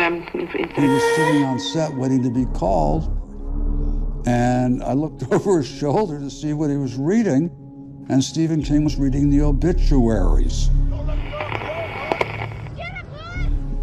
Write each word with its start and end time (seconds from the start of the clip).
um, 0.00 0.22
he 0.32 0.44
was 0.86 1.16
sitting 1.16 1.44
on 1.44 1.58
set 1.58 1.94
waiting 1.94 2.22
to 2.22 2.30
be 2.30 2.46
called, 2.58 3.04
and 4.26 4.82
I 4.82 4.92
looked 4.92 5.22
over 5.32 5.58
his 5.58 5.68
shoulder 5.68 6.18
to 6.18 6.30
see 6.30 6.52
what 6.52 6.70
he 6.70 6.76
was 6.76 6.96
reading, 6.96 7.50
and 8.08 8.22
Stephen 8.22 8.62
King 8.62 8.84
was 8.84 8.96
reading 8.96 9.30
the 9.30 9.42
obituaries. 9.42 10.68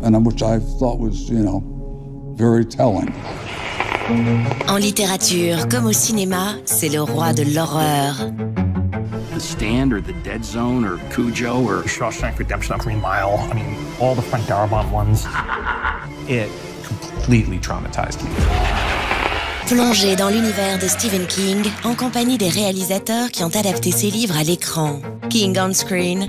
And 0.02 0.26
which 0.26 0.42
I 0.42 0.60
thought 0.60 1.00
was, 1.00 1.30
you 1.30 1.40
know, 1.40 2.34
very 2.38 2.64
telling. 2.64 3.14
En 4.70 4.80
littérature 4.80 5.68
comme 5.68 5.88
au 5.88 5.94
cinéma, 5.94 6.56
c'est 6.66 6.88
le 6.88 7.02
roi 7.02 7.34
de 7.34 7.44
l'horreur. 7.44 8.32
The 9.34 9.40
Stand 9.40 9.92
or 9.94 10.02
The 10.02 10.14
Dead 10.24 10.44
Zone 10.44 10.86
or 10.86 10.98
Cujo 11.12 11.64
or 11.64 11.84
Shawshank 11.84 12.40
Redemption, 12.40 12.78
Green 12.78 13.02
Mile. 13.02 13.38
I 13.52 13.54
mean, 13.54 13.76
all 14.00 14.16
the 14.16 14.22
Frank 14.22 14.46
Darabont 14.46 14.90
ones. 14.92 15.26
It 16.30 16.50
completely 16.86 17.58
traumatized 17.60 18.22
me. 18.22 18.30
Dans 20.18 20.30
l'univers 20.30 20.80
de 20.80 20.88
Stephen 20.88 21.26
King 21.28 21.64
en 21.84 21.94
compagnie 21.94 22.38
des 22.38 22.50
réalisateurs 22.50 23.32
qui 23.32 23.44
ont 23.44 23.56
adapté 23.56 23.92
ses 23.92 24.10
livres 24.10 24.38
à 24.38 24.44
l'écran. 24.44 25.02
King 25.30 25.58
on 25.60 25.74
Screen, 25.74 26.28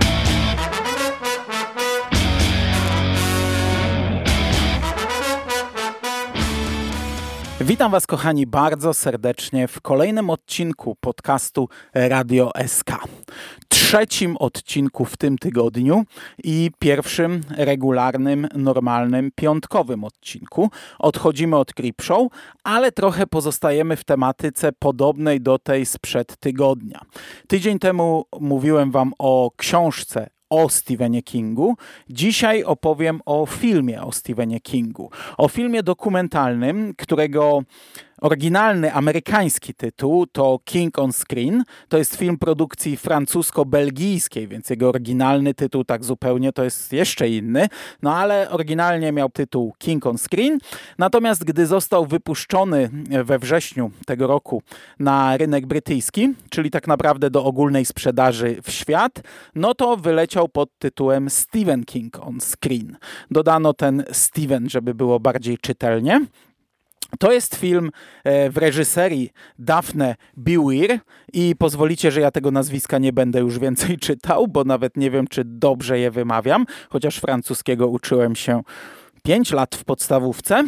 Witam 7.68 7.92
Was, 7.92 8.06
kochani, 8.06 8.46
bardzo 8.46 8.94
serdecznie 8.94 9.68
w 9.68 9.80
kolejnym 9.80 10.30
odcinku 10.30 10.96
podcastu 11.00 11.68
Radio 11.94 12.50
SK. 12.66 12.90
Trzecim 13.68 14.36
odcinku 14.36 15.04
w 15.04 15.16
tym 15.16 15.38
tygodniu 15.38 16.04
i 16.44 16.70
pierwszym 16.78 17.40
regularnym, 17.50 18.48
normalnym, 18.54 19.30
piątkowym 19.34 20.04
odcinku. 20.04 20.70
Odchodzimy 20.98 21.56
od 21.56 21.74
Creepshow, 21.74 22.32
ale 22.64 22.92
trochę 22.92 23.26
pozostajemy 23.26 23.96
w 23.96 24.04
tematyce 24.04 24.72
podobnej 24.72 25.40
do 25.40 25.58
tej 25.58 25.86
sprzed 25.86 26.36
tygodnia. 26.36 27.00
Tydzień 27.48 27.78
temu 27.78 28.24
mówiłem 28.40 28.90
Wam 28.90 29.12
o 29.18 29.50
książce 29.56 30.37
o 30.50 30.68
Stephenie 30.68 31.22
Kingu. 31.22 31.76
Dzisiaj 32.10 32.64
opowiem 32.64 33.20
o 33.26 33.46
filmie 33.46 34.02
o 34.02 34.12
Stephenie 34.12 34.60
Kingu. 34.60 35.10
O 35.36 35.48
filmie 35.48 35.82
dokumentalnym, 35.82 36.94
którego 36.96 37.62
Oryginalny 38.20 38.92
amerykański 38.92 39.74
tytuł 39.74 40.26
to 40.26 40.58
King 40.64 40.98
on 40.98 41.12
Screen. 41.12 41.64
To 41.88 41.98
jest 41.98 42.16
film 42.16 42.38
produkcji 42.38 42.96
francusko-belgijskiej, 42.96 44.48
więc 44.48 44.70
jego 44.70 44.88
oryginalny 44.88 45.54
tytuł 45.54 45.84
tak 45.84 46.04
zupełnie 46.04 46.52
to 46.52 46.64
jest 46.64 46.92
jeszcze 46.92 47.28
inny. 47.28 47.68
No 48.02 48.16
ale 48.16 48.50
oryginalnie 48.50 49.12
miał 49.12 49.28
tytuł 49.30 49.74
King 49.78 50.06
on 50.06 50.18
Screen. 50.18 50.58
Natomiast 50.98 51.44
gdy 51.44 51.66
został 51.66 52.06
wypuszczony 52.06 52.90
we 53.24 53.38
wrześniu 53.38 53.90
tego 54.06 54.26
roku 54.26 54.62
na 54.98 55.36
rynek 55.36 55.66
brytyjski, 55.66 56.34
czyli 56.50 56.70
tak 56.70 56.86
naprawdę 56.86 57.30
do 57.30 57.44
ogólnej 57.44 57.84
sprzedaży 57.84 58.56
w 58.62 58.70
świat, 58.70 59.20
no 59.54 59.74
to 59.74 59.96
wyleciał 59.96 60.48
pod 60.48 60.78
tytułem 60.78 61.30
Stephen 61.30 61.84
King 61.84 62.18
on 62.20 62.38
Screen. 62.40 62.96
Dodano 63.30 63.74
ten 63.74 64.04
Steven, 64.12 64.68
żeby 64.68 64.94
było 64.94 65.20
bardziej 65.20 65.58
czytelnie. 65.58 66.26
To 67.18 67.32
jest 67.32 67.54
film 67.56 67.90
e, 68.24 68.50
w 68.50 68.56
reżyserii 68.56 69.30
Daphne 69.58 70.16
Biwir 70.38 70.98
i 71.32 71.54
pozwolicie, 71.58 72.10
że 72.10 72.20
ja 72.20 72.30
tego 72.30 72.50
nazwiska 72.50 72.98
nie 72.98 73.12
będę 73.12 73.40
już 73.40 73.58
więcej 73.58 73.98
czytał, 74.06 74.48
bo 74.48 74.64
nawet 74.64 74.96
nie 74.96 75.10
wiem, 75.10 75.26
czy 75.26 75.42
dobrze 75.44 75.98
je 75.98 76.10
wymawiam, 76.10 76.66
chociaż 76.90 77.18
francuskiego 77.18 77.88
uczyłem 77.88 78.36
się 78.36 78.62
5 79.22 79.52
lat 79.52 79.76
w 79.76 79.84
podstawówce. 79.84 80.64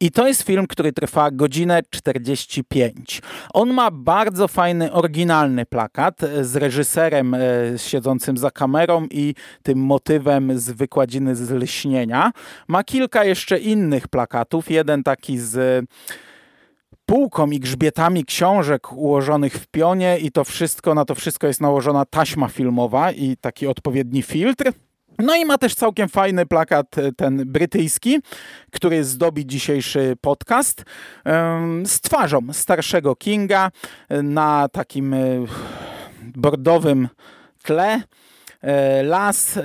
I 0.00 0.10
to 0.10 0.28
jest 0.28 0.42
film, 0.42 0.66
który 0.66 0.92
trwa 0.92 1.30
godzinę 1.30 1.80
45. 1.90 3.22
On 3.54 3.72
ma 3.72 3.90
bardzo 3.90 4.48
fajny, 4.48 4.92
oryginalny 4.92 5.66
plakat 5.66 6.20
z 6.40 6.56
reżyserem 6.56 7.34
e, 7.34 7.38
siedzącym 7.76 8.36
za 8.36 8.50
kamerą 8.50 9.06
i 9.10 9.34
tym 9.62 9.78
motywem 9.78 10.58
z 10.58 10.70
wykładziny 10.70 11.36
z 11.36 11.50
lśnienia. 11.50 12.30
Ma 12.68 12.84
kilka 12.84 13.24
jeszcze 13.24 13.58
innych 13.58 14.08
plakatów. 14.08 14.70
Jeden 14.70 15.02
taki 15.02 15.38
z 15.38 15.86
półką 17.06 17.50
i 17.50 17.60
grzbietami 17.60 18.24
książek 18.24 18.92
ułożonych 18.92 19.52
w 19.52 19.66
pionie 19.66 20.18
i 20.18 20.32
to 20.32 20.44
wszystko, 20.44 20.94
na 20.94 21.04
to 21.04 21.14
wszystko 21.14 21.46
jest 21.46 21.60
nałożona 21.60 22.04
taśma 22.04 22.48
filmowa 22.48 23.12
i 23.12 23.36
taki 23.36 23.66
odpowiedni 23.66 24.22
filtr. 24.22 24.72
No 25.18 25.36
i 25.36 25.44
ma 25.44 25.58
też 25.58 25.74
całkiem 25.74 26.08
fajny 26.08 26.46
plakat, 26.46 26.98
e, 26.98 27.12
ten 27.12 27.42
brytyjski, 27.46 28.18
który 28.72 29.04
zdobi 29.04 29.46
dzisiejszy 29.46 30.16
podcast 30.20 30.84
z 31.84 32.00
twarzą 32.00 32.40
starszego 32.52 33.16
Kinga 33.16 33.70
e, 34.08 34.22
na 34.22 34.68
takim 34.68 35.14
e, 35.14 35.18
bordowym 36.22 37.08
tle. 37.62 38.02
E, 38.62 39.02
las, 39.02 39.56
e, 39.56 39.62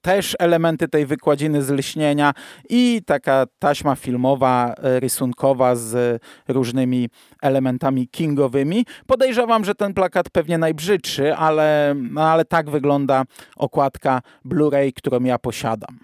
też 0.00 0.36
elementy 0.38 0.88
tej 0.88 1.06
wykładziny 1.06 1.62
z 1.62 1.70
lśnienia 1.70 2.32
i 2.68 3.02
taka 3.06 3.46
taśma 3.58 3.94
filmowa, 3.94 4.74
e, 4.74 5.00
rysunkowa 5.00 5.76
z 5.76 6.22
różnymi 6.48 7.08
elementami 7.42 8.08
kingowymi. 8.08 8.86
Podejrzewam, 9.06 9.64
że 9.64 9.74
ten 9.74 9.94
plakat 9.94 10.30
pewnie 10.30 10.58
najbrzydszy, 10.58 11.34
ale, 11.34 11.94
ale 12.16 12.44
tak 12.44 12.70
wygląda 12.70 13.24
okładka 13.56 14.20
Blu-ray, 14.44 14.92
którą 14.92 15.20
ja 15.20 15.38
posiadam. 15.38 15.98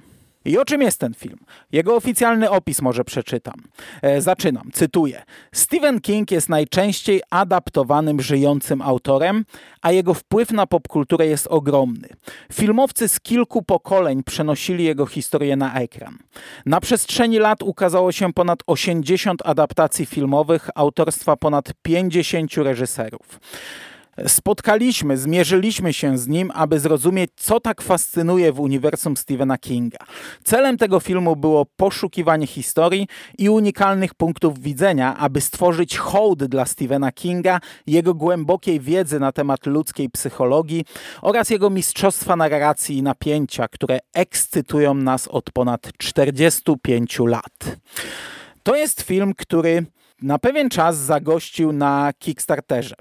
I 0.45 0.59
o 0.59 0.65
czym 0.65 0.83
jest 0.83 1.01
ten 1.01 1.15
film? 1.15 1.39
Jego 1.73 1.97
oficjalny 1.97 2.51
opis 2.51 2.83
może 2.83 3.05
przeczytam. 3.05 3.55
E, 4.03 4.21
zaczynam, 4.21 4.71
cytuję. 4.73 5.23
Stephen 5.53 6.01
King 6.01 6.31
jest 6.31 6.49
najczęściej 6.49 7.23
adaptowanym 7.31 8.23
żyjącym 8.23 8.83
autorem, 8.83 9.45
a 9.83 9.93
jego 9.93 10.15
wpływ 10.15 10.51
na 10.51 10.67
popkulturę 10.67 11.27
jest 11.27 11.47
ogromny. 11.47 12.09
Filmowcy 12.53 13.09
z 13.09 13.21
kilku 13.21 13.63
pokoleń 13.63 14.23
przenosili 14.23 14.85
jego 14.85 15.07
historię 15.07 15.57
na 15.57 15.75
ekran. 15.75 16.19
Na 16.67 16.81
przestrzeni 16.81 17.39
lat 17.39 17.63
ukazało 17.63 18.13
się 18.13 18.33
ponad 18.33 18.59
80 18.67 19.43
adaptacji 19.45 20.07
filmowych 20.07 20.69
autorstwa 20.75 21.37
ponad 21.37 21.73
50 21.83 22.55
reżyserów 22.57 23.41
spotkaliśmy, 24.27 25.17
zmierzyliśmy 25.19 25.93
się 25.93 26.19
z 26.19 26.29
nim, 26.29 26.51
aby 26.55 26.81
zrozumieć, 26.81 27.31
co 27.37 27.61
tak 27.61 27.83
fascynuje 27.83 28.53
w 28.53 28.61
uniwersum 28.61 29.17
Stephena 29.17 29.59
Kinga. 29.59 29.99
Celem 30.45 30.79
tego 30.79 31.01
filmu 31.01 31.37
było 31.37 31.67
poszukiwanie 31.77 32.47
historii 32.47 33.09
i 33.39 33.49
unikalnych 33.49 34.15
punktów 34.15 34.61
widzenia, 34.61 35.17
aby 35.17 35.41
stworzyć 35.41 35.97
hołd 35.99 36.45
dla 36.45 36.65
Stephena 36.65 37.13
Kinga, 37.13 37.61
jego 37.87 38.15
głębokiej 38.15 38.81
wiedzy 38.81 39.21
na 39.21 39.33
temat 39.33 39.67
ludzkiej 39.67 40.11
psychologii 40.11 40.85
oraz 41.23 41.51
jego 41.51 41.71
mistrzostwa 41.71 42.37
narracji 42.37 42.99
i 42.99 43.03
napięcia, 43.03 43.69
które 43.69 43.99
ekscytują 44.15 44.95
nas 44.95 45.29
od 45.29 45.51
ponad 45.51 45.93
45 45.99 47.19
lat. 47.19 47.77
To 48.63 48.77
jest 48.77 49.03
film, 49.03 49.35
który 49.35 49.87
na 50.23 50.39
pewien 50.39 50.71
czas 50.71 50.97
zagościł 50.97 51.73
na 51.73 52.13
Kickstarterze. 52.19 52.95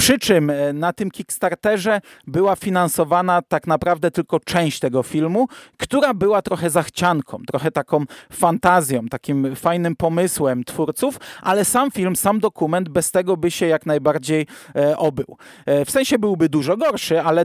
Przy 0.00 0.18
czym 0.18 0.50
e, 0.50 0.72
na 0.72 0.92
tym 0.92 1.10
Kickstarterze 1.10 2.00
była 2.26 2.56
finansowana 2.56 3.42
tak 3.42 3.66
naprawdę 3.66 4.10
tylko 4.10 4.40
część 4.40 4.78
tego 4.78 5.02
filmu, 5.02 5.48
która 5.76 6.14
była 6.14 6.42
trochę 6.42 6.70
zachcianką, 6.70 7.38
trochę 7.46 7.70
taką 7.70 8.04
fantazją, 8.32 9.08
takim 9.08 9.56
fajnym 9.56 9.96
pomysłem 9.96 10.64
twórców, 10.64 11.16
ale 11.42 11.64
sam 11.64 11.90
film, 11.90 12.16
sam 12.16 12.40
dokument 12.40 12.88
bez 12.88 13.10
tego 13.10 13.36
by 13.36 13.50
się 13.50 13.66
jak 13.66 13.86
najbardziej 13.86 14.46
e, 14.76 14.96
obył. 14.98 15.36
E, 15.66 15.84
w 15.84 15.90
sensie 15.90 16.18
byłby 16.18 16.48
dużo 16.48 16.76
gorszy, 16.76 17.20
ale 17.20 17.44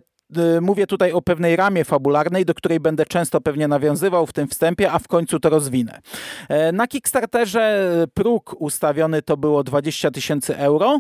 mówię 0.62 0.88
tutaj 0.88 1.12
o 1.12 1.22
pewnej 1.22 1.56
ramie 1.56 1.86
fabularnej, 1.86 2.46
do 2.46 2.54
której 2.54 2.80
będę 2.80 3.06
często 3.06 3.42
pewnie 3.42 3.68
nawiązywał 3.68 4.26
w 4.26 4.34
tym 4.34 4.48
wstępie, 4.48 4.92
a 4.92 5.00
w 5.00 5.08
końcu 5.08 5.40
to 5.40 5.50
rozwinę. 5.50 6.02
E, 6.50 6.72
na 6.72 6.88
Kickstarterze 6.88 7.88
próg 8.14 8.56
ustawiony 8.60 9.22
to 9.22 9.38
było 9.38 9.64
20 9.64 10.12
tysięcy 10.12 10.58
euro. 10.58 11.00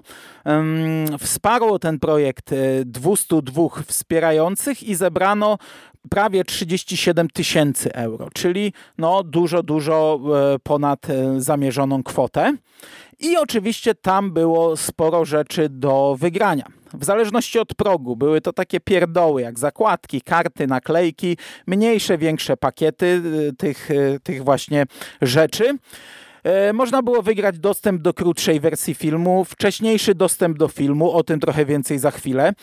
Wsparło 1.19 1.79
ten 1.79 1.99
projekt 1.99 2.51
202 2.85 3.63
e, 3.63 3.83
wspierających 3.83 4.83
i 4.83 4.95
zebrano 4.95 5.57
prawie 6.09 6.43
37 6.43 7.29
tysięcy 7.29 7.93
euro, 7.93 8.27
czyli 8.33 8.73
no 8.97 9.23
dużo, 9.23 9.63
dużo 9.63 10.19
e, 10.53 10.59
ponad 10.59 11.07
zamierzoną 11.37 12.03
kwotę. 12.03 12.53
I 13.19 13.37
oczywiście 13.37 13.95
tam 13.95 14.31
było 14.31 14.77
sporo 14.77 15.25
rzeczy 15.25 15.69
do 15.69 16.15
wygrania. 16.19 16.65
W 16.93 17.05
zależności 17.05 17.59
od 17.59 17.73
progu 17.73 18.15
były 18.15 18.41
to 18.41 18.53
takie 18.53 18.79
pierdoły 18.79 19.41
jak 19.41 19.59
zakładki, 19.59 20.21
karty, 20.21 20.67
naklejki, 20.67 21.37
mniejsze, 21.67 22.17
większe 22.17 22.57
pakiety 22.57 23.21
y, 23.49 23.53
tych, 23.57 23.91
y, 23.91 24.19
tych 24.23 24.43
właśnie 24.43 24.85
rzeczy. 25.21 25.77
E, 26.45 26.73
można 26.73 27.03
było 27.03 27.21
wygrać 27.21 27.59
dostęp 27.59 28.01
do 28.01 28.13
krótszej 28.13 28.59
wersji 28.59 28.95
filmu, 28.95 29.45
wcześniejszy 29.45 30.15
dostęp 30.15 30.57
do 30.57 30.67
filmu, 30.67 31.11
o 31.11 31.23
tym 31.23 31.39
trochę 31.39 31.65
więcej 31.65 31.99
za 31.99 32.11
chwilę. 32.11 32.53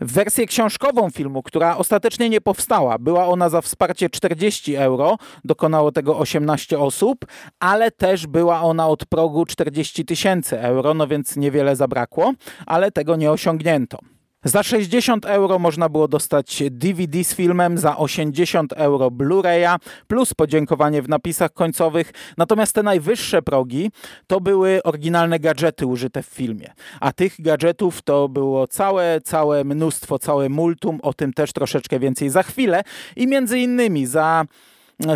Wersję 0.00 0.46
książkową 0.46 1.10
filmu, 1.10 1.42
która 1.42 1.76
ostatecznie 1.76 2.28
nie 2.28 2.40
powstała, 2.40 2.98
była 2.98 3.26
ona 3.26 3.48
za 3.48 3.60
wsparcie 3.60 4.10
40 4.10 4.76
euro, 4.76 5.16
dokonało 5.44 5.92
tego 5.92 6.18
18 6.18 6.78
osób, 6.78 7.26
ale 7.60 7.90
też 7.90 8.26
była 8.26 8.62
ona 8.62 8.88
od 8.88 9.06
progu 9.06 9.46
40 9.46 10.04
tysięcy 10.04 10.60
euro, 10.60 10.94
no 10.94 11.06
więc 11.06 11.36
niewiele 11.36 11.76
zabrakło, 11.76 12.32
ale 12.66 12.92
tego 12.92 13.16
nie 13.16 13.30
osiągnięto. 13.30 14.11
Za 14.44 14.62
60 14.62 15.26
euro 15.26 15.58
można 15.58 15.88
było 15.88 16.08
dostać 16.08 16.62
DVD 16.70 17.24
z 17.24 17.34
filmem, 17.34 17.78
za 17.78 17.96
80 17.96 18.72
euro 18.72 19.10
Blu-raya, 19.10 19.78
plus 20.06 20.34
podziękowanie 20.34 21.02
w 21.02 21.08
napisach 21.08 21.52
końcowych. 21.52 22.12
Natomiast 22.38 22.74
te 22.74 22.82
najwyższe 22.82 23.42
progi 23.42 23.90
to 24.26 24.40
były 24.40 24.82
oryginalne 24.82 25.38
gadżety 25.38 25.86
użyte 25.86 26.22
w 26.22 26.26
filmie. 26.26 26.72
A 27.00 27.12
tych 27.12 27.34
gadżetów 27.38 28.02
to 28.02 28.28
było 28.28 28.66
całe, 28.66 29.20
całe 29.20 29.64
mnóstwo, 29.64 30.18
całe 30.18 30.48
multum. 30.48 30.98
O 31.02 31.14
tym 31.14 31.32
też 31.32 31.52
troszeczkę 31.52 31.98
więcej 31.98 32.30
za 32.30 32.42
chwilę. 32.42 32.82
I 33.16 33.26
między 33.26 33.58
innymi 33.58 34.06
za 34.06 34.44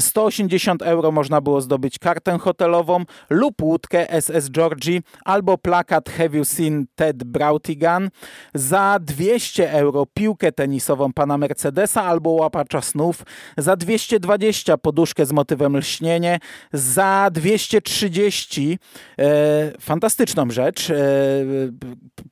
180 0.00 0.83
euro 0.83 1.12
można 1.12 1.41
było 1.41 1.61
zdobyć 1.61 1.99
kartę 1.99 2.38
hotelową 2.38 3.05
lub 3.31 3.62
łódkę 3.62 4.21
SS 4.21 4.50
Georgie 4.50 5.00
albo 5.25 5.59
plakat 5.59 6.11
Have 6.11 6.37
You 6.37 6.44
Seen 6.44 6.87
Ted 6.94 7.25
Brautigan. 7.25 8.11
Za 8.55 8.99
200 9.00 9.73
euro 9.73 10.06
piłkę 10.15 10.53
tenisową 10.53 11.12
pana 11.12 11.38
Mercedesa 11.38 12.03
albo 12.03 12.31
łapacza 12.31 12.81
snów. 12.81 13.23
Za 13.56 13.77
220 13.77 14.79
poduszkę 14.79 15.27
z 15.27 15.33
motywem 15.33 15.77
lśnienie. 15.77 16.38
Za 16.73 17.29
230 17.33 18.79
e, 19.19 19.73
fantastyczną 19.81 20.50
rzecz. 20.50 20.91
E, 20.91 20.94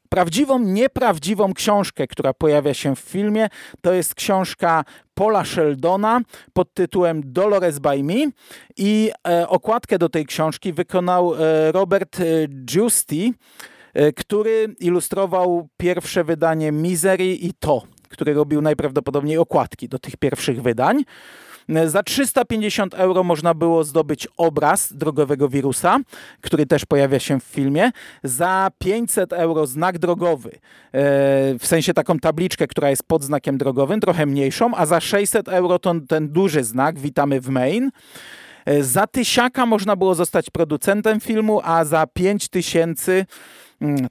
prawdziwą, 0.08 0.58
nieprawdziwą 0.58 1.54
książkę, 1.54 2.06
która 2.06 2.34
pojawia 2.34 2.74
się 2.74 2.96
w 2.96 2.98
filmie. 2.98 3.48
To 3.80 3.92
jest 3.92 4.14
książka 4.14 4.84
Paula 5.14 5.44
Sheldona 5.44 6.20
pod 6.52 6.74
tytułem 6.74 7.22
Dolores 7.24 7.78
by 7.78 8.02
Me 8.02 8.14
i 8.76 9.10
e, 9.28 9.48
okładkę 9.48 9.98
do 9.98 10.08
tej 10.08 10.26
książki 10.26 10.72
wykonał 10.72 11.34
e, 11.34 11.72
Robert 11.72 12.20
e, 12.20 12.24
Giusti, 12.48 13.34
który 14.16 14.74
ilustrował 14.80 15.68
pierwsze 15.76 16.24
wydanie 16.24 16.72
Misery 16.72 17.34
i 17.34 17.52
To, 17.52 17.82
który 18.08 18.34
robił 18.34 18.62
najprawdopodobniej 18.62 19.38
okładki 19.38 19.88
do 19.88 19.98
tych 19.98 20.16
pierwszych 20.16 20.62
wydań. 20.62 21.04
Za 21.86 22.02
350 22.02 22.94
euro 22.94 23.24
można 23.24 23.54
było 23.54 23.84
zdobyć 23.84 24.28
obraz 24.36 24.92
drogowego 24.92 25.48
wirusa, 25.48 25.98
który 26.40 26.66
też 26.66 26.84
pojawia 26.84 27.18
się 27.18 27.40
w 27.40 27.44
filmie. 27.44 27.90
Za 28.22 28.70
500 28.78 29.32
euro 29.32 29.66
znak 29.66 29.98
drogowy, 29.98 30.50
e, 30.50 30.58
w 31.58 31.66
sensie 31.66 31.94
taką 31.94 32.18
tabliczkę, 32.18 32.66
która 32.66 32.90
jest 32.90 33.02
pod 33.02 33.24
znakiem 33.24 33.58
drogowym, 33.58 34.00
trochę 34.00 34.26
mniejszą, 34.26 34.74
a 34.74 34.86
za 34.86 35.00
600 35.00 35.48
euro 35.48 35.78
to 35.78 35.94
ten 36.08 36.28
duży 36.28 36.64
znak, 36.64 36.98
witamy 36.98 37.40
w 37.40 37.48
Main. 37.48 37.90
E, 38.64 38.82
za 38.82 39.06
tysiaka 39.06 39.66
można 39.66 39.96
było 39.96 40.14
zostać 40.14 40.50
producentem 40.50 41.20
filmu, 41.20 41.60
a 41.64 41.84
za 41.84 42.06
5000 42.06 43.12
Mm, 43.12 43.26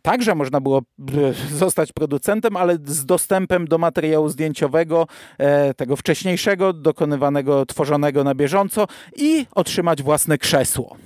także 0.02 0.36
można 0.36 0.62
było 0.62 0.82
zostać 1.64 1.92
producentem, 1.92 2.58
ale 2.58 2.78
z 2.86 3.06
dostępem 3.06 3.68
do 3.68 3.78
materiału 3.78 4.30
zdjęciowego, 4.30 5.08
e, 5.38 5.74
tego 5.74 5.96
wcześniejszego, 5.96 6.74
dokonywanego, 6.74 7.66
tworzonego 7.66 8.24
na 8.24 8.36
bieżąco 8.36 8.88
i 9.16 9.46
otrzymać 9.52 10.04
własne 10.04 10.38
krzesło. 10.38 10.98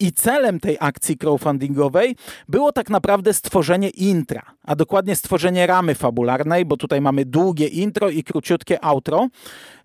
I 0.00 0.12
celem 0.12 0.60
tej 0.60 0.76
akcji 0.80 1.18
crowdfundingowej 1.18 2.16
było 2.48 2.72
tak 2.72 2.90
naprawdę 2.90 3.34
stworzenie 3.34 3.88
intra, 3.88 4.42
a 4.62 4.76
dokładnie 4.76 5.16
stworzenie 5.16 5.66
ramy 5.66 5.94
fabularnej, 5.94 6.64
bo 6.64 6.76
tutaj 6.76 7.00
mamy 7.00 7.24
długie 7.24 7.66
intro 7.66 8.10
i 8.10 8.24
króciutkie 8.24 8.84
outro. 8.84 9.28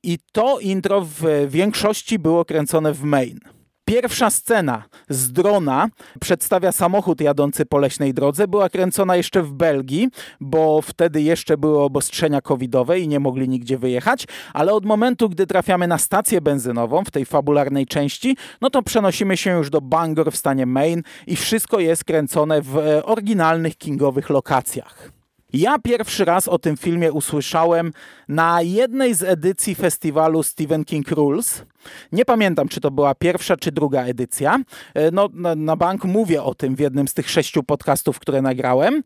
I 0.03 0.19
to 0.31 0.59
intro 0.59 1.01
w 1.01 1.47
większości 1.47 2.19
było 2.19 2.45
kręcone 2.45 2.93
w 2.93 3.03
main. 3.03 3.39
Pierwsza 3.87 4.29
scena 4.29 4.83
z 5.09 5.31
drona 5.31 5.89
przedstawia 6.21 6.71
samochód 6.71 7.21
jadący 7.21 7.65
po 7.65 7.77
leśnej 7.77 8.13
drodze. 8.13 8.47
Była 8.47 8.69
kręcona 8.69 9.15
jeszcze 9.15 9.43
w 9.43 9.53
Belgii, 9.53 10.09
bo 10.39 10.81
wtedy 10.81 11.21
jeszcze 11.21 11.57
były 11.57 11.79
obostrzenia 11.79 12.41
covidowe 12.41 12.99
i 12.99 13.07
nie 13.07 13.19
mogli 13.19 13.49
nigdzie 13.49 13.77
wyjechać, 13.77 14.27
ale 14.53 14.73
od 14.73 14.85
momentu, 14.85 15.29
gdy 15.29 15.47
trafiamy 15.47 15.87
na 15.87 15.97
stację 15.97 16.41
benzynową 16.41 17.03
w 17.03 17.11
tej 17.11 17.25
fabularnej 17.25 17.85
części, 17.85 18.37
no 18.61 18.69
to 18.69 18.81
przenosimy 18.81 19.37
się 19.37 19.57
już 19.57 19.69
do 19.69 19.81
Bangor 19.81 20.31
w 20.31 20.37
stanie 20.37 20.65
Maine 20.65 21.03
i 21.27 21.35
wszystko 21.35 21.79
jest 21.79 22.03
kręcone 22.03 22.61
w 22.61 22.77
e, 22.77 23.05
oryginalnych 23.05 23.77
kingowych 23.77 24.29
lokacjach. 24.29 25.16
Ja 25.57 25.79
pierwszy 25.79 26.25
raz 26.25 26.47
o 26.47 26.59
tym 26.59 26.77
filmie 26.77 27.11
usłyszałem 27.11 27.93
na 28.27 28.61
jednej 28.61 29.13
z 29.13 29.23
edycji 29.23 29.75
festiwalu 29.75 30.43
Stephen 30.43 30.85
King 30.85 31.11
Rules. 31.11 31.63
Nie 32.11 32.25
pamiętam, 32.25 32.67
czy 32.67 32.81
to 32.81 32.91
była 32.91 33.15
pierwsza, 33.15 33.57
czy 33.57 33.71
druga 33.71 34.03
edycja. 34.03 34.59
E, 34.93 35.11
no, 35.11 35.29
na, 35.33 35.55
na 35.55 35.75
bank 35.75 36.03
mówię 36.05 36.43
o 36.43 36.55
tym 36.55 36.75
w 36.75 36.79
jednym 36.79 37.07
z 37.07 37.13
tych 37.13 37.29
sześciu 37.29 37.63
podcastów, 37.63 38.19
które 38.19 38.41
nagrałem 38.41 39.03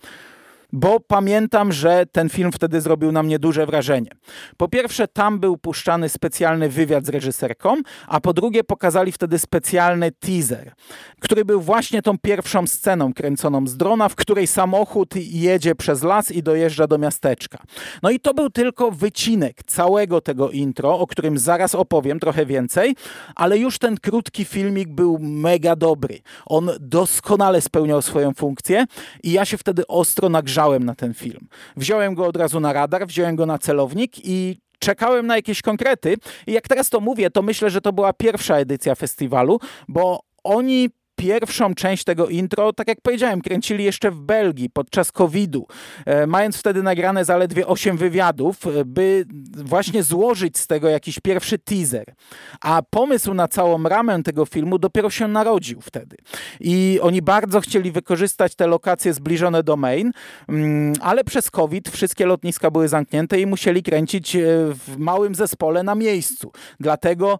bo 0.71 0.99
pamiętam, 0.99 1.71
że 1.71 2.05
ten 2.11 2.29
film 2.29 2.51
wtedy 2.51 2.81
zrobił 2.81 3.11
na 3.11 3.23
mnie 3.23 3.39
duże 3.39 3.65
wrażenie. 3.65 4.11
Po 4.57 4.67
pierwsze, 4.67 5.07
tam 5.07 5.39
był 5.39 5.57
puszczany 5.57 6.09
specjalny 6.09 6.69
wywiad 6.69 7.05
z 7.05 7.09
reżyserką, 7.09 7.75
a 8.07 8.19
po 8.19 8.33
drugie, 8.33 8.63
pokazali 8.63 9.11
wtedy 9.11 9.39
specjalny 9.39 10.11
teaser, 10.11 10.73
który 11.19 11.45
był 11.45 11.61
właśnie 11.61 12.01
tą 12.01 12.17
pierwszą 12.17 12.67
sceną 12.67 13.13
kręconą 13.13 13.67
z 13.67 13.77
drona, 13.77 14.09
w 14.09 14.15
której 14.15 14.47
samochód 14.47 15.15
jedzie 15.15 15.75
przez 15.75 16.03
las 16.03 16.31
i 16.31 16.43
dojeżdża 16.43 16.87
do 16.87 16.97
miasteczka. 16.97 17.63
No 18.03 18.09
i 18.09 18.19
to 18.19 18.33
był 18.33 18.49
tylko 18.49 18.91
wycinek 18.91 19.63
całego 19.63 20.21
tego 20.21 20.49
intro, 20.49 20.99
o 20.99 21.07
którym 21.07 21.37
zaraz 21.37 21.75
opowiem 21.75 22.19
trochę 22.19 22.45
więcej, 22.45 22.95
ale 23.35 23.57
już 23.57 23.77
ten 23.77 23.97
krótki 23.97 24.45
filmik 24.45 24.89
był 24.89 25.17
mega 25.19 25.75
dobry. 25.75 26.19
On 26.45 26.71
doskonale 26.79 27.61
spełniał 27.61 28.01
swoją 28.01 28.33
funkcję 28.33 28.85
i 29.23 29.31
ja 29.31 29.45
się 29.45 29.57
wtedy 29.57 29.87
ostro 29.87 30.29
nagrzałem 30.29 30.60
czekałem 30.61 30.83
na 30.83 30.95
ten 30.95 31.13
film. 31.13 31.47
Wziąłem 31.75 32.15
go 32.15 32.25
od 32.25 32.37
razu 32.37 32.59
na 32.59 32.73
radar, 32.73 33.07
wziąłem 33.07 33.35
go 33.35 33.45
na 33.45 33.57
celownik 33.57 34.25
i 34.25 34.57
czekałem 34.79 35.27
na 35.27 35.35
jakieś 35.35 35.61
konkrety. 35.61 36.15
I 36.47 36.51
jak 36.51 36.67
teraz 36.67 36.89
to 36.89 36.99
mówię, 36.99 37.29
to 37.31 37.41
myślę, 37.41 37.69
że 37.69 37.81
to 37.81 37.93
była 37.93 38.13
pierwsza 38.13 38.55
edycja 38.55 38.95
festiwalu, 38.95 39.59
bo 39.87 40.19
oni 40.43 40.89
pierwszą 41.21 41.75
część 41.75 42.03
tego 42.03 42.27
intro, 42.27 42.73
tak 42.73 42.87
jak 42.87 43.01
powiedziałem, 43.01 43.41
kręcili 43.41 43.83
jeszcze 43.83 44.11
w 44.11 44.21
Belgii 44.21 44.69
podczas 44.69 45.11
COVID-u, 45.11 45.67
e, 46.05 46.27
mając 46.27 46.57
wtedy 46.57 46.83
nagrane 46.83 47.25
zaledwie 47.25 47.67
8 47.67 47.97
wywiadów, 47.97 48.67
e, 48.67 48.85
by 48.85 49.25
właśnie 49.55 50.03
złożyć 50.03 50.57
z 50.57 50.67
tego 50.67 50.89
jakiś 50.89 51.19
pierwszy 51.19 51.59
teaser. 51.59 52.13
A 52.61 52.81
pomysł 52.89 53.33
na 53.33 53.47
całą 53.47 53.83
ramę 53.83 54.23
tego 54.23 54.45
filmu 54.45 54.79
dopiero 54.79 55.09
się 55.09 55.27
narodził 55.27 55.81
wtedy. 55.81 56.17
I 56.59 56.99
oni 57.01 57.21
bardzo 57.21 57.61
chcieli 57.61 57.91
wykorzystać 57.91 58.55
te 58.55 58.67
lokacje 58.67 59.13
zbliżone 59.13 59.63
do 59.63 59.77
Main, 59.77 60.11
mm, 60.49 60.93
ale 61.01 61.23
przez 61.23 61.51
COVID 61.51 61.89
wszystkie 61.89 62.25
lotniska 62.25 62.71
były 62.71 62.87
zamknięte 62.87 63.39
i 63.39 63.45
musieli 63.45 63.83
kręcić 63.83 64.35
e, 64.35 64.39
w 64.73 64.97
małym 64.97 65.35
zespole 65.35 65.83
na 65.83 65.95
miejscu. 65.95 66.51
Dlatego 66.79 67.39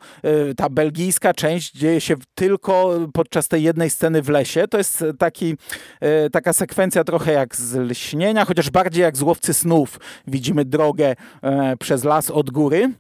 ta 0.58 0.70
belgijska 0.70 1.34
część 1.34 1.72
dzieje 1.72 2.02
się 2.02 2.16
tylko 2.36 3.00
podczas 3.14 3.48
tej 3.48 3.64
jednej 3.72 3.90
sceny 3.90 4.22
w 4.22 4.30
lesie. 4.30 4.68
To 4.68 4.78
jest 4.78 5.06
taki, 5.20 5.56
e, 6.00 6.30
taka 6.30 6.54
sekwencja 6.54 7.04
trochę 7.04 7.32
jak 7.32 7.56
z 7.56 7.76
lśnienia, 7.76 8.46
chociaż 8.46 8.70
bardziej 8.70 9.02
jak 9.02 9.18
z 9.18 9.22
łowcy 9.22 9.54
snów. 9.54 10.00
Widzimy 10.28 10.66
drogę 10.66 11.16
e, 11.42 11.78
przez 11.78 12.04
las 12.04 12.30
od 12.30 12.52
góry. 12.52 12.92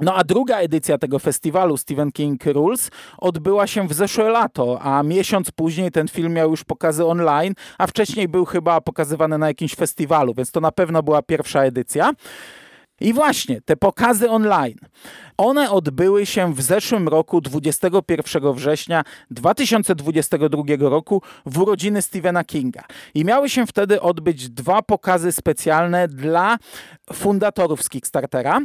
No 0.00 0.14
a 0.14 0.24
druga 0.24 0.56
edycja 0.58 0.98
tego 0.98 1.18
festiwalu 1.18 1.76
Stephen 1.76 2.12
King 2.12 2.44
Rules 2.46 2.90
odbyła 3.18 3.66
się 3.66 3.88
w 3.88 3.92
zeszłe 3.92 4.30
lato, 4.30 4.78
a 4.82 5.02
miesiąc 5.02 5.50
później 5.50 5.90
ten 5.90 6.08
film 6.08 6.32
miał 6.32 6.50
już 6.50 6.64
pokazy 6.64 7.06
online, 7.06 7.54
a 7.78 7.86
wcześniej 7.86 8.28
był 8.28 8.44
chyba 8.44 8.80
pokazywany 8.80 9.38
na 9.38 9.48
jakimś 9.48 9.74
festiwalu, 9.74 10.34
więc 10.34 10.50
to 10.50 10.60
na 10.60 10.72
pewno 10.72 11.02
była 11.02 11.22
pierwsza 11.22 11.62
edycja. 11.62 12.12
I 13.00 13.12
właśnie, 13.12 13.60
te 13.60 13.76
pokazy 13.76 14.30
online, 14.30 14.78
one 15.36 15.70
odbyły 15.70 16.26
się 16.26 16.54
w 16.54 16.62
zeszłym 16.62 17.08
roku, 17.08 17.40
21 17.40 18.52
września 18.52 19.04
2022 19.30 20.62
roku, 20.78 21.22
w 21.46 21.58
urodziny 21.58 22.02
Stephena 22.02 22.44
Kinga. 22.44 22.84
I 23.14 23.24
miały 23.24 23.48
się 23.48 23.66
wtedy 23.66 24.00
odbyć 24.00 24.48
dwa 24.48 24.82
pokazy 24.82 25.32
specjalne 25.32 26.08
dla 26.08 26.58
fundatorów 27.12 27.82
z 27.82 27.88
Kickstartera. 27.88 28.60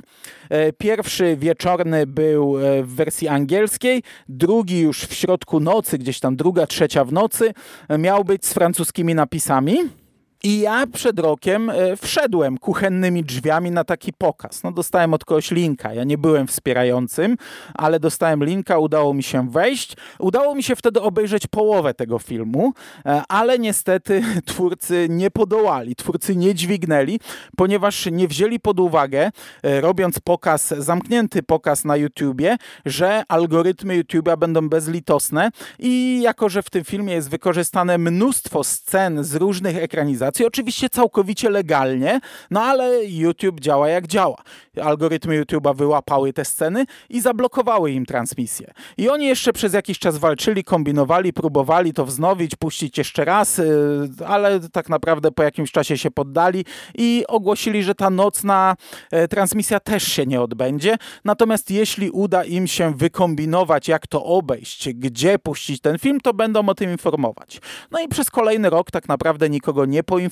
E, 0.49 0.73
pierwszy 0.73 1.37
wieczorny 1.37 2.07
był 2.07 2.57
e, 2.57 2.83
w 2.83 2.95
wersji 2.95 3.27
angielskiej, 3.27 4.03
drugi 4.29 4.79
już 4.79 5.01
w 5.01 5.13
środku 5.13 5.59
nocy, 5.59 5.97
gdzieś 5.97 6.19
tam 6.19 6.35
druga, 6.35 6.67
trzecia 6.67 7.05
w 7.05 7.13
nocy, 7.13 7.53
miał 7.99 8.23
być 8.23 8.45
z 8.45 8.53
francuskimi 8.53 9.15
napisami. 9.15 10.02
I 10.45 10.59
ja 10.59 10.87
przed 10.87 11.19
rokiem 11.19 11.69
e, 11.69 11.97
wszedłem 11.97 12.57
kuchennymi 12.57 13.23
drzwiami 13.23 13.71
na 13.71 13.83
taki 13.83 14.13
pokaz. 14.13 14.63
No 14.63 14.71
dostałem 14.71 15.13
od 15.13 15.25
kogoś 15.25 15.51
linka. 15.51 15.93
Ja 15.93 16.03
nie 16.03 16.17
byłem 16.17 16.47
wspierającym, 16.47 17.37
ale 17.73 17.99
dostałem 17.99 18.43
linka, 18.43 18.77
udało 18.77 19.13
mi 19.13 19.23
się 19.23 19.49
wejść. 19.49 19.97
Udało 20.19 20.55
mi 20.55 20.63
się 20.63 20.75
wtedy 20.75 21.01
obejrzeć 21.01 21.47
połowę 21.47 21.93
tego 21.93 22.19
filmu, 22.19 22.73
e, 23.05 23.23
ale 23.27 23.59
niestety 23.59 24.23
twórcy 24.45 25.07
nie 25.09 25.31
podołali, 25.31 25.95
twórcy 25.95 26.35
nie 26.35 26.55
dźwignęli, 26.55 27.19
ponieważ 27.57 28.05
nie 28.11 28.27
wzięli 28.27 28.59
pod 28.59 28.79
uwagę, 28.79 29.31
e, 29.63 29.81
robiąc 29.81 30.19
pokaz, 30.19 30.67
zamknięty 30.77 31.43
pokaz 31.43 31.85
na 31.85 31.97
YouTubie, 31.97 32.57
że 32.85 33.23
algorytmy 33.27 34.03
YouTube'a 34.03 34.37
będą 34.37 34.69
bezlitosne 34.69 35.49
i 35.79 36.21
jako, 36.21 36.49
że 36.49 36.63
w 36.63 36.69
tym 36.69 36.83
filmie 36.83 37.13
jest 37.13 37.29
wykorzystane 37.29 37.97
mnóstwo 37.97 38.63
scen 38.63 39.23
z 39.23 39.35
różnych 39.35 39.77
ekranizacji, 39.77 40.32
oczywiście 40.41 40.89
całkowicie 40.89 41.49
legalnie, 41.49 42.19
no 42.51 42.61
ale 42.61 43.05
YouTube 43.05 43.59
działa 43.59 43.89
jak 43.89 44.07
działa. 44.07 44.37
Algorytmy 44.83 45.43
YouTube'a 45.43 45.75
wyłapały 45.75 46.33
te 46.33 46.45
sceny 46.45 46.85
i 47.09 47.21
zablokowały 47.21 47.91
im 47.91 48.05
transmisję. 48.05 48.73
I 48.97 49.09
oni 49.09 49.25
jeszcze 49.25 49.53
przez 49.53 49.73
jakiś 49.73 49.99
czas 49.99 50.17
walczyli, 50.17 50.63
kombinowali, 50.63 51.33
próbowali 51.33 51.93
to 51.93 52.05
wznowić, 52.05 52.55
puścić 52.55 52.97
jeszcze 52.97 53.25
raz, 53.25 53.59
y, 53.59 54.09
ale 54.27 54.59
tak 54.59 54.89
naprawdę 54.89 55.31
po 55.31 55.43
jakimś 55.43 55.71
czasie 55.71 55.97
się 55.97 56.11
poddali 56.11 56.65
i 56.95 57.23
ogłosili, 57.27 57.83
że 57.83 57.95
ta 57.95 58.09
nocna 58.09 58.75
e, 59.11 59.27
transmisja 59.27 59.79
też 59.79 60.03
się 60.03 60.25
nie 60.25 60.41
odbędzie. 60.41 60.97
Natomiast 61.25 61.71
jeśli 61.71 62.11
uda 62.11 62.43
im 62.43 62.67
się 62.67 62.93
wykombinować, 62.93 63.87
jak 63.87 64.07
to 64.07 64.23
obejść, 64.23 64.89
gdzie 64.93 65.39
puścić 65.39 65.81
ten 65.81 65.99
film, 65.99 66.21
to 66.21 66.33
będą 66.33 66.69
o 66.69 66.75
tym 66.75 66.91
informować. 66.91 67.61
No 67.91 67.99
i 67.99 68.07
przez 68.07 68.29
kolejny 68.29 68.69
rok 68.69 68.91
tak 68.91 69.07
naprawdę 69.07 69.49
nikogo 69.49 69.85
nie 69.85 70.03
poinformowali 70.03 70.22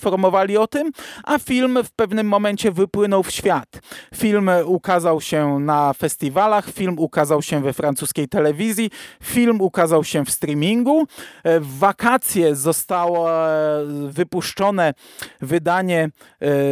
o 0.60 0.68
tym, 0.68 0.92
a 1.24 1.40
film 1.40 1.80
w 1.84 1.92
pewnym 1.92 2.28
momencie 2.28 2.72
wypłynął 2.72 3.24
w 3.24 3.32
świat. 3.32 3.82
Film 4.16 4.50
ukazał 4.66 5.22
się 5.22 5.60
na 5.60 5.94
festiwalach, 5.94 6.72
film 6.72 7.00
ukazał 7.00 7.42
się 7.42 7.62
we 7.62 7.74
francuskiej 7.74 8.28
telewizji, 8.28 8.90
film 9.24 9.62
ukazał 9.62 10.04
się 10.04 10.26
w 10.26 10.32
streamingu. 10.32 11.08
W 11.46 11.80
wakacje 11.80 12.56
zostało 12.56 13.32
e, 13.32 13.86
wypuszczone 14.08 14.94
wydanie 15.42 16.10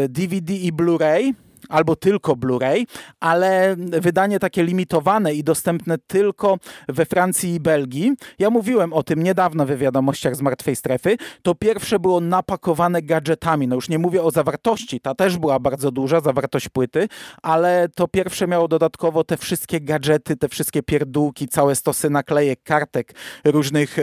DVD 0.10 0.54
e, 0.54 0.58
i 0.58 0.74
Blu-ray 0.74 1.34
albo 1.70 1.96
tylko 1.96 2.36
Blu-ray, 2.36 2.86
ale 3.20 3.76
wydanie 3.78 4.40
takie 4.40 4.64
limitowane 4.64 5.34
i 5.34 5.44
dostępne 5.44 5.98
tylko 6.08 6.58
we 6.88 7.06
Francji 7.06 7.54
i 7.54 7.60
Belgii. 7.60 8.14
Ja 8.40 8.50
mówiłem 8.50 8.94
o 8.94 9.04
tym 9.04 9.24
niedawno 9.24 9.66
we 9.66 9.78
wiadomościach 9.78 10.36
z 10.36 10.42
Martwej 10.42 10.76
Strefy. 10.76 11.18
To 11.42 11.56
pierwsze 11.56 12.00
było 12.00 12.22
napakowane 12.22 13.02
gadżetami. 13.02 13.68
No 13.68 13.76
już 13.76 13.90
nie 13.90 14.00
mówię 14.00 14.24
o 14.24 14.32
zawartości, 14.32 15.00
ta 15.00 15.16
też 15.16 15.38
była 15.38 15.60
bardzo 15.60 15.92
duża, 15.92 16.20
zawartość 16.20 16.70
płyty, 16.70 17.08
ale 17.42 17.90
to 17.96 18.08
pierwsze 18.08 18.48
miało 18.48 18.68
dodatkowo 18.68 19.24
te 19.24 19.38
wszystkie 19.38 19.82
gadżety, 19.82 20.36
te 20.36 20.50
wszystkie 20.50 20.84
pierdółki, 20.84 21.48
całe 21.48 21.76
stosy 21.76 22.10
naklejek, 22.10 22.64
kartek, 22.64 23.14
różnych... 23.46 23.98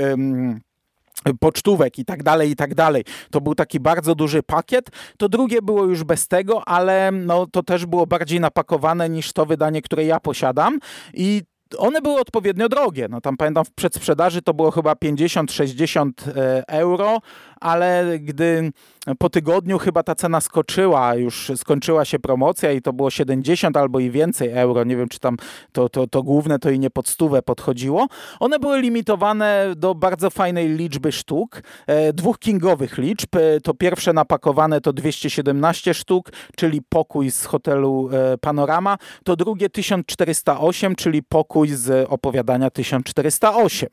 pocztówek 1.41 1.99
i 1.99 2.05
tak 2.05 2.23
dalej, 2.23 2.51
i 2.51 2.57
tak 2.57 2.75
dalej. 2.75 3.05
To 3.31 3.41
był 3.41 3.55
taki 3.55 3.81
bardzo 3.81 4.15
duży 4.15 4.43
pakiet. 4.43 4.91
To 5.19 5.29
drugie 5.29 5.63
było 5.63 5.85
już 5.85 6.05
bez 6.05 6.29
tego, 6.29 6.69
ale 6.69 7.11
no, 7.13 7.47
to 7.47 7.63
też 7.63 7.87
było 7.87 8.07
bardziej 8.07 8.41
napakowane 8.41 9.09
niż 9.09 9.33
to 9.33 9.47
wydanie, 9.47 9.83
które 9.83 10.05
ja 10.05 10.21
posiadam 10.21 10.79
i 11.15 11.43
one 11.79 12.03
były 12.03 12.21
odpowiednio 12.21 12.69
drogie. 12.69 13.07
No 13.11 13.21
tam 13.21 13.37
pamiętam 13.37 13.65
w 13.65 13.71
przedsprzedaży 13.71 14.43
to 14.43 14.55
było 14.55 14.71
chyba 14.71 14.93
50-60 14.93 16.11
e, 16.29 16.65
euro, 16.69 17.19
ale 17.61 18.19
gdy 18.19 18.73
po 19.19 19.31
tygodniu 19.31 19.79
chyba 19.79 20.03
ta 20.03 20.15
cena 20.15 20.41
skoczyła, 20.41 21.15
już 21.15 21.53
skończyła 21.57 22.05
się 22.05 22.19
promocja 22.19 22.73
i 22.73 22.83
to 22.83 22.93
było 22.93 23.11
70 23.11 23.77
albo 23.77 24.01
i 24.01 24.11
więcej 24.11 24.51
euro, 24.53 24.85
nie 24.85 24.97
wiem 24.97 25.09
czy 25.09 25.19
tam 25.19 25.37
to, 25.73 25.89
to, 25.89 26.07
to 26.07 26.23
główne 26.23 26.59
to 26.59 26.71
i 26.71 26.79
nie 26.79 26.91
pod 26.91 27.09
stówę 27.09 27.43
podchodziło. 27.43 28.07
One 28.41 28.59
były 28.59 28.81
limitowane 28.81 29.73
do 29.77 29.95
bardzo 29.95 30.31
fajnej 30.31 30.69
liczby 30.69 31.13
sztuk, 31.13 31.63
e, 31.87 32.13
dwóch 32.13 32.39
kingowych 32.39 32.99
liczb. 32.99 33.37
E, 33.37 33.61
to 33.61 33.75
pierwsze 33.75 34.13
napakowane 34.13 34.81
to 34.81 34.93
217 34.93 35.95
sztuk, 35.95 36.31
czyli 36.57 36.83
pokój 36.89 37.31
z 37.31 37.45
hotelu 37.45 38.11
Panorama. 38.41 38.99
To 39.25 39.37
drugie 39.37 39.71
1408, 39.71 40.97
czyli 40.97 41.23
pokój 41.23 41.69
z 41.69 42.07
opowiadania 42.11 42.71
1408. 42.71 43.89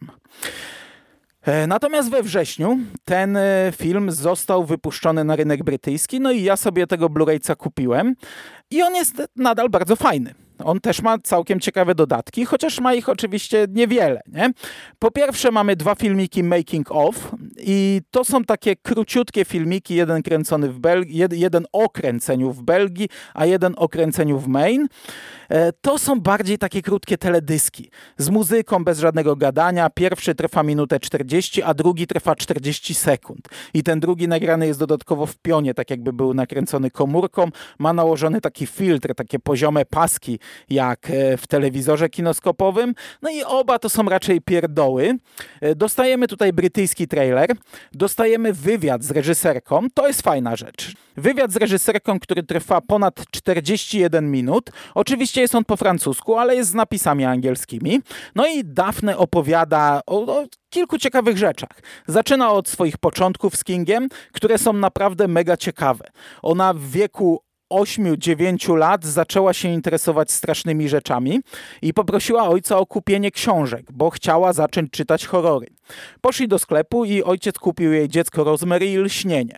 E, 1.45 1.67
natomiast 1.67 2.09
we 2.09 2.23
wrześniu 2.23 2.77
ten 3.05 3.37
e, 3.37 3.71
film 3.77 4.11
został 4.11 4.65
wypuszczony 4.65 5.23
na 5.23 5.35
rynek 5.35 5.63
brytyjski, 5.63 6.19
no 6.19 6.31
i 6.31 6.43
ja 6.43 6.57
sobie 6.57 6.87
tego 6.87 7.09
Blu-rayca 7.09 7.55
kupiłem 7.55 8.15
i 8.71 8.81
on 8.81 8.95
jest 8.95 9.23
nadal 9.35 9.69
bardzo 9.69 9.95
fajny. 9.95 10.42
On 10.63 10.79
też 10.79 11.01
ma 11.01 11.17
całkiem 11.19 11.59
ciekawe 11.59 11.95
dodatki, 11.95 12.45
chociaż 12.45 12.79
ma 12.79 12.93
ich 12.93 13.09
oczywiście 13.09 13.67
niewiele. 13.69 14.21
Nie? 14.27 14.51
Po 14.99 15.11
pierwsze 15.11 15.51
mamy 15.51 15.75
dwa 15.75 15.95
filmiki 15.95 16.43
making 16.43 16.91
of 16.91 17.31
i 17.57 18.01
to 18.11 18.23
są 18.23 18.43
takie 18.43 18.75
króciutkie 18.75 19.45
filmiki, 19.45 19.95
jeden 19.95 20.23
kręcony 20.23 20.69
w 20.69 20.79
Belgii, 20.79 21.23
jeden 21.31 21.65
o 21.71 21.89
kręceniu 21.89 22.51
w 22.51 22.61
Belgii, 22.63 23.09
a 23.33 23.45
jeden 23.45 23.73
o 23.77 23.89
kręceniu 23.89 24.39
w 24.39 24.47
Maine. 24.47 24.87
E, 25.49 25.71
to 25.73 25.97
są 25.97 26.19
bardziej 26.19 26.57
takie 26.57 26.81
krótkie 26.81 27.17
teledyski 27.17 27.91
z 28.17 28.29
muzyką, 28.29 28.83
bez 28.83 28.99
żadnego 28.99 29.35
gadania. 29.35 29.89
Pierwszy 29.89 30.35
trwa 30.35 30.63
minutę 30.63 30.99
40, 30.99 31.63
a 31.63 31.73
drugi 31.73 32.07
trwa 32.07 32.35
40 32.35 32.93
sekund. 32.93 33.47
I 33.73 33.83
ten 33.83 33.99
drugi 33.99 34.27
nagrany 34.27 34.67
jest 34.67 34.79
dodatkowo 34.79 35.25
w 35.25 35.37
pionie, 35.37 35.73
tak 35.73 35.89
jakby 35.89 36.13
był 36.13 36.33
nakręcony 36.33 36.91
komórką. 36.91 37.49
Ma 37.79 37.93
nałożony 37.93 38.41
taki 38.41 38.67
filtr, 38.67 39.15
takie 39.15 39.39
poziome 39.39 39.85
paski, 39.85 40.39
jak 40.69 41.09
e, 41.09 41.37
w 41.37 41.47
telewizorze 41.47 42.09
kinoskopowym. 42.09 42.93
No 43.21 43.29
i 43.29 43.43
oba 43.43 43.79
to 43.79 43.89
są 43.89 44.03
raczej 44.03 44.41
pierdoły. 44.41 45.17
E, 45.61 45.75
dostajemy 45.75 46.27
tutaj 46.27 46.53
brytyjski 46.53 47.07
trailer, 47.07 47.49
dostajemy 47.93 48.53
wywiad 48.53 49.03
z 49.03 49.11
reżyserką. 49.11 49.87
To 49.93 50.07
jest 50.07 50.21
fajna 50.21 50.55
rzecz. 50.55 50.93
Wywiad 51.17 51.51
z 51.51 51.55
reżyserką, 51.55 52.19
który 52.19 52.43
trwa 52.43 52.81
ponad 52.81 53.25
41 53.31 54.31
minut. 54.31 54.69
Oczywiście 54.95 55.41
jest 55.41 55.55
on 55.55 55.65
po 55.65 55.77
francusku, 55.77 56.37
ale 56.37 56.55
jest 56.55 56.69
z 56.69 56.73
napisami 56.73 57.25
angielskimi. 57.25 58.01
No 58.35 58.47
i 58.47 58.63
Daphne 58.65 59.17
opowiada 59.17 60.01
o, 60.07 60.39
o 60.39 60.45
kilku 60.69 60.97
ciekawych 60.97 61.37
rzeczach. 61.37 61.81
Zaczyna 62.07 62.51
od 62.51 62.69
swoich 62.69 62.97
początków 62.97 63.55
z 63.55 63.63
Kingiem, 63.63 64.07
które 64.31 64.57
są 64.57 64.73
naprawdę 64.73 65.27
mega 65.27 65.57
ciekawe. 65.57 66.05
Ona 66.41 66.73
w 66.73 66.79
wieku 66.79 67.41
8-9 67.73 68.77
lat 68.77 69.05
zaczęła 69.05 69.53
się 69.53 69.69
interesować 69.69 70.31
strasznymi 70.31 70.89
rzeczami 70.89 71.41
i 71.81 71.93
poprosiła 71.93 72.49
ojca 72.49 72.77
o 72.77 72.85
kupienie 72.85 73.31
książek, 73.31 73.91
bo 73.91 74.09
chciała 74.09 74.53
zacząć 74.53 74.91
czytać 74.91 75.25
horrory. 75.25 75.67
Poszli 76.21 76.47
do 76.47 76.59
sklepu 76.59 77.05
i 77.05 77.23
ojciec 77.23 77.59
kupił 77.59 77.93
jej 77.93 78.09
dziecko 78.09 78.43
Rosemary 78.43 78.85
i 78.85 78.97
lśnienie. 78.97 79.57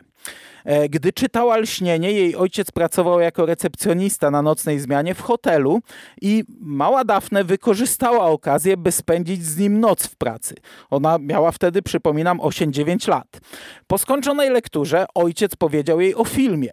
E, 0.66 0.90
gdy 0.90 1.14
czytała 1.14 1.58
lśnienie, 1.58 2.12
jej 2.12 2.36
ojciec 2.36 2.72
pracował 2.72 3.20
jako 3.20 3.46
recepcjonista 3.46 4.32
na 4.32 4.42
nocnej 4.42 4.80
zmianie 4.80 5.16
w 5.16 5.22
hotelu 5.22 5.82
i 6.22 6.44
mała 6.60 7.04
Dafne 7.04 7.44
wykorzystała 7.44 8.26
okazję, 8.26 8.78
by 8.78 8.92
spędzić 8.92 9.46
z 9.46 9.58
nim 9.58 9.80
noc 9.80 10.08
w 10.08 10.16
pracy. 10.16 10.56
Ona 10.90 11.18
miała 11.18 11.52
wtedy, 11.52 11.82
przypominam, 11.82 12.38
8-9 12.38 13.10
lat. 13.10 13.40
Po 13.88 13.98
skończonej 13.98 14.50
lekturze 14.50 15.06
ojciec 15.16 15.56
powiedział 15.56 16.02
jej 16.02 16.16
o 16.16 16.24
filmie, 16.24 16.70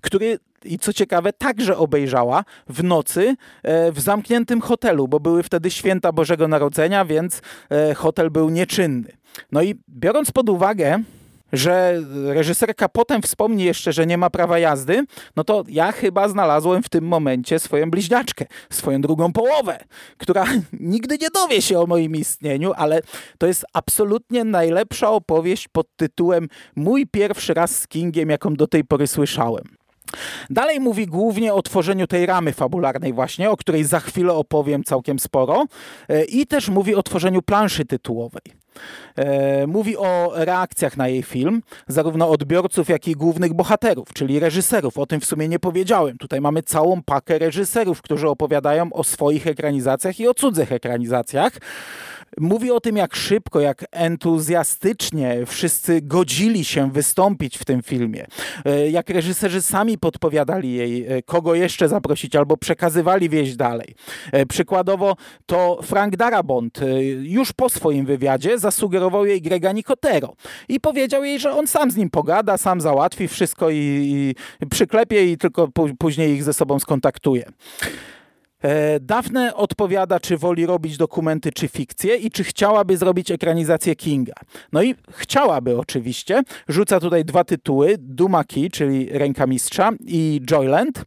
który 0.00 0.38
i 0.64 0.78
co 0.78 0.92
ciekawe, 0.92 1.32
także 1.32 1.76
obejrzała 1.76 2.44
w 2.68 2.84
nocy 2.84 3.36
e, 3.62 3.92
w 3.92 4.00
zamkniętym 4.00 4.60
hotelu, 4.60 5.08
bo 5.08 5.20
były 5.20 5.42
wtedy 5.42 5.70
święta 5.70 6.12
Bożego 6.12 6.48
Narodzenia, 6.48 7.04
więc 7.04 7.42
e, 7.70 7.94
hotel 7.94 8.30
był 8.30 8.50
nieczynny. 8.50 9.12
No 9.52 9.62
i 9.62 9.74
biorąc 9.88 10.30
pod 10.30 10.48
uwagę, 10.48 11.02
że 11.56 12.02
reżyserka 12.26 12.88
potem 12.88 13.22
wspomni 13.22 13.64
jeszcze, 13.64 13.92
że 13.92 14.06
nie 14.06 14.18
ma 14.18 14.30
prawa 14.30 14.58
jazdy, 14.58 15.04
no 15.36 15.44
to 15.44 15.64
ja 15.68 15.92
chyba 15.92 16.28
znalazłem 16.28 16.82
w 16.82 16.88
tym 16.88 17.04
momencie 17.04 17.58
swoją 17.58 17.90
bliźniaczkę, 17.90 18.44
swoją 18.70 19.00
drugą 19.00 19.32
połowę, 19.32 19.78
która 20.18 20.44
nigdy 20.72 21.18
nie 21.20 21.30
dowie 21.30 21.62
się 21.62 21.80
o 21.80 21.86
moim 21.86 22.16
istnieniu, 22.16 22.72
ale 22.76 23.00
to 23.38 23.46
jest 23.46 23.64
absolutnie 23.72 24.44
najlepsza 24.44 25.10
opowieść 25.10 25.68
pod 25.68 25.86
tytułem 25.96 26.48
Mój 26.76 27.06
pierwszy 27.06 27.54
raz 27.54 27.78
z 27.78 27.88
Kingiem, 27.88 28.30
jaką 28.30 28.54
do 28.54 28.66
tej 28.66 28.84
pory 28.84 29.06
słyszałem. 29.06 29.64
Dalej 30.50 30.80
mówi 30.80 31.06
głównie 31.06 31.54
o 31.54 31.62
tworzeniu 31.62 32.06
tej 32.06 32.26
ramy 32.26 32.52
fabularnej 32.52 33.12
właśnie, 33.12 33.50
o 33.50 33.56
której 33.56 33.84
za 33.84 34.00
chwilę 34.00 34.32
opowiem 34.32 34.84
całkiem 34.84 35.18
sporo 35.18 35.64
e, 36.08 36.24
i 36.24 36.46
też 36.46 36.68
mówi 36.68 36.94
o 36.94 37.02
tworzeniu 37.02 37.42
planszy 37.42 37.84
tytułowej. 37.84 38.63
E, 39.16 39.66
mówi 39.66 39.96
o 39.96 40.32
reakcjach 40.34 40.96
na 40.96 41.08
jej 41.08 41.22
film, 41.22 41.62
zarówno 41.88 42.30
odbiorców, 42.30 42.88
jak 42.88 43.08
i 43.08 43.12
głównych 43.12 43.54
bohaterów, 43.54 44.08
czyli 44.14 44.38
reżyserów. 44.40 44.98
O 44.98 45.06
tym 45.06 45.20
w 45.20 45.24
sumie 45.24 45.48
nie 45.48 45.58
powiedziałem. 45.58 46.18
Tutaj 46.18 46.40
mamy 46.40 46.62
całą 46.62 47.02
pakę 47.02 47.38
reżyserów, 47.38 48.02
którzy 48.02 48.28
opowiadają 48.28 48.92
o 48.92 49.04
swoich 49.04 49.46
ekranizacjach 49.46 50.20
i 50.20 50.28
o 50.28 50.34
cudzych 50.34 50.72
ekranizacjach. 50.72 51.52
Mówi 52.40 52.70
o 52.70 52.80
tym, 52.80 52.96
jak 52.96 53.16
szybko, 53.16 53.60
jak 53.60 53.84
entuzjastycznie 53.92 55.46
wszyscy 55.46 56.00
godzili 56.02 56.64
się 56.64 56.90
wystąpić 56.90 57.58
w 57.58 57.64
tym 57.64 57.82
filmie. 57.82 58.26
E, 58.64 58.90
jak 58.90 59.10
reżyserzy 59.10 59.62
sami 59.62 59.98
podpowiadali 59.98 60.72
jej, 60.72 61.06
e, 61.06 61.22
kogo 61.22 61.54
jeszcze 61.54 61.88
zaprosić, 61.88 62.36
albo 62.36 62.56
przekazywali 62.56 63.28
wieść 63.28 63.56
dalej. 63.56 63.94
E, 64.32 64.46
przykładowo 64.46 65.16
to 65.46 65.80
Frank 65.82 66.16
Darabont 66.16 66.80
już 67.22 67.52
po 67.52 67.68
swoim 67.68 68.06
wywiadzie 68.06 68.58
zasugerował 68.58 69.26
jej 69.26 69.42
Grega 69.42 69.72
Nicotero 69.72 70.34
i 70.68 70.80
powiedział 70.80 71.24
jej, 71.24 71.40
że 71.40 71.52
on 71.52 71.66
sam 71.66 71.90
z 71.90 71.96
nim 71.96 72.10
pogada, 72.10 72.58
sam 72.58 72.80
załatwi 72.80 73.28
wszystko 73.28 73.70
i, 73.70 74.34
i 74.60 74.66
przyklepie 74.66 75.32
i 75.32 75.38
tylko 75.38 75.68
później 75.98 76.34
ich 76.34 76.44
ze 76.44 76.54
sobą 76.54 76.78
skontaktuje. 76.78 77.44
E, 78.64 79.00
Daphne 79.00 79.54
odpowiada, 79.54 80.20
czy 80.20 80.38
woli 80.38 80.66
robić 80.66 80.96
dokumenty, 80.96 81.52
czy 81.52 81.68
fikcje 81.68 82.16
i 82.16 82.30
czy 82.30 82.44
chciałaby 82.44 82.96
zrobić 82.96 83.30
ekranizację 83.30 83.96
Kinga. 83.96 84.34
No 84.72 84.82
i 84.82 84.94
chciałaby 85.10 85.78
oczywiście. 85.78 86.42
Rzuca 86.68 87.00
tutaj 87.00 87.24
dwa 87.24 87.44
tytuły, 87.44 87.96
Dumaki, 87.98 88.70
czyli 88.70 89.08
Ręka 89.10 89.46
Mistrza 89.46 89.92
i 90.06 90.40
Joyland. 90.50 91.04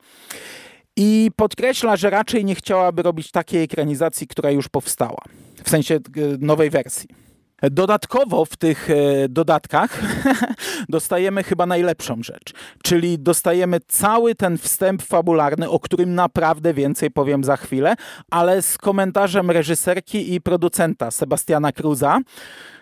I 0.95 1.31
podkreśla, 1.35 1.95
że 1.95 2.09
raczej 2.09 2.45
nie 2.45 2.55
chciałaby 2.55 3.01
robić 3.01 3.31
takiej 3.31 3.63
ekranizacji, 3.63 4.27
która 4.27 4.51
już 4.51 4.67
powstała. 4.67 5.21
W 5.63 5.69
sensie 5.69 5.95
e, 5.95 5.99
nowej 6.39 6.69
wersji. 6.69 7.26
Dodatkowo 7.61 8.45
w 8.45 8.55
tych 8.57 8.89
e, 8.89 9.29
dodatkach 9.29 9.99
dostajemy 10.89 11.43
chyba 11.43 11.65
najlepszą 11.65 12.23
rzecz, 12.23 12.53
czyli 12.83 13.19
dostajemy 13.19 13.79
cały 13.87 14.35
ten 14.35 14.57
wstęp 14.57 15.01
fabularny, 15.01 15.69
o 15.69 15.79
którym 15.79 16.15
naprawdę 16.15 16.73
więcej 16.73 17.11
powiem 17.11 17.43
za 17.43 17.57
chwilę, 17.57 17.95
ale 18.31 18.61
z 18.61 18.77
komentarzem 18.77 19.51
reżyserki 19.51 20.33
i 20.33 20.41
producenta 20.41 21.11
Sebastiana 21.11 21.71
Cruza. 21.71 22.19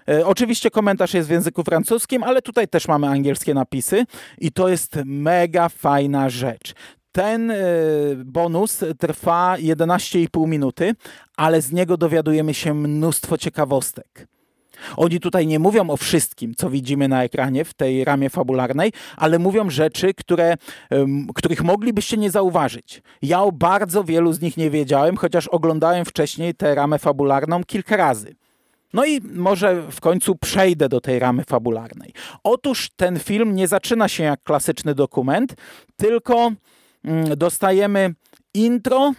E, 0.10 0.26
oczywiście 0.26 0.72
komentarz 0.72 1.14
jest 1.14 1.28
w 1.28 1.32
języku 1.32 1.64
francuskim, 1.64 2.24
ale 2.24 2.42
tutaj 2.42 2.68
też 2.68 2.88
mamy 2.88 3.08
angielskie 3.08 3.54
napisy 3.54 4.06
i 4.38 4.52
to 4.52 4.70
jest 4.70 5.00
mega 5.06 5.70
fajna 5.70 6.30
rzecz. 6.30 6.74
Ten 7.12 7.52
e, 7.52 7.56
bonus 8.26 8.84
trwa 9.00 9.56
11,5 9.60 10.48
minuty, 10.48 10.96
ale 11.38 11.62
z 11.62 11.72
niego 11.72 11.98
dowiadujemy 11.98 12.54
się 12.54 12.74
mnóstwo 12.74 13.38
ciekawostek. 13.38 14.35
Oni 14.98 15.20
tutaj 15.20 15.48
nie 15.48 15.60
mówią 15.60 15.90
o 15.90 15.98
wszystkim, 15.98 16.56
co 16.56 16.70
widzimy 16.70 17.08
na 17.08 17.24
ekranie 17.24 17.66
w 17.66 17.74
tej 17.74 18.04
ramie 18.04 18.30
fabularnej, 18.30 18.92
ale 19.18 19.40
mówią 19.40 19.70
rzeczy, 19.70 20.14
które, 20.14 20.56
których 21.36 21.64
moglibyście 21.64 22.18
nie 22.18 22.32
zauważyć. 22.32 23.02
Ja 23.22 23.42
o 23.42 23.52
bardzo 23.52 24.04
wielu 24.04 24.34
z 24.34 24.42
nich 24.42 24.58
nie 24.58 24.70
wiedziałem, 24.70 25.18
chociaż 25.18 25.48
oglądałem 25.48 26.06
wcześniej 26.06 26.54
tę 26.54 26.76
ramę 26.76 27.00
fabularną 27.00 27.64
kilka 27.64 27.98
razy. 27.98 28.36
No 28.94 29.06
i 29.06 29.22
może 29.34 29.92
w 29.92 30.02
końcu 30.02 30.36
przejdę 30.36 30.90
do 30.90 31.02
tej 31.02 31.20
ramy 31.20 31.44
fabularnej. 31.44 32.14
Otóż 32.44 32.90
ten 32.96 33.20
film 33.20 33.56
nie 33.56 33.68
zaczyna 33.68 34.08
się 34.08 34.24
jak 34.24 34.44
klasyczny 34.44 34.96
dokument, 34.96 35.56
tylko 35.96 36.52
mm, 37.04 37.38
dostajemy 37.38 38.14
intro 38.54 39.14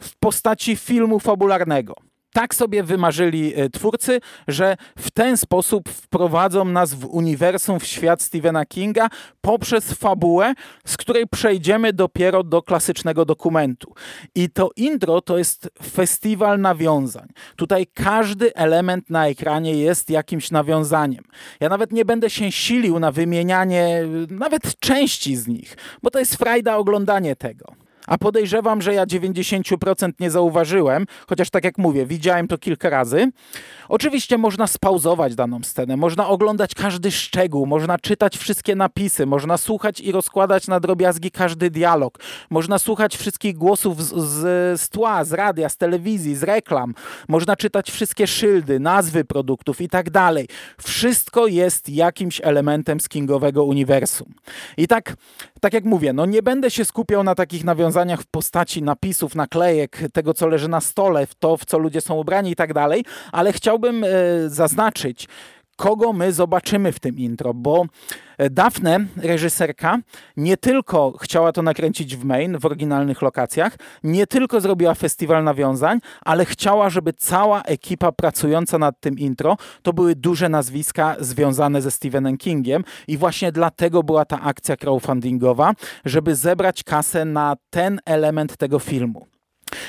w 0.00 0.16
postaci 0.16 0.76
filmu 0.76 1.20
fabularnego 1.20 1.94
tak 2.32 2.54
sobie 2.54 2.82
wymarzyli 2.82 3.52
e, 3.56 3.70
twórcy, 3.70 4.20
że 4.48 4.76
w 4.98 5.10
ten 5.10 5.36
sposób 5.36 5.88
wprowadzą 5.88 6.64
nas 6.64 6.94
w 6.94 7.04
uniwersum, 7.04 7.80
w 7.80 7.86
świat 7.86 8.22
Stephena 8.22 8.66
Kinga 8.66 9.08
poprzez 9.40 9.92
fabułę, 9.92 10.54
z 10.86 10.96
której 10.96 11.26
przejdziemy 11.26 11.92
dopiero 11.92 12.42
do 12.42 12.62
klasycznego 12.62 13.24
dokumentu. 13.24 13.94
I 14.34 14.50
to 14.50 14.70
intro 14.76 15.20
to 15.20 15.38
jest 15.38 15.70
festiwal 15.82 16.60
nawiązań. 16.60 17.28
Tutaj 17.56 17.86
każdy 17.94 18.54
element 18.54 19.10
na 19.10 19.28
ekranie 19.28 19.74
jest 19.74 20.10
jakimś 20.10 20.50
nawiązaniem. 20.50 21.24
Ja 21.60 21.68
nawet 21.68 21.92
nie 21.92 22.04
będę 22.04 22.30
się 22.30 22.52
silił 22.52 22.98
na 22.98 23.12
wymienianie 23.12 23.84
e, 23.84 24.34
nawet 24.34 24.78
części 24.78 25.36
z 25.36 25.48
nich, 25.48 25.76
bo 26.02 26.10
to 26.10 26.18
jest 26.18 26.36
frajda 26.36 26.76
oglądanie 26.76 27.36
tego. 27.36 27.82
A 28.06 28.18
podejrzewam, 28.18 28.82
że 28.82 28.94
ja 28.94 29.06
90% 29.06 30.12
nie 30.20 30.30
zauważyłem, 30.30 31.06
chociaż 31.28 31.50
tak 31.50 31.64
jak 31.64 31.78
mówię, 31.78 32.06
widziałem 32.06 32.48
to 32.48 32.58
kilka 32.58 32.90
razy. 32.90 33.32
Oczywiście 33.88 34.38
można 34.38 34.66
spauzować 34.66 35.34
daną 35.34 35.62
scenę, 35.62 35.96
można 35.96 36.28
oglądać 36.28 36.74
każdy 36.74 37.10
szczegół, 37.10 37.66
można 37.66 37.98
czytać 37.98 38.38
wszystkie 38.38 38.74
napisy, 38.74 39.26
można 39.26 39.56
słuchać 39.56 40.00
i 40.00 40.12
rozkładać 40.12 40.68
na 40.68 40.80
drobiazgi 40.80 41.30
każdy 41.30 41.70
dialog, 41.70 42.18
można 42.50 42.78
słuchać 42.78 43.16
wszystkich 43.16 43.56
głosów 43.56 44.04
z, 44.04 44.14
z, 44.14 44.80
z 44.80 44.88
tła, 44.88 45.24
z 45.24 45.32
radia, 45.32 45.68
z 45.68 45.76
telewizji, 45.76 46.36
z 46.36 46.42
reklam, 46.42 46.94
można 47.28 47.56
czytać 47.56 47.90
wszystkie 47.90 48.26
szyldy, 48.26 48.80
nazwy 48.80 49.24
produktów 49.24 49.80
i 49.80 49.88
tak 49.88 50.10
dalej. 50.10 50.48
Wszystko 50.78 51.46
jest 51.46 51.88
jakimś 51.88 52.40
elementem 52.44 53.00
z 53.00 53.08
Kingowego 53.08 53.64
uniwersum. 53.64 54.34
I 54.76 54.88
tak, 54.88 55.14
tak 55.60 55.72
jak 55.72 55.84
mówię, 55.84 56.12
no 56.12 56.26
nie 56.26 56.42
będę 56.42 56.70
się 56.70 56.84
skupiał 56.84 57.24
na 57.24 57.34
takich 57.34 57.64
nawiązaniach 57.64 57.91
w 57.92 58.26
postaci 58.26 58.82
napisów, 58.82 59.34
naklejek, 59.34 59.98
tego 60.12 60.34
co 60.34 60.46
leży 60.46 60.68
na 60.68 60.80
stole, 60.80 61.26
w 61.26 61.34
to 61.34 61.56
w 61.56 61.64
co 61.64 61.78
ludzie 61.78 62.00
są 62.00 62.14
ubrani 62.14 62.50
i 62.50 62.56
tak 62.56 62.74
dalej, 62.74 63.04
ale 63.32 63.52
chciałbym 63.52 64.04
e, 64.04 64.08
zaznaczyć, 64.46 65.28
kogo 65.76 66.12
my 66.12 66.32
zobaczymy 66.32 66.92
w 66.92 67.00
tym 67.00 67.18
intro, 67.18 67.54
bo 67.54 67.84
e, 68.38 68.50
Daphne, 68.50 69.06
reżyserka, 69.16 69.98
nie 70.36 70.56
tylko 70.56 71.18
chciała 71.20 71.52
to 71.52 71.62
nakręcić 71.62 72.16
w 72.16 72.24
Maine, 72.24 72.58
w 72.58 72.66
oryginalnych 72.66 73.22
lokacjach, 73.22 73.76
nie 74.04 74.26
tylko 74.26 74.60
zrobiła 74.60 74.94
festiwal 74.94 75.44
nawiązań, 75.44 75.98
ale 76.24 76.44
chciała, 76.44 76.90
żeby 76.90 77.12
cała 77.12 77.62
ekipa 77.62 78.12
pracująca 78.12 78.78
nad 78.78 79.00
tym 79.00 79.18
intro 79.18 79.56
to 79.82 79.92
były 79.92 80.14
duże 80.14 80.48
nazwiska 80.48 81.16
związane 81.20 81.82
ze 81.82 81.90
Stephenem 81.90 82.38
Kingiem 82.38 82.84
i 83.08 83.16
właśnie 83.16 83.52
dlatego 83.52 84.02
była 84.02 84.24
ta 84.24 84.40
akcja 84.40 84.76
crowdfundingowa, 84.76 85.72
żeby 86.04 86.36
zebrać 86.36 86.84
kasę 86.84 87.24
na 87.24 87.56
ten 87.70 88.00
element 88.04 88.56
tego 88.56 88.78
filmu. 88.78 89.26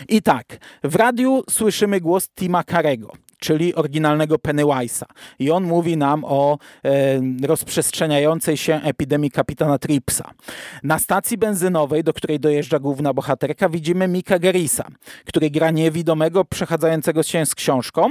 I 0.10 0.22
tak, 0.22 0.46
w 0.84 0.96
radiu 0.96 1.44
słyszymy 1.50 2.02
głos 2.02 2.30
Tima 2.30 2.64
Carego 2.64 3.14
czyli 3.44 3.76
oryginalnego 3.76 4.36
Pennywise'a. 4.36 5.06
I 5.40 5.52
on 5.52 5.64
mówi 5.64 5.98
nam 5.98 6.26
o 6.26 6.58
e, 6.86 6.90
rozprzestrzeniającej 7.48 8.58
się 8.58 8.82
epidemii 8.84 9.32
kapitana 9.32 9.78
Tripsa. 9.78 10.32
Na 10.84 11.00
stacji 11.00 11.38
benzynowej, 11.38 12.04
do 12.04 12.14
której 12.14 12.40
dojeżdża 12.40 12.80
główna 12.80 13.14
bohaterka, 13.14 13.70
widzimy 13.70 14.08
Mika 14.08 14.40
Gerisa, 14.40 14.88
który 15.26 15.50
gra 15.50 15.72
niewidomego 15.72 16.46
przechadzającego 16.46 17.24
się 17.24 17.46
z 17.46 17.56
książką, 17.56 18.10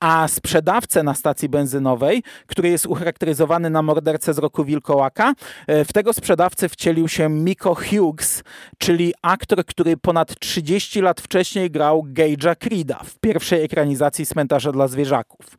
a 0.00 0.28
sprzedawcę 0.28 1.02
na 1.02 1.14
stacji 1.14 1.48
benzynowej, 1.48 2.22
który 2.46 2.68
jest 2.68 2.86
ucharakteryzowany 2.86 3.70
na 3.70 3.82
mordercę 3.82 4.34
z 4.34 4.38
roku 4.38 4.64
Wilkołaka, 4.64 5.34
e, 5.66 5.84
w 5.84 5.92
tego 5.92 6.12
sprzedawcę 6.12 6.68
wcielił 6.68 7.08
się 7.08 7.28
Miko 7.28 7.74
Hughes, 7.74 8.42
czyli 8.78 9.14
aktor, 9.22 9.64
który 9.64 9.96
ponad 9.96 10.38
30 10.38 11.00
lat 11.00 11.20
wcześniej 11.20 11.70
grał 11.70 12.06
Gage'a 12.12 12.56
Creeda 12.56 13.00
w 13.04 13.18
pierwszej 13.18 13.64
ekranizacji 13.64 14.26
Cmentarza 14.26 14.71
dla 14.72 14.88
zwierzaków. 14.88 15.58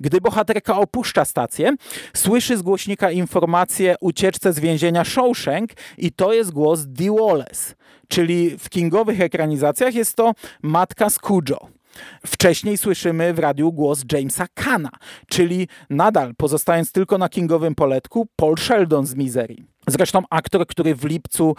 Gdy 0.00 0.20
bohaterka 0.20 0.78
opuszcza 0.78 1.24
stację, 1.24 1.74
słyszy 2.14 2.56
z 2.56 2.62
głośnika 2.62 3.10
informację 3.10 3.96
ucieczce 4.00 4.52
z 4.52 4.60
więzienia 4.60 5.04
Shawshank 5.04 5.70
i 5.98 6.12
to 6.12 6.32
jest 6.32 6.50
głos 6.50 6.80
Dee 6.86 7.10
Wallace, 7.10 7.74
czyli 8.08 8.58
w 8.58 8.68
kingowych 8.68 9.20
ekranizacjach 9.20 9.94
jest 9.94 10.16
to 10.16 10.32
matka 10.62 11.10
Scujo. 11.10 11.68
Wcześniej 12.26 12.78
słyszymy 12.78 13.34
w 13.34 13.38
radiu 13.38 13.72
głos 13.72 14.02
Jamesa 14.12 14.46
Kana, 14.54 14.90
czyli 15.28 15.68
nadal 15.90 16.34
pozostając 16.34 16.92
tylko 16.92 17.18
na 17.18 17.28
kingowym 17.28 17.74
poletku, 17.74 18.26
Paul 18.36 18.56
Sheldon 18.56 19.06
z 19.06 19.14
Misery. 19.14 19.56
Zresztą 19.88 20.22
aktor, 20.30 20.66
który 20.66 20.94
w 20.94 21.04
lipcu 21.04 21.56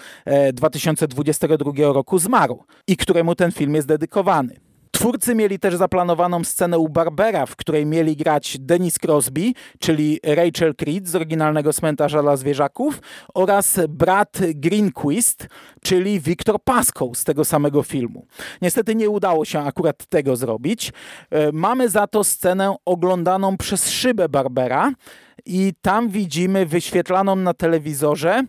2022 0.54 1.72
e, 1.72 1.94
roku 1.94 2.20
zmarł 2.20 2.64
i 2.88 2.98
któremu 2.98 3.36
ten 3.36 3.52
film 3.52 3.76
jest 3.76 3.88
dedykowany. 3.88 4.56
Twórcy 4.96 5.36
mieli 5.36 5.60
też 5.60 5.76
zaplanowaną 5.76 6.44
scenę 6.44 6.80
u 6.80 6.90
Barbera, 6.90 7.46
w 7.46 7.56
której 7.56 7.86
mieli 7.86 8.16
grać 8.16 8.58
Dennis 8.60 9.00
Crosby, 9.00 9.54
czyli 9.80 10.20
Rachel 10.24 10.76
Creed 10.76 11.08
z 11.08 11.16
oryginalnego 11.16 11.74
Cmentarza 11.74 12.22
dla 12.22 12.38
Zwierzaków 12.38 13.02
oraz 13.34 13.80
brat 13.90 14.38
Greenquist, 14.56 15.48
czyli 15.84 16.20
Victor 16.20 16.64
Pascoe 16.64 17.12
z 17.16 17.24
tego 17.24 17.46
samego 17.46 17.84
filmu. 17.84 18.26
Niestety 18.62 18.96
nie 18.96 19.10
udało 19.10 19.46
się 19.46 19.60
akurat 19.60 20.06
tego 20.06 20.36
zrobić. 20.36 20.94
E, 21.30 21.52
mamy 21.52 21.90
za 21.90 22.08
to 22.08 22.24
scenę 22.24 22.76
oglądaną 22.86 23.58
przez 23.58 23.90
szybę 23.90 24.30
Barbera 24.30 24.92
i 25.46 25.74
tam 25.82 26.10
widzimy 26.10 26.66
wyświetlaną 26.66 27.36
na 27.36 27.54
telewizorze 27.54 28.44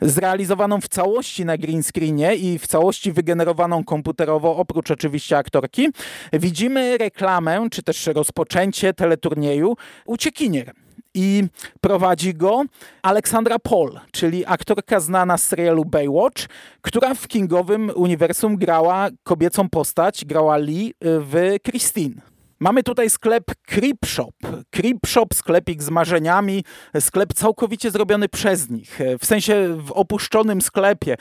zrealizowaną 0.00 0.80
w 0.80 0.88
całości 0.88 1.44
na 1.44 1.58
green 1.58 1.82
screenie 1.82 2.34
i 2.36 2.58
w 2.58 2.66
całości 2.66 3.12
wygenerowaną 3.12 3.84
komputerowo, 3.84 4.56
oprócz 4.56 4.90
oczywiście 4.90 5.38
aktorki, 5.38 5.88
widzimy 6.32 6.98
reklamę, 6.98 7.66
czy 7.70 7.82
też 7.82 8.06
rozpoczęcie 8.06 8.94
teleturnieju 8.94 9.76
Uciekinier 10.06 10.72
i 11.14 11.44
prowadzi 11.80 12.34
go 12.34 12.64
Aleksandra 13.02 13.58
Paul, 13.58 14.00
czyli 14.12 14.46
aktorka 14.46 15.00
znana 15.00 15.38
z 15.38 15.42
serialu 15.42 15.84
Baywatch, 15.84 16.46
która 16.80 17.14
w 17.14 17.28
kingowym 17.28 17.92
uniwersum 17.94 18.56
grała 18.56 19.08
kobiecą 19.22 19.68
postać, 19.68 20.24
grała 20.24 20.56
Lee 20.56 20.94
w 21.00 21.56
Christine. 21.64 22.37
Mamy 22.60 22.82
tutaj 22.82 23.10
sklep 23.10 23.44
Creep 23.66 24.06
Shop. 24.06 24.32
Creep 24.70 25.06
Shop, 25.06 25.26
sklepik 25.34 25.82
z 25.82 25.90
marzeniami, 25.90 26.64
sklep 27.00 27.32
całkowicie 27.34 27.90
zrobiony 27.90 28.28
przez 28.28 28.70
nich. 28.70 28.98
W 29.20 29.26
sensie 29.26 29.76
w 29.80 29.92
opuszczonym 29.92 30.62
sklepie 30.62 31.16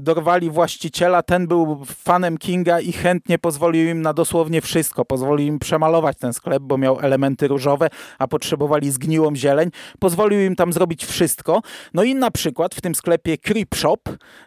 dorwali 0.00 0.50
właściciela, 0.50 1.22
ten 1.22 1.46
był 1.46 1.84
fanem 1.84 2.38
Kinga 2.38 2.80
i 2.80 2.92
chętnie 2.92 3.38
pozwolił 3.38 3.88
im 3.88 4.02
na 4.02 4.12
dosłownie 4.12 4.60
wszystko. 4.60 5.04
Pozwolił 5.04 5.46
im 5.46 5.58
przemalować 5.58 6.16
ten 6.18 6.32
sklep, 6.32 6.62
bo 6.62 6.78
miał 6.78 7.00
elementy 7.00 7.48
różowe, 7.48 7.88
a 8.18 8.28
potrzebowali 8.28 8.90
zgniłą 8.90 9.36
zieleń. 9.36 9.70
Pozwolił 9.98 10.40
im 10.40 10.56
tam 10.56 10.72
zrobić 10.72 11.04
wszystko. 11.04 11.62
No 11.94 12.02
i 12.02 12.14
na 12.14 12.30
przykład 12.30 12.74
w 12.74 12.80
tym 12.80 12.94
sklepie 12.94 13.38
Creep 13.38 13.74
Shop 13.74 13.98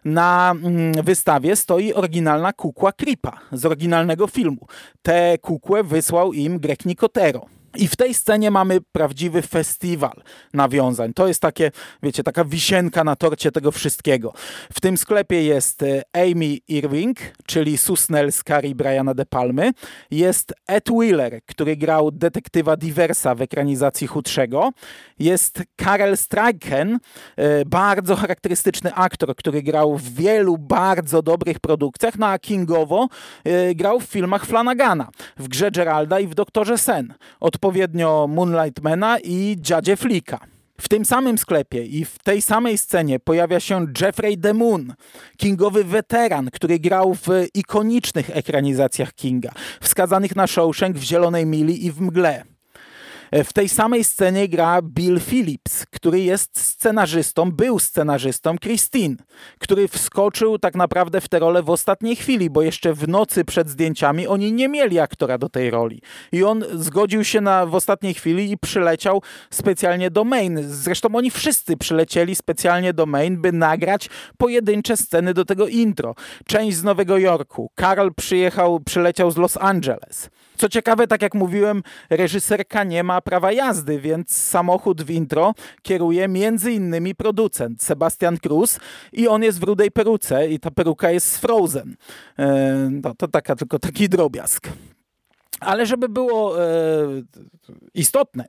na 0.06 0.52
mm, 0.52 0.94
wystawie 1.04 1.56
stoi 1.56 1.94
oryginalna 1.94 2.54
kukła 2.54 2.92
Creepa 2.92 3.40
z 3.52 3.66
oryginalnego 3.66 4.28
filmu. 4.28 4.68
Tę 5.02 5.38
kukłę 5.38 5.84
wysłał 5.84 6.35
im 6.36 6.60
Greg 6.60 6.86
Nicotero. 6.86 7.48
I 7.78 7.88
w 7.88 7.96
tej 7.96 8.14
scenie 8.14 8.52
mamy 8.52 8.82
prawdziwy 8.92 9.42
festiwal 9.42 10.22
nawiązań. 10.54 11.14
To 11.14 11.28
jest 11.28 11.42
takie, 11.42 11.72
wiecie, 12.04 12.24
taka 12.24 12.46
wisienka 12.46 13.04
na 13.04 13.16
torcie 13.16 13.52
tego 13.52 13.72
wszystkiego. 13.72 14.34
W 14.74 14.82
tym 14.82 14.98
sklepie 14.98 15.44
jest 15.44 15.84
e, 15.84 16.02
Amy 16.14 16.58
Irving, 16.68 17.18
czyli 17.46 17.78
Susnell 17.78 18.32
z 18.32 18.44
Carrie 18.44 18.76
Briana 18.76 19.14
De 19.14 19.26
Palmy. 19.26 19.72
Jest 20.12 20.54
Ed 20.68 20.90
Wheeler, 20.90 21.40
który 21.46 21.78
grał 21.78 22.12
detektywa 22.12 22.78
Diversa 22.78 23.36
w 23.36 23.42
ekranizacji 23.42 24.08
Chudszego. 24.08 24.72
Jest 25.20 25.64
Karel 25.76 26.18
Streichen, 26.18 27.00
e, 27.36 27.66
bardzo 27.66 28.16
charakterystyczny 28.16 28.94
aktor, 28.94 29.36
który 29.36 29.64
grał 29.64 29.98
w 29.98 30.14
wielu 30.14 30.58
bardzo 30.58 31.22
dobrych 31.22 31.60
produkcjach, 31.60 32.18
no 32.18 32.28
a 32.28 32.40
Kingowo 32.40 33.08
e, 33.44 33.76
grał 33.76 34.00
w 34.00 34.04
filmach 34.04 34.46
Flanagana, 34.46 35.10
w 35.38 35.48
Grze 35.48 35.72
Geralda 35.72 36.20
i 36.20 36.28
w 36.28 36.36
Doktorze 36.36 36.78
Sen. 36.78 37.14
Od 37.40 37.58
odpowiednio 37.66 38.28
Moonlightmana 38.28 39.20
i 39.20 39.58
Dziadzie 39.60 39.98
Flicka. 39.98 40.40
W 40.82 40.90
tym 40.90 41.06
samym 41.06 41.38
sklepie 41.38 41.86
i 41.86 42.06
w 42.06 42.20
tej 42.20 42.42
samej 42.42 42.78
scenie 42.78 43.20
pojawia 43.20 43.60
się 43.60 43.86
Jeffrey 44.02 44.38
DeMoon, 44.38 44.94
kingowy 45.38 45.84
weteran, 45.84 46.50
który 46.52 46.80
grał 46.80 47.14
w 47.14 47.28
ikonicznych 47.54 48.30
ekranizacjach 48.38 49.14
Kinga, 49.14 49.52
wskazanych 49.82 50.36
na 50.36 50.48
Shawshank 50.48 50.98
w 50.98 51.04
Zielonej 51.04 51.46
Mili 51.46 51.86
i 51.86 51.92
w 51.92 52.02
Mgle. 52.02 52.55
E, 53.32 53.44
w 53.44 53.54
tej 53.54 53.70
samej 53.70 54.04
scenie 54.04 54.50
gra 54.50 54.82
Bill 54.82 55.20
Phillips, 55.20 55.86
który 55.86 56.20
jest 56.20 56.60
scenarzystą, 56.62 57.52
był 57.52 57.80
scenarzystą 57.80 58.56
Christine, 58.58 59.16
który 59.60 59.88
wskoczył 59.88 60.60
tak 60.60 60.76
naprawdę 60.76 61.22
w 61.22 61.30
tę 61.30 61.40
rolę 61.40 61.64
w 61.64 61.70
ostatniej 61.70 62.16
chwili, 62.16 62.50
bo 62.50 62.62
jeszcze 62.62 62.94
w 62.94 63.08
nocy 63.08 63.46
przed 63.46 63.70
zdjęciami 63.70 64.28
oni 64.28 64.54
nie 64.54 64.70
mieli 64.70 65.00
aktora 65.00 65.38
do 65.38 65.50
tej 65.50 65.70
roli. 65.70 66.02
I 66.32 66.44
on 66.44 66.64
zgodził 66.74 67.24
się 67.24 67.42
na, 67.42 67.66
w 67.66 67.76
ostatniej 67.76 68.14
chwili 68.14 68.52
i 68.52 68.58
przyleciał 68.58 69.22
specjalnie 69.50 70.12
do 70.12 70.24
Maine. 70.24 70.64
Zresztą 70.64 71.16
oni 71.16 71.32
wszyscy 71.32 71.78
przylecieli 71.78 72.36
specjalnie 72.36 72.94
do 72.94 73.06
Maine, 73.06 73.38
by 73.38 73.52
nagrać 73.52 74.10
pojedyncze 74.38 74.98
sceny 74.98 75.34
do 75.34 75.46
tego 75.46 75.68
intro. 75.68 76.16
Część 76.46 76.78
z 76.78 76.84
Nowego 76.84 77.18
Jorku. 77.18 77.72
Karl 77.76 78.10
przyjechał, 78.16 78.80
przyleciał 78.80 79.32
z 79.32 79.38
Los 79.38 79.58
Angeles. 79.58 80.30
Co 80.58 80.70
ciekawe, 80.70 81.08
tak 81.08 81.22
jak 81.22 81.34
mówiłem, 81.34 81.84
reżyserka 82.10 82.84
nie 82.84 83.04
ma 83.04 83.22
prawa 83.22 83.52
jazdy, 83.52 84.00
więc 84.00 84.38
samochód 84.38 85.02
w 85.02 85.10
intro 85.10 85.54
kieruje 85.82 86.28
między 86.28 86.72
innymi 86.72 87.16
producent 87.16 87.84
Sebastian 87.84 88.38
Cruz 88.38 88.80
i 89.14 89.28
on 89.28 89.44
jest 89.44 89.60
w 89.60 89.64
rudej 89.64 89.92
peruce 89.92 90.48
i 90.48 90.60
ta 90.60 90.72
peruka 90.72 91.12
jest 91.12 91.32
z 91.32 91.38
Frozen. 91.38 91.96
E, 92.40 92.90
no, 93.04 93.16
to 93.18 93.28
taka, 93.28 93.56
tylko 93.56 93.80
taki 93.80 94.10
drobiazg. 94.10 94.68
Ale 95.60 95.86
żeby 95.86 96.10
było 96.10 96.64
e, 96.64 96.68
istotne, 97.94 98.46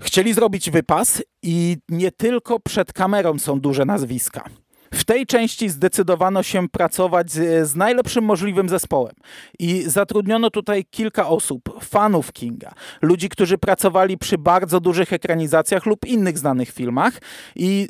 chcieli 0.00 0.34
zrobić 0.34 0.70
wypas 0.70 1.22
i 1.42 1.76
nie 1.88 2.12
tylko 2.12 2.60
przed 2.60 2.92
kamerą 2.92 3.38
są 3.38 3.60
duże 3.60 3.84
nazwiska. 3.84 4.44
W 4.94 5.04
tej 5.04 5.26
części 5.26 5.68
zdecydowano 5.68 6.42
się 6.42 6.68
pracować 6.68 7.30
z, 7.30 7.68
z, 7.68 7.76
najlepszym 7.76 8.24
możliwym 8.24 8.68
zespołem 8.68 9.14
i 9.58 9.82
zatrudniono 9.86 10.50
tutaj 10.50 10.84
kilka 10.84 11.28
osób, 11.28 11.84
fanów 11.84 12.32
Kinga, 12.32 12.72
ludzi, 13.02 13.28
którzy 13.28 13.58
pracowali 13.58 14.18
przy 14.18 14.38
bardzo 14.38 14.80
dużych 14.80 15.12
ekranizacjach 15.12 15.86
lub 15.86 16.06
innych 16.06 16.38
znanych 16.38 16.70
filmach 16.70 17.20
i 17.56 17.88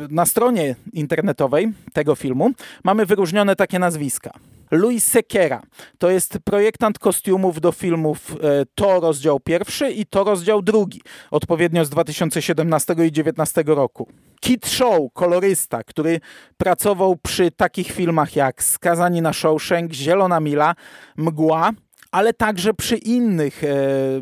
yy, 0.00 0.08
na 0.10 0.26
stronie 0.26 0.74
internetowej 0.92 1.72
tego 1.92 2.14
filmu 2.14 2.50
mamy 2.84 3.06
wyróżnione 3.06 3.56
takie 3.56 3.78
nazwiska. 3.78 4.30
Louis 4.70 5.04
Sequeira 5.04 5.62
to 5.98 6.10
jest 6.10 6.38
projektant 6.44 6.98
kostiumów 6.98 7.60
do 7.60 7.72
filmów 7.72 8.36
e, 8.42 8.66
To 8.74 9.00
rozdział 9.00 9.40
pierwszy 9.40 9.90
i 9.90 10.06
To 10.06 10.24
rozdział 10.24 10.62
drugi, 10.62 11.00
odpowiednio 11.30 11.84
z 11.84 11.90
2017 11.90 12.92
i 12.92 12.96
2019 12.96 13.64
roku. 13.66 14.08
Kit 14.40 14.66
Show, 14.66 15.12
kolorysta, 15.12 15.84
który 15.84 16.20
pracował 16.56 17.16
przy 17.16 17.50
takich 17.50 17.92
filmach 17.92 18.36
jak 18.36 18.62
Skazani 18.62 19.22
na 19.22 19.32
Shawshank, 19.32 19.92
Zielona 19.92 20.40
Mila, 20.40 20.74
Mgła, 21.16 21.70
ale 22.16 22.32
także 22.32 22.74
przy 22.74 22.96
innych 22.96 23.64
e, 23.64 23.68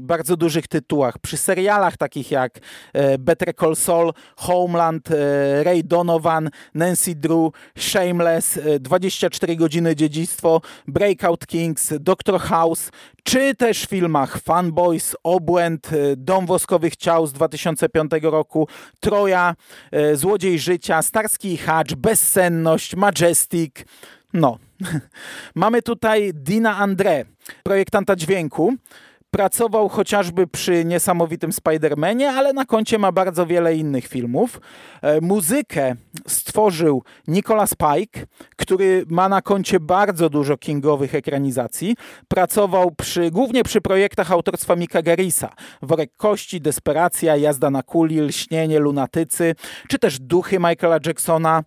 bardzo 0.01 0.37
dużych 0.37 0.69
tytułach, 0.69 1.19
przy 1.19 1.37
serialach 1.37 1.97
takich 1.97 2.31
jak 2.31 2.59
e, 2.93 3.19
Better 3.19 3.55
Call 3.57 3.77
Saul, 3.77 4.13
Homeland, 4.37 5.11
e, 5.11 5.65
Ray 5.65 5.85
Donovan, 5.85 6.51
Nancy 6.75 7.15
Drew, 7.15 7.53
Shameless, 7.79 8.61
24 8.81 9.53
e, 9.53 9.57
godziny 9.57 9.97
dziedzictwo, 9.97 10.61
Breakout 10.89 11.47
Kings, 11.47 11.93
Doctor 12.01 12.41
House, 12.41 12.91
czy 13.23 13.55
też 13.55 13.87
w 13.87 13.89
filmach 13.89 14.39
Fanboys, 14.39 15.17
Obłęd, 15.23 15.91
Dom 16.17 16.47
Woskowych 16.47 16.97
Ciał 16.97 17.27
z 17.27 17.33
2005 17.33 18.11
roku, 18.23 18.69
Troja, 19.01 19.55
Złodziej 20.15 20.59
Życia, 20.59 21.03
Starski 21.03 21.57
Hacz, 21.57 21.95
Bezsenność, 21.95 22.97
Majestic, 22.97 23.75
no, 24.33 24.59
mamy 25.55 25.83
tutaj 25.83 26.33
Dina 26.35 26.77
Andre, 26.77 27.25
projektanta 27.63 28.17
dźwięku. 28.17 28.75
Pracował 29.35 29.89
chociażby 29.89 30.47
przy 30.47 30.85
niesamowitym 30.85 31.51
Spider-Manie, 31.51 32.25
ale 32.25 32.53
na 32.53 32.65
koncie 32.65 32.99
ma 32.99 33.13
bardzo 33.13 33.47
wiele 33.47 33.77
innych 33.77 34.07
filmów. 34.07 34.61
E, 35.03 35.21
muzykę 35.21 35.95
stworzył 36.27 37.03
Nicolas 37.29 37.75
Pike, 37.75 38.27
który 38.57 39.05
ma 39.09 39.29
na 39.29 39.43
koncie 39.43 39.81
bardzo 39.81 40.31
dużo 40.31 40.57
kingowych 40.57 41.15
ekranizacji. 41.15 41.97
Pracował 42.29 42.91
przy, 42.91 43.31
głównie 43.31 43.65
przy 43.65 43.81
projektach 43.81 44.33
autorstwa 44.33 44.77
Mika 44.77 45.03
Garisa. 45.03 45.53
Worek 45.83 46.17
Kości, 46.17 46.61
Desperacja, 46.61 47.37
Jazda 47.37 47.71
na 47.71 47.83
kuli, 47.83 48.21
Lśnienie, 48.21 48.79
Lunatycy, 48.79 49.55
czy 49.89 49.99
też 49.99 50.19
Duchy 50.19 50.59
Michaela 50.59 50.99
Jacksona. 51.07 51.63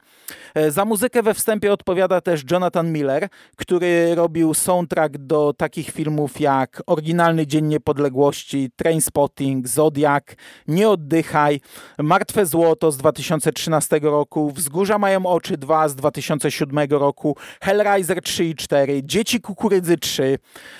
E, 0.55 0.71
za 0.71 0.85
muzykę 0.85 1.23
we 1.23 1.33
wstępie 1.33 1.73
odpowiada 1.73 2.21
też 2.21 2.41
Jonathan 2.51 2.91
Miller, 2.91 3.27
który 3.55 4.15
robił 4.15 4.53
soundtrack 4.53 5.17
do 5.17 5.53
takich 5.57 5.91
filmów 5.91 6.39
jak 6.39 6.83
Oryginalny 6.87 7.47
Dzień 7.47 7.65
Niepodległości, 7.65 8.71
Trainspotting, 8.75 9.67
Zodiac, 9.67 10.23
Nie 10.67 10.89
oddychaj, 10.89 11.61
Martwe 11.97 12.45
Złoto 12.45 12.91
z 12.91 12.97
2013 12.97 13.99
roku, 13.99 14.51
Wzgórza 14.51 14.97
mają 14.97 15.25
oczy 15.25 15.57
2 15.57 15.89
z 15.89 15.95
2007 15.95 16.89
roku, 16.89 17.37
Hellraiser 17.61 18.21
3 18.21 18.45
i 18.45 18.55
4, 18.55 19.03
Dzieci 19.03 19.41
Kukurydzy 19.41 19.97
3. 19.97 20.37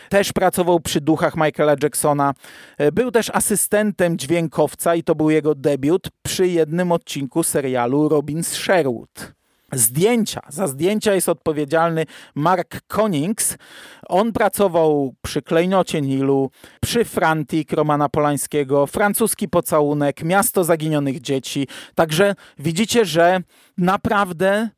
Też 0.10 0.34
pracował 0.34 0.80
przy 0.80 1.02
duchach 1.02 1.36
Michaela 1.36 1.76
Jacksona. 1.84 2.34
E, 2.78 2.92
był 2.92 3.12
też 3.12 3.30
asystentem 3.34 4.18
dźwiękowca 4.18 4.96
i 4.96 5.04
to 5.04 5.16
był 5.16 5.30
jego 5.30 5.56
debiut 5.56 6.08
przy 6.24 6.48
jednym 6.48 6.92
odcinku 6.92 7.44
serialu 7.44 8.10
Robin 8.10 8.44
Sherwood. 8.44 9.37
Zdjęcia. 9.74 10.42
Za 10.50 10.68
zdjęcia 10.68 11.14
jest 11.14 11.30
odpowiedzialny 11.30 12.06
Mark 12.36 12.82
Konings. 12.88 13.58
On 14.08 14.34
pracował 14.34 15.14
przy 15.22 15.42
Klejnocie 15.42 16.02
Nilu, 16.02 16.52
przy 16.82 17.06
Frantik 17.06 17.74
Romana 17.74 18.10
Polańskiego, 18.10 18.88
Francuski 18.88 19.48
Pocałunek, 19.48 20.24
Miasto 20.24 20.64
Zaginionych 20.64 21.22
Dzieci. 21.22 21.68
Także 21.96 22.36
widzicie, 22.60 23.06
że 23.06 23.40
naprawdę 23.78 24.70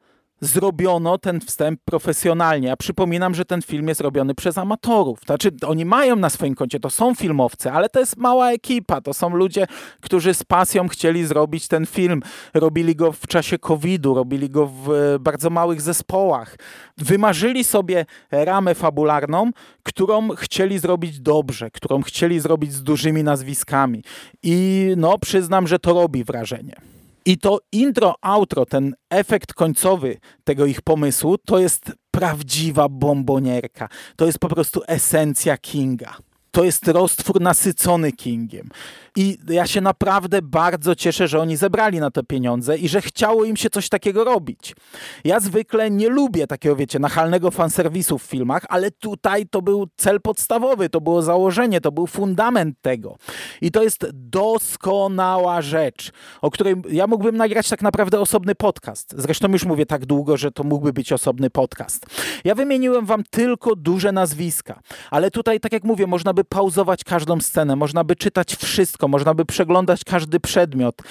zrobiono 0.41 1.17
ten 1.17 1.39
wstęp 1.39 1.80
profesjonalnie. 1.86 2.67
Ja 2.67 2.78
przypominam, 2.78 3.36
że 3.36 3.45
ten 3.45 3.62
film 3.62 3.88
jest 3.88 4.02
robiony 4.02 4.36
przez 4.36 4.58
amatorów. 4.58 5.19
Znaczy, 5.25 5.52
oni 5.67 5.86
mają 5.86 6.15
na 6.15 6.30
swoim 6.30 6.56
koncie, 6.56 6.80
to 6.80 6.89
są 6.89 7.15
filmowcy, 7.15 7.71
ale 7.71 7.89
to 7.89 7.99
jest 7.99 8.17
mała 8.17 8.52
ekipa. 8.52 9.02
To 9.02 9.13
są 9.13 9.30
ludzie, 9.30 9.67
którzy 10.02 10.34
z 10.34 10.43
pasją 10.43 10.88
chcieli 10.88 11.25
zrobić 11.25 11.67
ten 11.67 11.86
film. 11.86 12.21
Robili 12.54 12.95
go 12.95 13.12
w 13.12 13.28
czasie 13.28 13.58
COVID-u, 13.58 14.13
robili 14.13 14.49
go 14.49 14.65
w 14.65 14.91
e, 14.91 15.19
bardzo 15.19 15.49
małych 15.49 15.82
zespołach. 15.82 16.56
Wymarzyli 16.97 17.63
sobie 17.63 18.06
ramę 18.32 18.75
fabularną, 18.75 19.52
którą 19.84 20.30
chcieli 20.30 20.80
zrobić 20.80 21.19
dobrze, 21.19 21.71
którą 21.71 22.02
chcieli 22.02 22.39
zrobić 22.39 22.73
z 22.73 22.84
dużymi 22.84 23.23
nazwiskami. 23.23 24.04
I 24.43 24.88
no, 24.97 25.17
przyznam, 25.17 25.67
że 25.67 25.80
to 25.80 25.93
robi 25.93 26.23
wrażenie. 26.23 26.98
I 27.30 27.38
to 27.38 27.60
intro, 27.72 28.15
outro, 28.22 28.65
ten 28.65 28.96
efekt 29.10 29.54
końcowy 29.54 30.18
tego 30.44 30.65
ich 30.65 30.82
pomysłu, 30.82 31.38
to 31.38 31.60
jest 31.60 31.92
prawdziwa 32.12 32.89
bombonierka. 32.89 33.89
To 34.15 34.26
jest 34.26 34.39
po 34.39 34.50
prostu 34.50 34.82
esencja 34.88 35.58
Kinga. 35.58 36.18
To 36.52 36.63
jest 36.63 36.88
roztwór 36.88 37.42
nasycony 37.42 38.12
Kingiem. 38.12 38.70
I 39.19 39.38
ja 39.49 39.67
się 39.67 39.82
naprawdę 39.82 40.41
bardzo 40.41 40.95
cieszę, 40.95 41.27
że 41.27 41.39
oni 41.39 41.58
zebrali 41.58 41.99
na 41.99 42.12
to 42.12 42.23
pieniądze 42.23 42.77
i 42.77 42.89
że 42.89 43.01
chciało 43.01 43.43
im 43.43 43.58
się 43.58 43.69
coś 43.69 43.89
takiego 43.89 44.23
robić. 44.23 44.75
Ja 45.23 45.39
zwykle 45.39 45.91
nie 45.91 46.10
lubię 46.10 46.47
takiego, 46.47 46.75
wiecie, 46.75 46.99
nachalnego 46.99 47.51
fanserwisu 47.51 48.17
w 48.17 48.23
filmach, 48.23 48.65
ale 48.69 48.91
tutaj 48.91 49.47
to 49.47 49.62
był 49.62 49.88
cel 49.97 50.21
podstawowy, 50.21 50.89
to 50.89 51.01
było 51.01 51.21
założenie, 51.21 51.82
to 51.82 51.91
był 51.91 52.08
fundament 52.08 52.75
tego. 52.82 53.17
I 53.62 53.71
to 53.71 53.84
jest 53.84 54.08
doskonała 54.13 55.62
rzecz, 55.62 56.12
o 56.41 56.51
której 56.51 56.75
ja 56.89 57.08
mógłbym 57.08 57.38
nagrać 57.38 57.69
tak 57.69 57.82
naprawdę 57.82 58.19
osobny 58.19 58.55
podcast. 58.55 59.15
Zresztą 59.17 59.51
już 59.51 59.65
mówię 59.65 59.86
tak 59.86 60.05
długo, 60.05 60.38
że 60.38 60.51
to 60.51 60.63
mógłby 60.63 60.93
być 60.93 61.13
osobny 61.13 61.49
podcast. 61.49 62.05
Ja 62.43 62.55
wymieniłem 62.55 63.05
wam 63.05 63.23
tylko 63.29 63.75
duże 63.75 64.12
nazwiska, 64.12 64.79
ale 65.12 65.32
tutaj, 65.32 65.60
tak 65.60 65.73
jak 65.73 65.84
mówię, 65.84 66.08
można 66.08 66.34
by 66.34 66.43
pauzować 66.43 67.03
każdą 67.03 67.39
scenę, 67.39 67.75
można 67.75 68.03
by 68.03 68.15
czytać 68.15 68.55
wszystko, 68.55 69.09
można 69.10 69.34
by 69.34 69.45
przeglądać 69.45 70.04
każdy 70.04 70.39
przedmiot. 70.39 71.02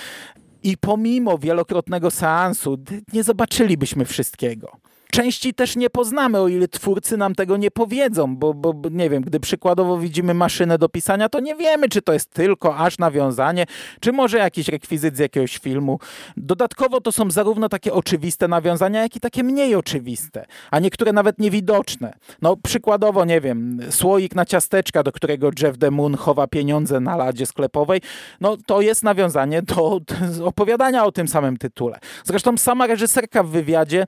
I 0.62 0.76
pomimo 0.76 1.38
wielokrotnego 1.38 2.10
seansu 2.10 2.78
nie 3.12 3.22
zobaczylibyśmy 3.22 4.04
wszystkiego 4.04 4.72
części 5.10 5.54
też 5.54 5.76
nie 5.76 5.90
poznamy, 5.90 6.38
o 6.38 6.48
ile 6.48 6.68
twórcy 6.68 7.16
nam 7.16 7.34
tego 7.34 7.56
nie 7.56 7.70
powiedzą, 7.70 8.36
bo, 8.36 8.54
bo 8.54 8.74
nie 8.90 9.10
wiem, 9.10 9.22
gdy 9.22 9.40
przykładowo 9.40 9.98
widzimy 9.98 10.34
maszynę 10.34 10.78
do 10.78 10.88
pisania, 10.88 11.28
to 11.28 11.40
nie 11.40 11.54
wiemy, 11.54 11.88
czy 11.88 12.02
to 12.02 12.12
jest 12.12 12.30
tylko 12.30 12.76
aż 12.76 12.98
nawiązanie, 12.98 13.66
czy 14.00 14.12
może 14.12 14.38
jakiś 14.38 14.68
rekwizyt 14.68 15.16
z 15.16 15.18
jakiegoś 15.18 15.58
filmu. 15.58 15.98
Dodatkowo 16.36 17.00
to 17.00 17.12
są 17.12 17.30
zarówno 17.30 17.68
takie 17.68 17.92
oczywiste 17.92 18.48
nawiązania, 18.48 19.02
jak 19.02 19.16
i 19.16 19.20
takie 19.20 19.44
mniej 19.44 19.74
oczywiste, 19.74 20.46
a 20.70 20.78
niektóre 20.78 21.12
nawet 21.12 21.38
niewidoczne. 21.38 22.14
No 22.42 22.56
przykładowo, 22.56 23.24
nie 23.24 23.40
wiem, 23.40 23.78
słoik 23.90 24.34
na 24.34 24.44
ciasteczka, 24.44 25.02
do 25.02 25.12
którego 25.12 25.50
Jeff 25.62 25.78
DeMoon 25.78 26.16
chowa 26.16 26.46
pieniądze 26.46 27.00
na 27.00 27.16
ladzie 27.16 27.46
sklepowej, 27.46 28.00
no 28.40 28.56
to 28.66 28.80
jest 28.80 29.02
nawiązanie 29.02 29.62
do 29.62 30.00
opowiadania 30.44 31.04
o 31.04 31.12
tym 31.12 31.28
samym 31.28 31.56
tytule. 31.56 31.98
Zresztą 32.24 32.56
sama 32.56 32.86
reżyserka 32.86 33.42
w 33.42 33.48
wywiadzie 33.48 34.06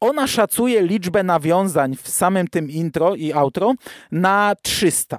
ona 0.00 0.26
szacuje 0.26 0.82
liczbę 0.82 1.22
nawiązań 1.22 1.96
w 1.96 2.08
samym 2.08 2.48
tym 2.48 2.70
intro 2.70 3.14
i 3.14 3.32
outro 3.32 3.74
na 4.12 4.54
300. 4.62 5.18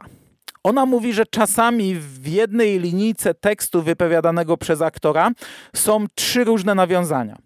Ona 0.63 0.85
mówi, 0.85 1.13
że 1.13 1.25
czasami 1.25 1.95
w 1.95 2.27
jednej 2.27 2.79
linijce 2.79 3.33
tekstu 3.33 3.81
wypowiadanego 3.81 4.57
przez 4.57 4.81
aktora 4.81 5.31
są 5.75 6.05
trzy 6.15 6.43
różne 6.43 6.75
nawiązania. 6.75 7.37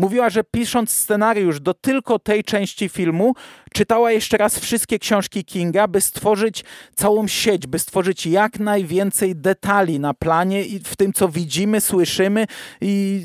Mówiła, 0.00 0.30
że 0.30 0.44
pisząc 0.44 0.90
scenariusz 0.90 1.60
do 1.60 1.74
tylko 1.74 2.18
tej 2.18 2.44
części 2.44 2.88
filmu, 2.88 3.34
czytała 3.74 4.12
jeszcze 4.12 4.36
raz 4.36 4.58
wszystkie 4.58 4.98
książki 4.98 5.44
Kinga, 5.44 5.88
by 5.88 6.00
stworzyć 6.00 6.64
całą 6.94 7.26
sieć, 7.26 7.66
by 7.66 7.78
stworzyć 7.78 8.26
jak 8.26 8.58
najwięcej 8.58 9.36
detali 9.36 10.00
na 10.00 10.14
planie 10.14 10.64
i 10.64 10.78
w 10.78 10.96
tym, 10.96 11.12
co 11.12 11.28
widzimy, 11.28 11.80
słyszymy 11.80 12.46
i, 12.80 13.24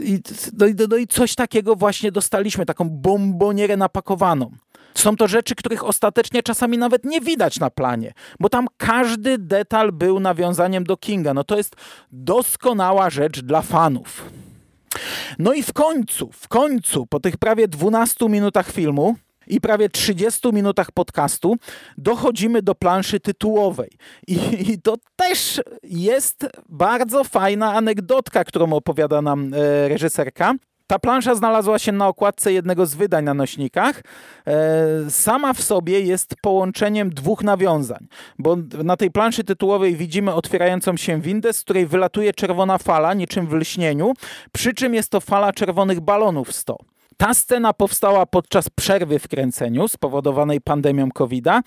i, 0.00 0.18
no, 0.58 0.66
no 0.90 0.96
i 0.96 1.06
coś 1.06 1.34
takiego 1.34 1.76
właśnie 1.76 2.12
dostaliśmy, 2.12 2.66
taką 2.66 2.90
bombonierę 2.90 3.76
napakowaną. 3.76 4.50
Są 4.94 5.16
to 5.16 5.28
rzeczy, 5.28 5.54
których 5.54 5.84
ostatecznie 5.84 6.42
czasami 6.42 6.78
nawet 6.78 7.04
nie 7.04 7.20
widać 7.20 7.60
na 7.60 7.70
planie, 7.70 8.12
bo 8.40 8.48
tam 8.48 8.66
każdy 8.76 9.38
detal 9.38 9.92
był 9.92 10.20
nawiązaniem 10.20 10.84
do 10.84 10.96
Kinga. 10.96 11.34
No 11.34 11.44
to 11.44 11.56
jest 11.56 11.76
doskonała 12.10 13.10
rzecz 13.10 13.40
dla 13.40 13.62
fanów. 13.62 14.45
No 15.38 15.52
i 15.52 15.62
w 15.62 15.72
końcu, 15.72 16.30
w 16.32 16.48
końcu, 16.48 17.06
po 17.06 17.20
tych 17.20 17.36
prawie 17.36 17.68
12 17.68 18.28
minutach 18.28 18.72
filmu, 18.72 19.16
i 19.46 19.60
prawie 19.60 19.88
30 19.88 20.52
minutach 20.52 20.92
podcastu 20.92 21.56
dochodzimy 21.98 22.62
do 22.62 22.74
planszy 22.74 23.20
tytułowej. 23.20 23.90
I, 24.26 24.38
I, 24.70 24.80
to 24.82 24.96
też 25.16 25.60
jest 25.82 26.46
bardzo 26.68 27.24
fajna 27.24 27.74
anegdotka, 27.74 28.44
którą 28.44 28.72
opowiada 28.72 29.22
nam 29.22 29.54
e, 29.54 29.88
reżyserka. 29.88 30.54
Ta 30.86 30.98
plansza 30.98 31.34
znalazła 31.34 31.78
się 31.78 31.92
na 31.92 32.08
okładce 32.08 32.52
jednego 32.52 32.86
z 32.86 32.94
wydań 32.94 33.24
na 33.24 33.34
nośnikach. 33.34 34.02
E, 34.46 35.10
sama 35.10 35.52
w 35.52 35.62
sobie 35.62 36.00
jest 36.00 36.34
połączeniem 36.40 37.10
dwóch 37.10 37.44
nawiązań, 37.44 38.06
bo 38.38 38.56
na 38.84 38.96
tej 38.96 39.10
planszy 39.10 39.44
tytułowej 39.44 39.96
widzimy 39.96 40.34
otwierającą 40.34 40.96
się 40.96 41.20
windę, 41.20 41.52
z 41.52 41.60
której 41.60 41.86
wylatuje 41.86 42.32
czerwona 42.32 42.78
fala, 42.78 43.14
niczym 43.14 43.46
w 43.46 43.52
lśnieniu, 43.52 44.12
przy 44.52 44.74
czym 44.74 44.94
jest 44.94 45.10
to 45.10 45.20
fala 45.20 45.52
czerwonych 45.52 46.00
balonów 46.00 46.52
100. 46.52 46.78
Ta 47.16 47.34
scena 47.34 47.72
powstała 47.72 48.26
podczas 48.26 48.70
przerwy 48.70 49.18
w 49.18 49.28
kręceniu 49.28 49.88
spowodowanej 49.88 50.60
pandemią 50.60 51.10
COVID-a. 51.10 51.62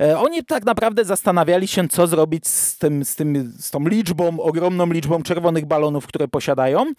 E, 0.00 0.18
oni 0.18 0.44
tak 0.44 0.64
naprawdę 0.64 1.04
zastanawiali 1.04 1.68
się, 1.68 1.88
co 1.88 2.06
zrobić 2.06 2.46
z, 2.46 2.78
tym, 2.78 3.04
z, 3.04 3.16
tym, 3.16 3.52
z 3.58 3.70
tą 3.70 3.80
liczbą, 3.80 4.40
ogromną 4.40 4.86
liczbą 4.86 5.22
czerwonych 5.22 5.66
balonów, 5.66 6.06
które 6.06 6.28
posiadają 6.28 6.92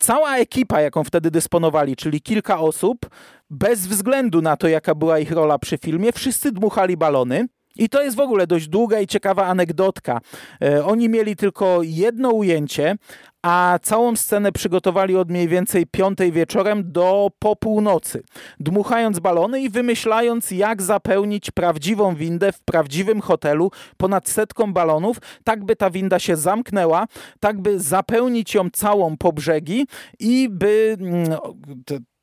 cała 0.00 0.36
ekipa, 0.36 0.80
jaką 0.80 1.04
wtedy 1.04 1.30
dysponowali, 1.30 1.96
czyli 1.96 2.20
kilka 2.20 2.58
osób, 2.58 3.10
bez 3.50 3.86
względu 3.86 4.42
na 4.42 4.56
to, 4.56 4.68
jaka 4.68 4.94
była 4.94 5.18
ich 5.18 5.32
rola 5.32 5.58
przy 5.58 5.78
filmie, 5.78 6.12
wszyscy 6.12 6.52
dmuchali 6.52 6.96
balony. 6.96 7.46
I 7.76 7.88
to 7.88 8.02
jest 8.02 8.16
w 8.16 8.20
ogóle 8.20 8.46
dość 8.46 8.68
długa 8.68 9.00
i 9.00 9.06
ciekawa 9.06 9.46
anegdotka. 9.46 10.20
E, 10.62 10.84
oni 10.84 11.08
mieli 11.08 11.36
tylko 11.36 11.80
jedno 11.82 12.30
ujęcie, 12.30 12.96
a 13.42 13.78
całą 13.82 14.16
scenę 14.16 14.52
przygotowali 14.52 15.16
od 15.16 15.30
mniej 15.30 15.48
więcej 15.48 15.86
piątej 15.86 16.32
wieczorem 16.32 16.92
do 16.92 17.30
po 17.38 17.56
północy, 17.56 18.22
dmuchając 18.60 19.18
balony 19.18 19.60
i 19.60 19.70
wymyślając, 19.70 20.50
jak 20.50 20.82
zapełnić 20.82 21.50
prawdziwą 21.50 22.14
windę 22.14 22.52
w 22.52 22.60
prawdziwym 22.60 23.20
hotelu 23.20 23.70
ponad 23.96 24.28
setką 24.28 24.72
balonów, 24.72 25.16
tak 25.44 25.64
by 25.64 25.76
ta 25.76 25.90
winda 25.90 26.18
się 26.18 26.36
zamknęła, 26.36 27.06
tak 27.40 27.60
by 27.60 27.80
zapełnić 27.80 28.54
ją 28.54 28.70
całą 28.70 29.16
po 29.16 29.32
brzegi 29.32 29.86
i 30.18 30.48
by 30.50 30.96
mm, 31.00 31.38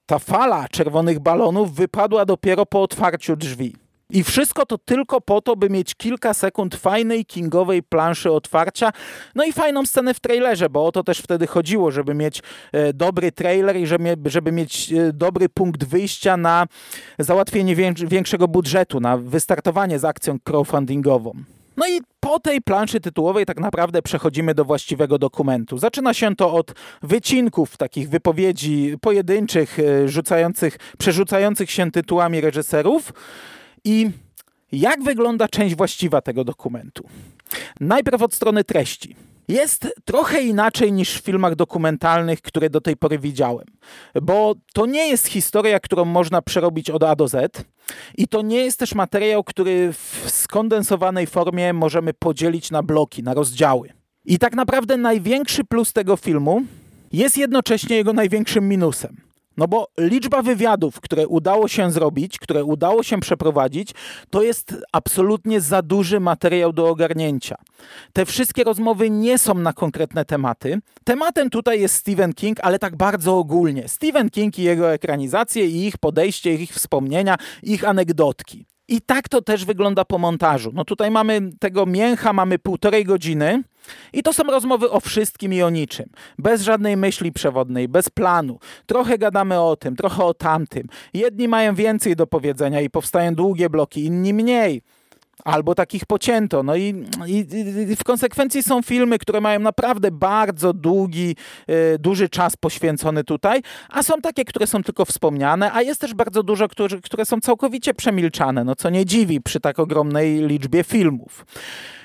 ta 0.06 0.20
fala 0.20 0.68
czerwonych 0.68 1.20
balonów 1.20 1.74
wypadła 1.74 2.26
dopiero 2.26 2.66
po 2.66 2.82
otwarciu 2.82 3.36
drzwi. 3.36 3.87
I 4.10 4.24
wszystko 4.24 4.66
to 4.66 4.78
tylko 4.78 5.22
po 5.22 5.42
to, 5.42 5.56
by 5.56 5.70
mieć 5.70 5.96
kilka 5.96 6.34
sekund 6.34 6.76
fajnej 6.76 7.26
kingowej 7.26 7.84
planszy 7.84 8.32
otwarcia, 8.32 8.92
no 9.36 9.44
i 9.44 9.54
fajną 9.54 9.86
scenę 9.86 10.14
w 10.14 10.20
trailerze, 10.20 10.70
bo 10.70 10.86
o 10.86 10.92
to 10.92 11.04
też 11.04 11.20
wtedy 11.20 11.48
chodziło, 11.48 11.92
żeby 11.92 12.14
mieć 12.14 12.42
e, 12.72 12.94
dobry 12.94 13.32
trailer 13.32 13.78
i 13.78 13.88
żeby, 14.26 14.52
mieć 14.52 14.94
e, 14.94 15.14
dobry 15.14 15.50
punkt 15.50 15.84
wyjścia 15.84 16.38
na 16.38 16.66
załatwienie 17.20 17.76
większego 18.08 18.48
budżetu, 18.48 19.00
na 19.00 19.18
wystartowanie 19.18 20.00
z 20.00 20.06
akcją 20.06 20.40
crowdfundingową. 20.40 21.34
No 21.78 21.88
i 21.88 22.02
po 22.20 22.40
tej 22.40 22.62
planszy 22.62 23.00
tytułowej 23.00 23.46
tak 23.46 23.60
naprawdę 23.60 24.02
przechodzimy 24.02 24.54
do 24.54 24.66
właściwego 24.66 25.18
dokumentu. 25.18 25.78
Zaczyna 25.78 26.14
się 26.14 26.36
to 26.36 26.54
od 26.54 26.74
wycinków, 27.04 27.78
takich 27.78 28.10
wypowiedzi 28.10 28.96
pojedynczych, 29.02 29.80
e, 29.80 30.08
rzucających, 30.08 30.78
przerzucających 30.98 31.72
się 31.72 31.92
tytułami 31.92 32.42
reżyserów. 32.42 33.14
I 33.88 34.12
jak 34.72 35.04
wygląda 35.04 35.48
część 35.48 35.76
właściwa 35.76 36.22
tego 36.22 36.44
dokumentu? 36.44 37.04
Najpierw 37.80 38.22
od 38.22 38.34
strony 38.34 38.64
treści. 38.64 39.16
Jest 39.48 39.88
trochę 40.06 40.42
inaczej 40.42 40.92
niż 40.92 41.22
w 41.22 41.24
filmach 41.24 41.56
dokumentalnych, 41.56 42.42
które 42.42 42.70
do 42.70 42.82
tej 42.82 42.98
pory 42.98 43.20
widziałem, 43.20 43.66
bo 44.22 44.56
to 44.74 44.86
nie 44.86 45.08
jest 45.08 45.28
historia, 45.28 45.80
którą 45.80 46.06
można 46.06 46.42
przerobić 46.42 46.90
od 46.90 47.04
A 47.04 47.16
do 47.16 47.28
Z 47.28 47.66
i 48.18 48.28
to 48.28 48.42
nie 48.42 48.58
jest 48.58 48.80
też 48.80 48.96
materiał, 48.96 49.44
który 49.44 49.94
w 49.94 50.26
skondensowanej 50.28 51.28
formie 51.28 51.74
możemy 51.74 52.14
podzielić 52.14 52.72
na 52.72 52.84
bloki, 52.84 53.24
na 53.24 53.34
rozdziały. 53.34 53.90
I 54.26 54.40
tak 54.40 54.56
naprawdę 54.56 54.98
największy 54.98 55.64
plus 55.64 55.94
tego 55.94 56.18
filmu 56.18 56.62
jest 57.12 57.38
jednocześnie 57.38 57.96
jego 57.96 58.14
największym 58.14 58.68
minusem. 58.68 59.27
No 59.58 59.68
bo 59.68 59.88
liczba 59.98 60.42
wywiadów, 60.42 61.02
które 61.02 61.28
udało 61.28 61.68
się 61.68 61.92
zrobić, 61.92 62.40
które 62.40 62.64
udało 62.64 63.04
się 63.04 63.20
przeprowadzić, 63.20 63.92
to 64.30 64.42
jest 64.42 64.76
absolutnie 64.92 65.62
za 65.62 65.82
duży 65.82 66.20
materiał 66.20 66.74
do 66.74 66.90
ogarnięcia. 66.90 67.56
Te 68.14 68.26
wszystkie 68.26 68.64
rozmowy 68.64 69.10
nie 69.10 69.38
są 69.38 69.54
na 69.54 69.74
konkretne 69.74 70.26
tematy. 70.26 70.80
Tematem 71.04 71.50
tutaj 71.50 71.82
jest 71.82 71.96
Stephen 71.96 72.34
King, 72.34 72.58
ale 72.62 72.80
tak 72.80 72.96
bardzo 72.96 73.38
ogólnie. 73.38 73.88
Stephen 73.88 74.30
King 74.30 74.60
i 74.60 74.64
jego 74.64 74.94
ekranizacje, 74.94 75.66
i 75.66 75.86
ich 75.86 75.98
podejście, 75.98 76.54
ich 76.54 76.74
wspomnienia, 76.74 77.38
ich 77.64 77.88
anegdotki. 77.88 78.66
I 78.88 79.02
tak 79.02 79.30
to 79.30 79.42
też 79.42 79.66
wygląda 79.66 80.06
po 80.06 80.18
montażu. 80.18 80.72
No 80.74 80.86
tutaj 80.86 81.12
mamy 81.12 81.42
tego 81.60 81.86
mięcha, 81.86 82.34
mamy 82.34 82.60
półtorej 82.60 83.06
godziny 83.06 83.64
i 84.14 84.24
to 84.24 84.34
są 84.34 84.44
rozmowy 84.44 84.90
o 84.90 85.00
wszystkim 85.00 85.54
i 85.54 85.62
o 85.62 85.70
niczym. 85.70 86.10
Bez 86.38 86.62
żadnej 86.62 86.98
myśli 86.98 87.32
przewodnej, 87.32 87.88
bez 87.88 88.10
planu. 88.10 88.60
Trochę 88.86 89.18
gadamy 89.18 89.62
o 89.62 89.76
tym, 89.76 89.96
trochę 89.96 90.24
o 90.24 90.34
tamtym. 90.34 90.88
Jedni 91.14 91.48
mają 91.48 91.76
więcej 91.76 92.16
do 92.16 92.28
powiedzenia 92.28 92.82
i 92.82 92.90
powstają 92.90 93.36
długie 93.36 93.70
bloki, 93.70 94.06
inni 94.06 94.34
mniej 94.34 94.82
albo 95.46 95.76
takich 95.76 96.06
pocięto. 96.06 96.64
No 96.64 96.76
i, 96.76 97.06
i, 97.28 97.46
i, 97.92 97.96
w 97.96 98.04
konsekwencji 98.04 98.64
są 98.64 98.82
filmy, 98.82 99.20
które 99.20 99.42
mają 99.42 99.60
naprawdę 99.60 100.12
bardzo 100.12 100.74
długi, 100.74 101.36
y, 101.70 102.00
duży 102.00 102.30
czas 102.30 102.56
poświęcony 102.56 103.24
tutaj, 103.24 103.62
a 103.90 104.04
są 104.04 104.22
takie, 104.22 104.46
które 104.46 104.68
są 104.68 104.84
tylko 104.84 105.06
wspomniane, 105.06 105.74
a 105.74 105.82
jest 105.82 106.02
też 106.02 106.14
bardzo 106.14 106.44
dużo, 106.44 106.68
które, 106.68 107.02
które 107.02 107.26
są 107.26 107.40
całkowicie 107.40 107.94
przemilczane, 107.94 108.64
no 108.64 108.76
co 108.76 108.90
nie 108.90 109.06
dziwi 109.06 109.42
przy 109.42 109.60
tak 109.60 109.80
ogromnej 109.80 110.48
liczbie 110.48 110.84
filmów. 110.84 111.46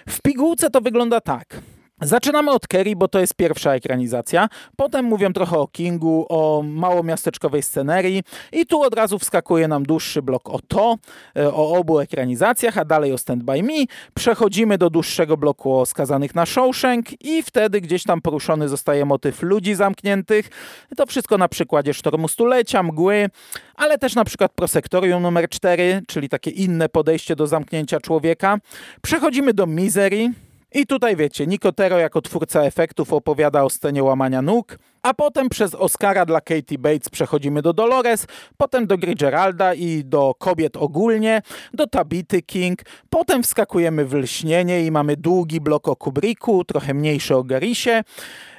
W 0.09 0.23
pigułce 0.23 0.71
to 0.71 0.81
wygląda 0.81 1.21
tak. 1.21 1.61
Zaczynamy 2.05 2.51
od 2.51 2.67
Kerry, 2.67 2.97
bo 2.97 3.09
to 3.09 3.21
jest 3.21 3.35
pierwsza 3.35 3.75
ekranizacja. 3.75 4.49
Potem 4.77 5.05
mówią 5.05 5.33
trochę 5.33 5.59
o 5.59 5.67
Kingu, 5.67 6.27
o 6.29 6.63
małomiasteczkowej 6.63 7.63
scenerii 7.63 8.23
i 8.53 8.67
tu 8.67 8.83
od 8.83 8.95
razu 8.95 9.19
wskakuje 9.19 9.69
nam 9.69 9.83
dłuższy 9.83 10.23
blok 10.23 10.51
o 10.51 10.59
to, 10.69 10.97
e, 11.37 11.55
o 11.55 11.73
obu 11.73 12.01
ekranizacjach, 12.01 12.79
a 12.79 12.85
dalej 12.85 13.13
o 13.13 13.19
Stand 13.19 13.43
By 13.43 13.63
Me. 13.63 13.85
Przechodzimy 14.15 14.79
do 14.79 14.91
dłuższego 14.91 15.37
bloku 15.37 15.79
o 15.79 15.87
skazanych 15.87 16.35
na 16.35 16.47
Shawshank 16.47 17.23
i 17.25 17.43
wtedy 17.43 17.81
gdzieś 17.81 18.05
tam 18.05 18.21
poruszony 18.21 18.69
zostaje 18.69 19.05
motyw 19.05 19.43
ludzi 19.43 19.75
zamkniętych. 19.75 20.51
To 20.97 21.07
wszystko 21.07 21.39
na 21.39 21.49
przykładzie 21.49 21.95
Sztormu 21.95 22.29
Stulecia, 22.29 22.83
Mgły, 22.83 23.31
ale 23.75 23.99
też 23.99 24.15
na 24.15 24.25
przykład 24.25 24.53
Prosektorium 24.53 25.23
numer 25.23 25.49
4, 25.49 26.03
czyli 26.07 26.29
takie 26.29 26.51
inne 26.51 26.89
podejście 26.89 27.37
do 27.37 27.47
zamknięcia 27.47 28.01
człowieka. 28.01 28.59
Przechodzimy 29.03 29.55
do 29.55 29.67
Misery, 29.67 30.33
i 30.75 30.87
tutaj 30.87 31.17
wiecie, 31.17 31.47
Nicotero 31.47 31.99
jako 31.99 32.23
twórca 32.23 32.63
efektów 32.63 33.13
opowiada 33.13 33.63
o 33.63 33.71
scenie 33.71 34.05
łamania 34.05 34.43
nóg, 34.43 34.79
a 35.03 35.15
potem 35.15 35.49
przez 35.49 35.75
Oscara 35.75 36.27
dla 36.27 36.41
Katie 36.41 36.79
Bates 36.79 37.09
przechodzimy 37.09 37.63
do 37.63 37.73
Dolores, 37.73 38.27
potem 38.57 38.87
do 38.87 38.99
Geralda 38.99 39.75
i 39.75 40.05
do 40.05 40.35
kobiet 40.39 40.77
ogólnie, 40.77 41.43
do 41.75 41.87
Tabity 41.87 42.43
King, 42.43 42.83
potem 43.11 43.43
wskakujemy 43.43 44.05
w 44.05 44.15
lśnienie 44.15 44.87
i 44.87 44.91
mamy 44.91 45.17
długi 45.17 45.61
blok 45.61 45.89
o 45.89 45.97
Kubricku, 45.97 46.65
trochę 46.65 46.95
mniejszy 46.95 47.37
o 47.37 47.45
Garisie. 47.45 48.03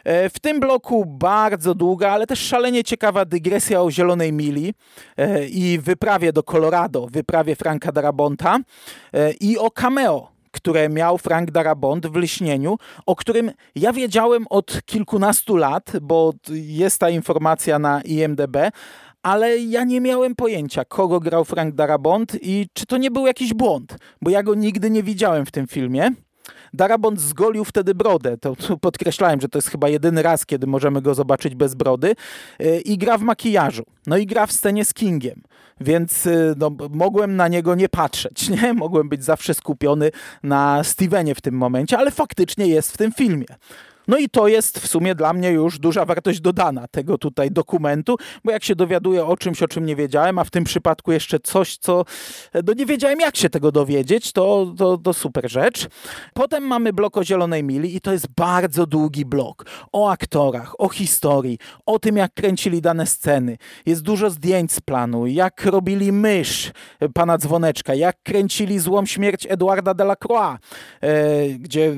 E, 0.03 0.29
w 0.29 0.39
tym 0.39 0.59
bloku 0.59 1.05
bardzo 1.05 1.75
długa, 1.75 2.11
ale 2.11 2.27
też 2.27 2.39
szalenie 2.39 2.83
ciekawa 2.83 3.25
dygresja 3.25 3.81
o 3.81 3.91
Zielonej 3.91 4.33
Mili 4.33 4.73
e, 5.17 5.47
i 5.47 5.79
wyprawie 5.79 6.33
do 6.33 6.43
Colorado, 6.43 7.07
wyprawie 7.11 7.55
Franka 7.55 7.91
Darabonta 7.91 8.59
e, 9.13 9.31
i 9.31 9.57
o 9.57 9.71
cameo 9.71 10.32
które 10.53 10.89
miał 10.89 11.17
Frank 11.17 11.51
Darabont 11.51 12.07
w 12.07 12.15
Lśnieniu, 12.15 12.77
o 13.05 13.15
którym 13.15 13.51
ja 13.75 13.93
wiedziałem 13.93 14.45
od 14.49 14.81
kilkunastu 14.85 15.55
lat, 15.55 15.91
bo 16.01 16.33
jest 16.51 16.99
ta 16.99 17.09
informacja 17.09 17.79
na 17.79 18.01
IMDB, 18.01 18.57
ale 19.23 19.57
ja 19.57 19.83
nie 19.83 20.01
miałem 20.01 20.35
pojęcia, 20.35 20.85
kogo 20.85 21.19
grał 21.19 21.45
Frank 21.45 21.75
Darabont 21.75 22.37
i 22.41 22.67
czy 22.73 22.85
to 22.85 22.97
nie 22.97 23.11
był 23.11 23.27
jakiś 23.27 23.53
błąd, 23.53 23.97
bo 24.21 24.29
ja 24.29 24.43
go 24.43 24.55
nigdy 24.55 24.89
nie 24.89 25.03
widziałem 25.03 25.45
w 25.45 25.51
tym 25.51 25.67
filmie. 25.67 26.11
Darabont 26.73 27.19
zgolił 27.21 27.65
wtedy 27.65 27.95
brodę. 27.95 28.37
To 28.37 28.55
podkreślałem, 28.81 29.41
że 29.41 29.49
to 29.49 29.57
jest 29.57 29.69
chyba 29.69 29.89
jedyny 29.89 30.21
raz, 30.21 30.45
kiedy 30.45 30.67
możemy 30.67 31.01
go 31.01 31.15
zobaczyć 31.15 31.55
bez 31.55 31.75
brody. 31.75 32.15
Y, 32.61 32.81
I 32.85 32.97
gra 32.97 33.17
w 33.17 33.21
makijażu. 33.21 33.83
No 34.07 34.17
i 34.17 34.25
gra 34.25 34.45
w 34.45 34.51
scenie 34.51 34.85
z 34.85 34.93
Kingiem. 34.93 35.41
Więc 35.81 36.25
y, 36.25 36.55
no, 36.57 36.71
mogłem 36.89 37.35
na 37.35 37.47
niego 37.47 37.75
nie 37.75 37.89
patrzeć. 37.89 38.49
Nie? 38.61 38.73
Mogłem 38.73 39.09
być 39.09 39.23
zawsze 39.23 39.53
skupiony 39.53 40.11
na 40.43 40.83
Stevenie 40.83 41.35
w 41.35 41.41
tym 41.41 41.55
momencie, 41.55 41.97
ale 41.97 42.11
faktycznie 42.11 42.67
jest 42.67 42.91
w 42.91 42.97
tym 42.97 43.11
filmie. 43.11 43.45
No 44.07 44.17
i 44.17 44.29
to 44.29 44.47
jest 44.47 44.79
w 44.79 44.87
sumie 44.87 45.15
dla 45.15 45.33
mnie 45.33 45.51
już 45.51 45.79
duża 45.79 46.05
wartość 46.05 46.41
dodana 46.41 46.87
tego 46.87 47.17
tutaj 47.17 47.51
dokumentu, 47.51 48.15
bo 48.43 48.51
jak 48.51 48.63
się 48.63 48.75
dowiaduję 48.75 49.25
o 49.25 49.37
czymś, 49.37 49.63
o 49.63 49.67
czym 49.67 49.85
nie 49.85 49.95
wiedziałem, 49.95 50.39
a 50.39 50.43
w 50.43 50.49
tym 50.49 50.63
przypadku 50.63 51.11
jeszcze 51.11 51.39
coś, 51.39 51.77
co 51.77 52.05
no 52.67 52.73
nie 52.73 52.85
wiedziałem 52.85 53.19
jak 53.19 53.37
się 53.37 53.49
tego 53.49 53.71
dowiedzieć, 53.71 54.31
to, 54.31 54.73
to, 54.77 54.97
to 54.97 55.13
super 55.13 55.51
rzecz. 55.51 55.87
Potem 56.33 56.63
mamy 56.63 56.93
blok 56.93 57.17
o 57.17 57.23
Zielonej 57.23 57.63
Mili 57.63 57.95
i 57.95 58.01
to 58.01 58.11
jest 58.11 58.27
bardzo 58.37 58.85
długi 58.85 59.25
blok 59.25 59.65
o 59.91 60.11
aktorach, 60.11 60.81
o 60.81 60.89
historii, 60.89 61.57
o 61.85 61.99
tym 61.99 62.17
jak 62.17 62.33
kręcili 62.33 62.81
dane 62.81 63.05
sceny. 63.05 63.57
Jest 63.85 64.01
dużo 64.01 64.29
zdjęć 64.29 64.71
z 64.71 64.81
planu, 64.81 65.27
jak 65.27 65.65
robili 65.65 66.11
mysz 66.11 66.71
pana 67.13 67.37
Dzwoneczka, 67.37 67.95
jak 67.95 68.23
kręcili 68.23 68.79
Złą 68.79 69.05
Śmierć 69.05 69.47
Eduarda 69.49 69.93
Delacroix, 69.93 70.59
e, 71.01 71.49
gdzie 71.49 71.95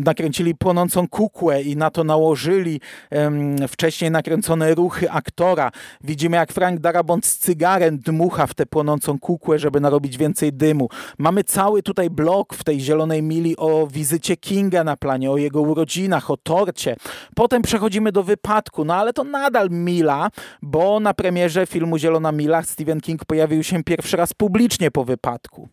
nakręcili 0.00 0.54
płonącą 0.54 1.08
kukę 1.08 1.35
i 1.64 1.76
na 1.76 1.90
to 1.90 2.04
nałożyli 2.04 2.80
um, 3.10 3.56
wcześniej 3.68 4.10
nakręcone 4.10 4.74
ruchy 4.74 5.10
aktora. 5.10 5.70
Widzimy, 6.04 6.36
jak 6.36 6.52
Frank 6.52 6.80
Darabont 6.80 7.26
z 7.26 7.38
cygarem 7.38 7.98
dmucha 7.98 8.46
w 8.46 8.54
tę 8.54 8.66
płonącą 8.66 9.18
kukłę, 9.18 9.58
żeby 9.58 9.80
narobić 9.80 10.18
więcej 10.18 10.52
dymu. 10.52 10.88
Mamy 11.18 11.44
cały 11.44 11.82
tutaj 11.82 12.10
blok 12.10 12.54
w 12.54 12.64
tej 12.64 12.80
zielonej 12.80 13.22
mili 13.22 13.56
o 13.56 13.86
wizycie 13.86 14.36
Kinga 14.36 14.84
na 14.84 14.96
planie, 14.96 15.30
o 15.30 15.36
jego 15.36 15.60
urodzinach, 15.60 16.30
o 16.30 16.36
torcie. 16.36 16.96
Potem 17.34 17.62
przechodzimy 17.62 18.12
do 18.12 18.22
wypadku, 18.22 18.84
no 18.84 18.94
ale 18.94 19.12
to 19.12 19.24
nadal 19.24 19.70
mila, 19.70 20.30
bo 20.62 21.00
na 21.00 21.14
premierze 21.14 21.66
filmu 21.66 21.98
Zielona 21.98 22.32
Mila 22.32 22.62
Stephen 22.62 23.00
King 23.00 23.24
pojawił 23.24 23.62
się 23.62 23.84
pierwszy 23.84 24.16
raz 24.16 24.34
publicznie 24.34 24.90
po 24.90 25.04
wypadku. 25.04 25.68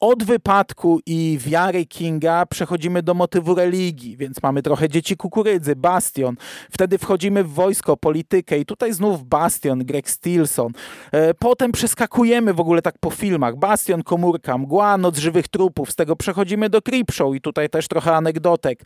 Od 0.00 0.24
wypadku 0.24 1.00
i 1.06 1.38
wiary 1.40 1.86
Kinga 1.86 2.46
przechodzimy 2.46 3.02
do 3.02 3.14
motywu 3.14 3.54
religii, 3.54 4.16
więc 4.16 4.42
mamy 4.42 4.62
trochę 4.62 4.88
dzieci 4.88 5.16
kukurydzy, 5.16 5.76
Bastion. 5.76 6.36
Wtedy 6.70 6.98
wchodzimy 6.98 7.44
w 7.44 7.52
wojsko, 7.52 7.96
politykę 7.96 8.58
i 8.58 8.66
tutaj 8.66 8.92
znów 8.92 9.24
Bastion, 9.24 9.84
Greg 9.84 10.10
Stilson. 10.10 10.72
E, 11.12 11.34
potem 11.34 11.72
przeskakujemy 11.72 12.54
w 12.54 12.60
ogóle 12.60 12.82
tak 12.82 12.94
po 13.00 13.10
filmach. 13.10 13.56
Bastion, 13.56 14.02
komórka, 14.02 14.58
mgła, 14.58 14.98
noc 14.98 15.18
żywych 15.18 15.48
trupów. 15.48 15.90
Z 15.90 15.94
tego 15.94 16.16
przechodzimy 16.16 16.70
do 16.70 16.82
Creepshow 16.82 17.34
i 17.34 17.40
tutaj 17.40 17.70
też 17.70 17.88
trochę 17.88 18.16
anegdotek. 18.16 18.84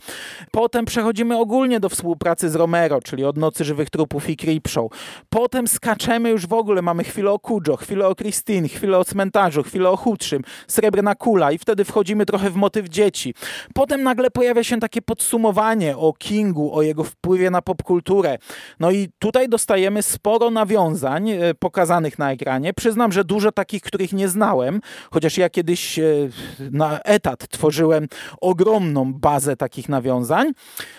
Potem 0.51 0.85
przechodzimy 0.85 1.39
ogólnie 1.39 1.81
do 1.81 1.89
współpracy 1.89 2.51
z 2.51 2.55
Romero, 2.55 3.01
czyli 3.01 3.25
od 3.25 3.37
nocy 3.37 3.65
żywych 3.65 3.91
trupów 3.91 4.31
i 4.31 4.37
Creepshow. 4.37 4.93
Potem 5.29 5.69
skaczemy 5.69 6.31
już 6.31 6.47
w 6.47 6.53
ogóle, 6.53 6.83
mamy 6.83 7.05
chwilę 7.05 7.31
o 7.31 7.39
Kujo, 7.39 7.77
chwilę 7.77 8.09
o 8.09 8.15
Christine, 8.15 8.69
chwilę 8.69 8.99
o 8.99 9.05
cmentarzu, 9.05 9.63
chwilę 9.63 9.91
o 9.91 9.97
Chudszym 9.97 10.43
srebrna 10.69 11.15
kula 11.15 11.53
i 11.53 11.59
wtedy 11.59 11.85
wchodzimy 11.85 12.27
trochę 12.27 12.51
w 12.51 12.57
motyw 12.57 12.89
dzieci. 12.89 13.35
Potem 13.75 14.03
nagle 14.03 14.31
pojawia 14.31 14.65
się 14.65 14.81
takie 14.81 15.03
podsumowanie 15.03 15.97
o 15.97 16.13
Kingu, 16.13 16.75
o 16.75 16.83
jego 16.83 17.05
wpływie 17.05 17.51
na 17.51 17.63
popkulturę. 17.63 18.39
No 18.81 18.91
i 18.91 19.09
tutaj 19.19 19.49
dostajemy 19.49 20.03
sporo 20.03 20.51
nawiązań 20.51 21.31
e, 21.31 21.55
pokazanych 21.55 22.19
na 22.19 22.33
ekranie. 22.33 22.75
Przyznam, 22.75 23.13
że 23.13 23.25
dużo 23.25 23.53
takich, 23.53 23.83
których 23.83 24.13
nie 24.13 24.29
znałem, 24.29 24.81
chociaż 25.11 25.39
ja 25.39 25.51
kiedyś 25.51 25.99
e, 25.99 26.05
na 26.71 27.01
etat 27.01 27.49
tworzyłem 27.49 28.09
ogromną 28.41 29.15
bazę 29.15 29.57
takich 29.57 29.89
nawiązań. 29.89 30.53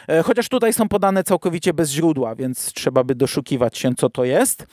E, 0.07 0.23
chociaż 0.23 0.49
tutaj 0.49 0.73
są 0.73 0.89
podane 0.89 1.23
całkowicie 1.23 1.73
bez 1.73 1.89
źródła, 1.89 2.35
więc 2.35 2.73
trzeba 2.73 3.03
by 3.03 3.15
doszukiwać 3.15 3.77
się, 3.77 3.95
co 3.95 4.09
to 4.09 4.23
jest. 4.23 4.67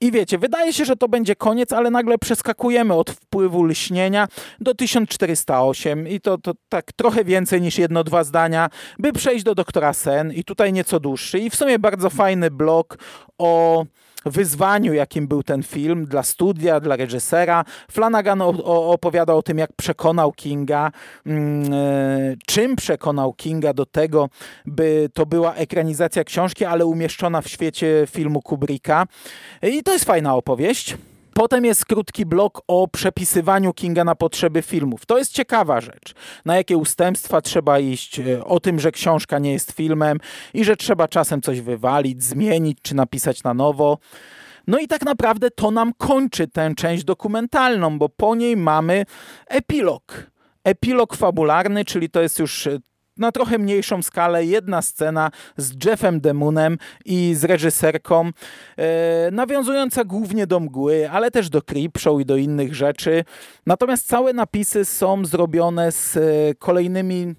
I 0.00 0.12
wiecie, 0.12 0.38
wydaje 0.38 0.72
się, 0.72 0.84
że 0.84 0.96
to 0.96 1.08
będzie 1.08 1.36
koniec, 1.36 1.72
ale 1.72 1.90
nagle 1.90 2.18
przeskakujemy 2.18 2.94
od 2.94 3.10
wpływu 3.10 3.64
lśnienia 3.64 4.27
do 4.60 4.74
1408 4.74 6.08
i 6.08 6.20
to, 6.20 6.38
to 6.38 6.52
tak 6.68 6.92
trochę 6.92 7.24
więcej 7.24 7.60
niż 7.60 7.78
jedno, 7.78 8.04
dwa 8.04 8.24
zdania, 8.24 8.70
by 8.98 9.12
przejść 9.12 9.44
do 9.44 9.54
doktora 9.54 9.92
Sen 9.92 10.32
i 10.32 10.44
tutaj 10.44 10.72
nieco 10.72 11.00
dłuższy 11.00 11.38
i 11.38 11.50
w 11.50 11.56
sumie 11.56 11.78
bardzo 11.78 12.10
fajny 12.10 12.50
blok 12.50 12.98
o 13.38 13.84
wyzwaniu, 14.26 14.92
jakim 14.92 15.28
był 15.28 15.42
ten 15.42 15.62
film 15.62 16.04
dla 16.04 16.22
studia, 16.22 16.80
dla 16.80 16.96
reżysera. 16.96 17.64
Flanagan 17.90 18.42
opowiada 18.64 19.34
o 19.34 19.42
tym, 19.42 19.58
jak 19.58 19.72
przekonał 19.72 20.32
Kinga, 20.32 20.90
mm, 21.26 21.72
e, 21.72 22.36
czym 22.46 22.76
przekonał 22.76 23.32
Kinga 23.32 23.72
do 23.72 23.86
tego, 23.86 24.28
by 24.66 25.08
to 25.14 25.26
była 25.26 25.54
ekranizacja 25.54 26.24
książki, 26.24 26.64
ale 26.64 26.86
umieszczona 26.86 27.40
w 27.40 27.48
świecie 27.48 28.06
filmu 28.10 28.42
Kubricka. 28.42 29.06
I 29.62 29.82
to 29.82 29.92
jest 29.92 30.04
fajna 30.04 30.34
opowieść. 30.34 30.96
Potem 31.38 31.64
jest 31.64 31.84
krótki 31.84 32.26
blok 32.26 32.62
o 32.66 32.88
przepisywaniu 32.88 33.72
Kinga 33.72 34.04
na 34.04 34.14
potrzeby 34.14 34.62
filmów. 34.62 35.06
To 35.06 35.18
jest 35.18 35.32
ciekawa 35.32 35.80
rzecz. 35.80 36.14
Na 36.44 36.56
jakie 36.56 36.76
ustępstwa 36.76 37.40
trzeba 37.40 37.78
iść, 37.78 38.20
e, 38.20 38.44
o 38.44 38.60
tym, 38.60 38.80
że 38.80 38.92
książka 38.92 39.38
nie 39.38 39.52
jest 39.52 39.72
filmem 39.72 40.18
i 40.54 40.64
że 40.64 40.76
trzeba 40.76 41.08
czasem 41.08 41.42
coś 41.42 41.60
wywalić, 41.60 42.22
zmienić 42.22 42.78
czy 42.82 42.94
napisać 42.94 43.42
na 43.42 43.54
nowo. 43.54 43.98
No 44.66 44.78
i 44.78 44.88
tak 44.88 45.04
naprawdę 45.04 45.50
to 45.50 45.70
nam 45.70 45.92
kończy 45.98 46.48
tę 46.48 46.72
część 46.76 47.04
dokumentalną, 47.04 47.98
bo 47.98 48.08
po 48.08 48.34
niej 48.34 48.56
mamy 48.56 49.04
epilog. 49.46 50.30
Epilog 50.64 51.16
fabularny, 51.16 51.84
czyli 51.84 52.10
to 52.10 52.22
jest 52.22 52.38
już 52.38 52.68
na 53.18 53.32
trochę 53.32 53.58
mniejszą 53.58 54.02
skalę 54.02 54.44
jedna 54.44 54.82
scena 54.82 55.30
z 55.56 55.84
Jeffem 55.84 56.20
Demunem 56.20 56.78
i 57.04 57.34
z 57.34 57.44
reżyserką, 57.44 58.30
e, 58.76 59.30
nawiązująca 59.30 60.04
głównie 60.04 60.46
do 60.46 60.60
mgły, 60.60 61.10
ale 61.10 61.30
też 61.30 61.50
do 61.50 61.62
Creepshow 61.62 62.20
i 62.20 62.24
do 62.24 62.36
innych 62.36 62.74
rzeczy. 62.74 63.24
Natomiast 63.66 64.06
całe 64.06 64.32
napisy 64.32 64.84
są 64.84 65.24
zrobione 65.24 65.92
z 65.92 66.16
e, 66.16 66.20
kolejnymi 66.58 67.34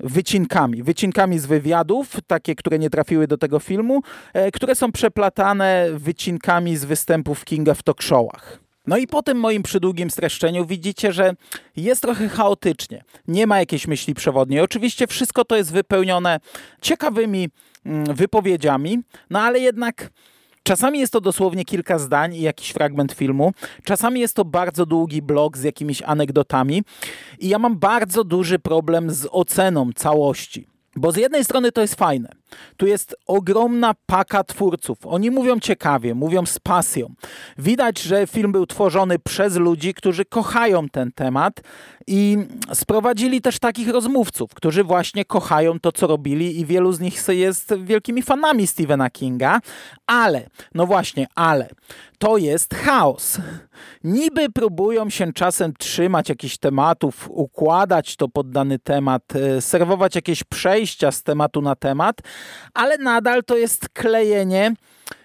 wycinkami, 0.00 0.82
wycinkami 0.82 1.38
z 1.38 1.46
wywiadów, 1.46 2.16
takie, 2.26 2.54
które 2.54 2.78
nie 2.78 2.90
trafiły 2.90 3.26
do 3.26 3.38
tego 3.38 3.58
filmu, 3.58 4.02
e, 4.32 4.50
które 4.50 4.74
są 4.74 4.92
przeplatane 4.92 5.86
wycinkami 5.94 6.76
z 6.76 6.84
występów 6.84 7.44
Kinga 7.44 7.74
w 7.74 7.82
talk 7.82 8.02
showach. 8.02 8.61
No 8.86 8.96
i 8.96 9.06
po 9.06 9.22
tym 9.22 9.38
moim 9.38 9.62
przydługim 9.62 10.10
streszczeniu 10.10 10.66
widzicie, 10.66 11.12
że 11.12 11.34
jest 11.76 12.02
trochę 12.02 12.28
chaotycznie. 12.28 13.04
Nie 13.28 13.46
ma 13.46 13.58
jakiejś 13.58 13.86
myśli 13.86 14.14
przewodniej. 14.14 14.60
Oczywiście 14.60 15.06
wszystko 15.06 15.44
to 15.44 15.56
jest 15.56 15.72
wypełnione 15.72 16.40
ciekawymi 16.80 17.48
mm, 17.86 18.14
wypowiedziami, 18.14 18.98
no 19.30 19.40
ale 19.40 19.60
jednak 19.60 20.10
Czasami 20.64 20.98
jest 20.98 21.12
to 21.12 21.20
dosłownie 21.20 21.64
kilka 21.64 21.98
zdań 21.98 22.34
i 22.34 22.40
jakiś 22.40 22.70
fragment 22.70 23.12
filmu. 23.12 23.52
Czasami 23.84 24.20
jest 24.20 24.36
to 24.36 24.44
bardzo 24.44 24.86
długi 24.86 25.22
blog 25.22 25.58
z 25.58 25.62
jakimiś 25.62 26.02
anegdotami. 26.02 26.82
I 27.38 27.48
ja 27.48 27.58
mam 27.58 27.78
bardzo 27.78 28.24
duży 28.24 28.58
problem 28.58 29.10
z 29.10 29.28
oceną 29.30 29.90
całości. 29.94 30.66
Bo 30.96 31.12
z 31.12 31.16
jednej 31.16 31.44
strony 31.44 31.72
to 31.72 31.80
jest 31.80 31.94
fajne. 31.94 32.41
Tu 32.76 32.86
jest 32.86 33.16
ogromna 33.26 33.94
paka 34.06 34.44
twórców. 34.44 34.98
Oni 35.04 35.30
mówią 35.30 35.60
ciekawie, 35.60 36.14
mówią 36.14 36.46
z 36.46 36.58
pasją. 36.58 37.14
Widać, 37.58 38.02
że 38.02 38.26
film 38.26 38.52
był 38.52 38.66
tworzony 38.66 39.18
przez 39.18 39.56
ludzi, 39.56 39.94
którzy 39.94 40.24
kochają 40.24 40.88
ten 40.88 41.12
temat 41.12 41.60
i 42.06 42.38
sprowadzili 42.72 43.40
też 43.40 43.58
takich 43.58 43.88
rozmówców, 43.88 44.54
którzy 44.54 44.84
właśnie 44.84 45.24
kochają 45.24 45.80
to, 45.80 45.92
co 45.92 46.06
robili 46.06 46.60
i 46.60 46.66
wielu 46.66 46.92
z 46.92 47.00
nich 47.00 47.28
jest 47.28 47.74
wielkimi 47.76 48.22
fanami 48.22 48.66
Stephena 48.66 49.10
Kinga. 49.10 49.60
Ale, 50.06 50.48
no 50.74 50.86
właśnie, 50.86 51.26
ale 51.34 51.68
to 52.18 52.36
jest 52.36 52.74
chaos. 52.74 53.38
Niby 54.04 54.50
próbują 54.50 55.10
się 55.10 55.32
czasem 55.32 55.72
trzymać 55.78 56.28
jakichś 56.28 56.58
tematów, 56.58 57.28
układać 57.30 58.16
to 58.16 58.28
pod 58.28 58.50
dany 58.50 58.78
temat, 58.78 59.22
e, 59.36 59.60
serwować 59.60 60.14
jakieś 60.14 60.44
przejścia 60.44 61.12
z 61.12 61.22
tematu 61.22 61.62
na 61.62 61.76
temat, 61.76 62.16
ale 62.74 62.98
nadal 62.98 63.44
to 63.44 63.56
jest 63.56 63.88
klejenie 63.88 64.74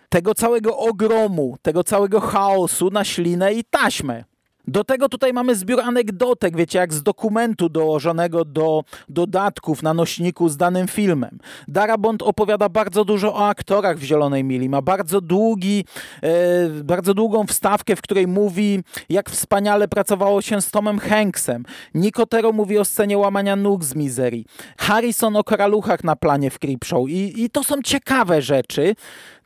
tego 0.09 0.35
całego 0.35 0.77
ogromu, 0.77 1.57
tego 1.61 1.83
całego 1.83 2.19
chaosu 2.19 2.89
na 2.89 3.03
ślinę 3.03 3.53
i 3.53 3.63
taśmę. 3.63 4.23
Do 4.67 4.83
tego 4.83 5.09
tutaj 5.09 5.33
mamy 5.33 5.55
zbiór 5.55 5.81
anegdotek, 5.81 6.57
wiecie, 6.57 6.79
jak 6.79 6.93
z 6.93 7.03
dokumentu 7.03 7.69
dołożonego 7.69 8.45
do 8.45 8.83
dodatków 9.09 9.83
na 9.83 9.93
nośniku 9.93 10.49
z 10.49 10.57
danym 10.57 10.87
filmem. 10.87 11.39
Darabont 11.67 12.21
opowiada 12.21 12.69
bardzo 12.69 13.05
dużo 13.05 13.33
o 13.33 13.47
aktorach 13.47 13.97
w 13.97 14.03
Zielonej 14.03 14.43
Mili. 14.43 14.69
Ma 14.69 14.81
bardzo 14.81 15.21
długi, 15.21 15.85
e, 16.23 16.69
bardzo 16.83 17.13
długą 17.13 17.47
wstawkę, 17.47 17.95
w 17.95 18.01
której 18.01 18.27
mówi, 18.27 18.83
jak 19.09 19.29
wspaniale 19.29 19.87
pracowało 19.87 20.41
się 20.41 20.61
z 20.61 20.71
Tomem 20.71 20.99
Hanksem. 20.99 21.65
Nicotero 21.93 22.51
mówi 22.51 22.77
o 22.77 22.85
scenie 22.85 23.17
łamania 23.17 23.55
nóg 23.55 23.83
z 23.83 23.95
mizerii. 23.95 24.45
Harrison 24.77 25.35
o 25.35 25.43
koraluchach 25.43 26.03
na 26.03 26.15
planie 26.15 26.49
w 26.49 26.59
Creepshow. 26.59 27.09
I, 27.09 27.43
I 27.43 27.49
to 27.49 27.63
są 27.63 27.81
ciekawe 27.81 28.41
rzeczy. 28.41 28.95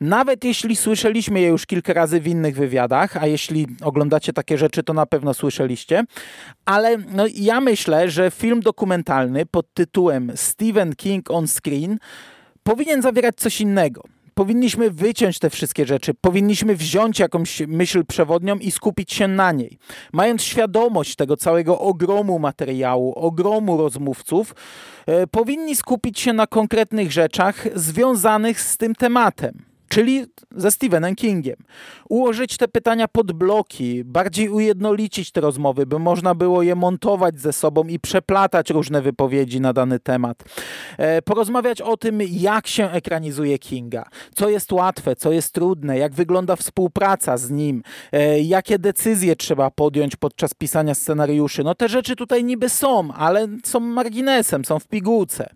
Nawet 0.00 0.44
jeśli 0.44 0.76
słyszeliśmy 0.76 1.40
je 1.40 1.48
już 1.48 1.66
kilka 1.66 1.92
razy 1.92 2.20
w 2.20 2.26
innych 2.26 2.56
wywiadach, 2.56 3.16
a 3.16 3.26
jeśli 3.26 3.66
oglądacie 3.82 4.32
takie 4.32 4.58
rzeczy, 4.58 4.82
to 4.82 4.92
na 4.92 5.06
pewno 5.12 5.34
słyszeliście. 5.34 6.04
Ale 6.64 6.98
no, 6.98 7.24
ja 7.34 7.60
myślę, 7.60 8.10
że 8.10 8.30
film 8.30 8.60
dokumentalny 8.60 9.46
pod 9.46 9.74
tytułem 9.74 10.32
Stephen 10.34 10.96
King 10.96 11.30
on 11.30 11.46
Screen 11.48 11.98
powinien 12.62 13.02
zawierać 13.02 13.36
coś 13.36 13.60
innego 13.60 14.02
powinniśmy 14.34 14.90
wyciąć 14.90 15.38
te 15.38 15.50
wszystkie 15.50 15.86
rzeczy, 15.86 16.14
powinniśmy 16.14 16.76
wziąć 16.76 17.18
jakąś 17.18 17.60
myśl 17.60 18.04
przewodnią 18.04 18.56
i 18.56 18.70
skupić 18.70 19.12
się 19.12 19.28
na 19.28 19.52
niej. 19.52 19.78
Mając 20.12 20.42
świadomość 20.42 21.16
tego 21.16 21.36
całego 21.36 21.78
ogromu 21.78 22.38
materiału, 22.38 23.12
ogromu 23.12 23.76
rozmówców, 23.76 24.54
e, 25.06 25.26
powinni 25.26 25.76
skupić 25.76 26.20
się 26.20 26.32
na 26.32 26.46
konkretnych 26.46 27.12
rzeczach 27.12 27.66
związanych 27.74 28.60
z 28.60 28.76
tym 28.76 28.94
tematem 28.94 29.71
czyli 29.92 30.26
ze 30.56 30.70
Stephenem 30.70 31.14
Kingiem. 31.14 31.56
Ułożyć 32.08 32.56
te 32.56 32.68
pytania 32.68 33.08
pod 33.08 33.32
bloki, 33.32 34.04
bardziej 34.04 34.48
ujednolicić 34.48 35.32
te 35.32 35.40
rozmowy, 35.40 35.86
by 35.86 35.98
można 35.98 36.34
było 36.34 36.62
je 36.62 36.74
montować 36.74 37.40
ze 37.40 37.52
sobą 37.52 37.84
i 37.84 37.98
przeplatać 37.98 38.70
różne 38.70 39.02
wypowiedzi 39.02 39.60
na 39.60 39.72
dany 39.72 39.98
temat. 40.00 40.44
E, 40.98 41.22
porozmawiać 41.22 41.80
o 41.80 41.96
tym, 41.96 42.20
jak 42.30 42.66
się 42.66 42.90
ekranizuje 42.90 43.58
Kinga, 43.58 44.04
co 44.34 44.48
jest 44.48 44.72
łatwe, 44.72 45.16
co 45.16 45.32
jest 45.32 45.54
trudne, 45.54 45.98
jak 45.98 46.14
wygląda 46.14 46.56
współpraca 46.56 47.36
z 47.36 47.50
nim, 47.50 47.82
e, 48.12 48.40
jakie 48.40 48.78
decyzje 48.78 49.36
trzeba 49.36 49.70
podjąć 49.70 50.16
podczas 50.16 50.54
pisania 50.54 50.94
scenariuszy. 50.94 51.64
No 51.64 51.74
te 51.74 51.88
rzeczy 51.88 52.16
tutaj 52.16 52.44
niby 52.44 52.68
są, 52.68 53.12
ale 53.12 53.48
są 53.64 53.80
marginesem, 53.80 54.64
są 54.64 54.78
w 54.78 54.86
pigułce. 54.86 55.50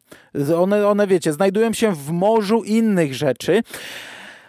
One, 0.59 0.89
one 0.89 1.07
wiecie, 1.07 1.33
znajdują 1.33 1.73
się 1.73 1.93
w 1.95 2.11
morzu 2.11 2.63
innych 2.63 3.15
rzeczy. 3.15 3.63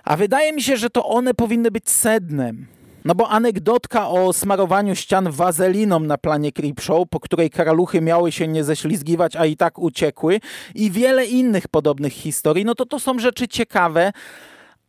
A 0.08 0.18
wydaje 0.18 0.54
mi 0.54 0.62
się, 0.62 0.78
że 0.78 0.90
to 0.90 1.06
one 1.06 1.34
powinny 1.34 1.72
być 1.72 1.90
sednem. 1.90 2.68
No 3.06 3.16
bo 3.16 3.30
anegdotka 3.30 4.10
o 4.10 4.34
smarowaniu 4.34 4.96
ścian 4.96 5.32
wazeliną 5.32 6.00
na 6.00 6.18
planie 6.18 6.52
Creepshow, 6.52 7.10
po 7.10 7.20
której 7.20 7.50
karaluchy 7.50 8.02
miały 8.02 8.32
się 8.32 8.48
nie 8.48 8.64
ześlizgiwać, 8.64 9.36
a 9.36 9.46
i 9.46 9.58
tak 9.58 9.80
uciekły 9.80 10.40
i 10.76 10.92
wiele 10.92 11.26
innych 11.26 11.68
podobnych 11.68 12.14
historii, 12.14 12.66
no 12.66 12.76
to 12.76 12.86
to 12.86 13.00
są 13.00 13.20
rzeczy 13.20 13.48
ciekawe, 13.48 14.12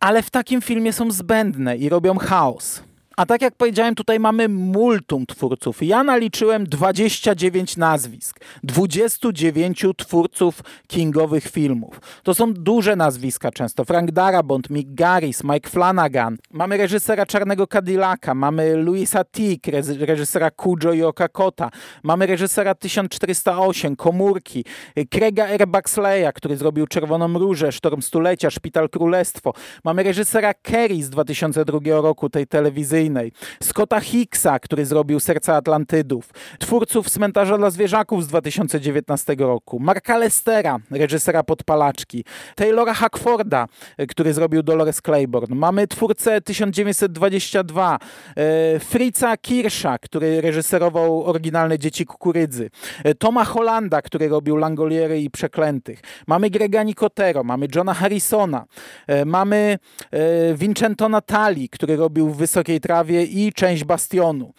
ale 0.00 0.22
w 0.22 0.30
takim 0.30 0.62
filmie 0.62 0.92
są 0.92 1.10
zbędne 1.10 1.76
i 1.76 1.88
robią 1.88 2.18
chaos. 2.18 2.82
A 3.18 3.26
tak 3.26 3.42
jak 3.42 3.54
powiedziałem, 3.54 3.94
tutaj 3.94 4.20
mamy 4.20 4.48
multum 4.48 5.26
twórców. 5.26 5.82
Ja 5.82 6.04
naliczyłem 6.04 6.64
29 6.66 7.76
nazwisk, 7.76 8.40
29 8.62 9.84
twórców 9.96 10.62
kingowych 10.86 11.44
filmów. 11.44 12.00
To 12.22 12.34
są 12.34 12.54
duże 12.54 12.96
nazwiska 12.96 13.50
często. 13.50 13.84
Frank 13.84 14.10
Darabont, 14.10 14.70
Mick 14.70 14.94
Garris, 14.94 15.44
Mike 15.44 15.70
Flanagan. 15.70 16.38
Mamy 16.50 16.76
reżysera 16.76 17.26
Czarnego 17.26 17.66
Cadillaca, 17.66 18.34
mamy 18.34 18.76
Louisa 18.76 19.24
Tick, 19.24 19.66
reżysera 20.00 20.50
Kujo 20.50 20.92
i 20.92 21.02
Okakota. 21.02 21.70
Mamy 22.02 22.26
reżysera 22.26 22.74
1408, 22.74 23.96
Komórki, 23.96 24.64
Craiga 25.10 25.46
R. 25.46 25.68
Baxleya, 25.68 26.32
który 26.34 26.56
zrobił 26.56 26.86
Czerwoną 26.86 27.38
Różę, 27.38 27.72
Sztorm 27.72 28.02
Stulecia, 28.02 28.50
Szpital 28.50 28.88
Królestwo. 28.88 29.52
Mamy 29.84 30.02
reżysera 30.02 30.54
Kerry 30.54 31.02
z 31.02 31.10
2002 31.10 31.78
roku, 31.86 32.30
tej 32.30 32.46
telewizyjnej 32.46 33.07
Scotta 33.62 34.00
Hicksa, 34.00 34.58
który 34.58 34.86
zrobił 34.86 35.20
Serca 35.20 35.56
Atlantydów, 35.56 36.30
twórców 36.58 37.10
Cmentarza 37.10 37.58
dla 37.58 37.70
Zwierzaków 37.70 38.24
z 38.24 38.26
2019 38.26 39.36
roku, 39.38 39.80
Marka 39.80 40.18
Lestera, 40.18 40.78
reżysera 40.90 41.42
Podpalaczki, 41.42 42.24
Taylora 42.54 42.94
Hackforda, 42.94 43.66
który 44.08 44.34
zrobił 44.34 44.62
Dolores 44.62 45.00
Claiborne. 45.02 45.56
Mamy 45.56 45.86
twórcę 45.86 46.40
1922, 46.40 47.98
e, 48.36 48.78
Fritza 48.78 49.36
Kirscha, 49.36 49.98
który 49.98 50.40
reżyserował 50.40 51.24
oryginalne 51.24 51.78
Dzieci 51.78 52.06
Kukurydzy, 52.06 52.70
e, 53.04 53.14
Toma 53.14 53.44
Hollanda, 53.44 54.02
który 54.02 54.28
robił 54.28 54.56
Langoliery 54.56 55.20
i 55.20 55.30
Przeklętych. 55.30 56.00
Mamy 56.26 56.50
Grega 56.50 56.82
Nicotero, 56.82 57.44
mamy 57.44 57.66
Johna 57.74 57.94
Harrisona, 57.94 58.64
e, 59.06 59.24
mamy 59.24 59.78
Vincento 60.54 61.08
Natali, 61.08 61.68
który 61.68 61.96
robił 61.96 62.28
w 62.30 62.36
Wysokiej 62.36 62.80
Trawie 62.80 62.97
i 63.06 63.52
część 63.52 63.84
Bastionu. 63.84 64.52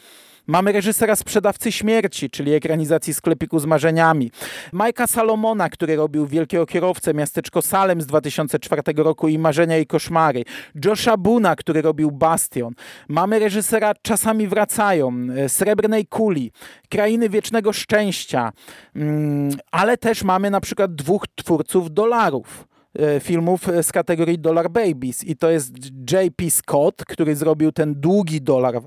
Mamy 0.49 0.71
reżysera 0.71 1.15
Sprzedawcy 1.15 1.71
Śmierci, 1.71 2.29
czyli 2.29 2.53
ekranizacji 2.53 3.13
Sklepiku 3.13 3.59
z 3.59 3.65
Marzeniami. 3.65 4.31
Majka 4.71 5.07
Salomona, 5.07 5.69
który 5.69 5.95
robił 5.95 6.27
Wielkiego 6.27 6.65
Kierowcę, 6.65 7.13
Miasteczko 7.13 7.61
Salem 7.61 8.01
z 8.01 8.05
2004 8.05 8.81
roku 8.95 9.27
i 9.27 9.39
Marzenia 9.39 9.77
i 9.77 9.85
Koszmary. 9.85 10.43
Josha 10.85 11.17
Buna, 11.17 11.55
który 11.55 11.81
robił 11.81 12.11
Bastion. 12.11 12.73
Mamy 13.07 13.39
reżysera 13.39 13.93
Czasami 14.01 14.47
Wracają, 14.47 15.27
e, 15.35 15.49
Srebrnej 15.49 16.05
Kuli, 16.05 16.51
Krainy 16.89 17.29
Wiecznego 17.29 17.73
Szczęścia, 17.73 18.51
mm, 18.95 19.51
ale 19.71 19.97
też 19.97 20.23
mamy 20.23 20.49
na 20.51 20.61
przykład 20.61 20.95
dwóch 20.95 21.25
twórców 21.35 21.93
dolarów. 21.93 22.68
E, 22.93 23.19
filmów 23.19 23.67
z 23.81 23.91
kategorii 23.91 24.39
Dollar 24.39 24.69
Babies 24.69 25.23
i 25.23 25.35
to 25.35 25.49
jest 25.49 25.71
J.P. 26.11 26.49
Scott, 26.49 27.05
który 27.05 27.35
zrobił 27.35 27.71
ten 27.71 27.95
długi 27.95 28.41
dolar 28.41 28.75
e, 28.75 28.81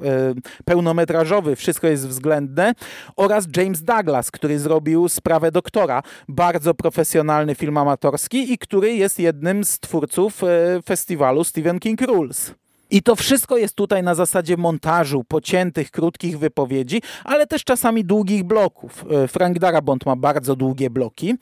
pełnometrażowy, 0.64 1.56
wszystko 1.56 1.86
jest 1.86 2.08
względne 2.08 2.72
oraz 3.16 3.46
James 3.56 3.82
Douglas, 3.82 4.30
który 4.30 4.58
zrobił 4.58 5.08
Sprawę 5.08 5.52
Doktora, 5.52 6.02
bardzo 6.28 6.74
profesjonalny 6.74 7.54
film 7.54 7.76
amatorski 7.76 8.52
i 8.52 8.58
który 8.58 8.94
jest 8.94 9.18
jednym 9.18 9.64
z 9.64 9.80
twórców 9.80 10.44
e, 10.44 10.82
festiwalu 10.82 11.44
Stephen 11.44 11.78
King 11.78 12.00
Rules. 12.00 12.61
I 12.92 13.02
to 13.02 13.16
wszystko 13.16 13.56
jest 13.56 13.74
tutaj 13.74 14.02
na 14.02 14.14
zasadzie 14.14 14.56
montażu, 14.56 15.24
pociętych, 15.24 15.90
krótkich 15.90 16.38
wypowiedzi, 16.38 17.02
ale 17.24 17.46
też 17.46 17.64
czasami 17.64 18.04
długich 18.04 18.44
bloków. 18.44 19.04
E, 19.10 19.28
Frank 19.28 19.58
Darabont 19.58 20.06
ma 20.06 20.16
bardzo 20.16 20.56
długie 20.56 20.90
bloki. 20.90 21.34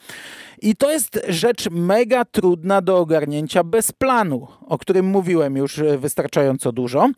I 0.63 0.77
to 0.77 0.91
jest 0.91 1.21
rzecz 1.29 1.71
mega 1.71 2.25
trudna 2.25 2.83
do 2.83 2.99
ogarnięcia 2.99 3.65
bez 3.65 3.93
planu, 3.93 4.49
o 4.67 4.79
którym 4.79 5.07
mówiłem 5.07 5.57
już 5.57 5.79
e, 5.79 5.99
wystarczająco 5.99 6.73
dużo. 6.73 7.09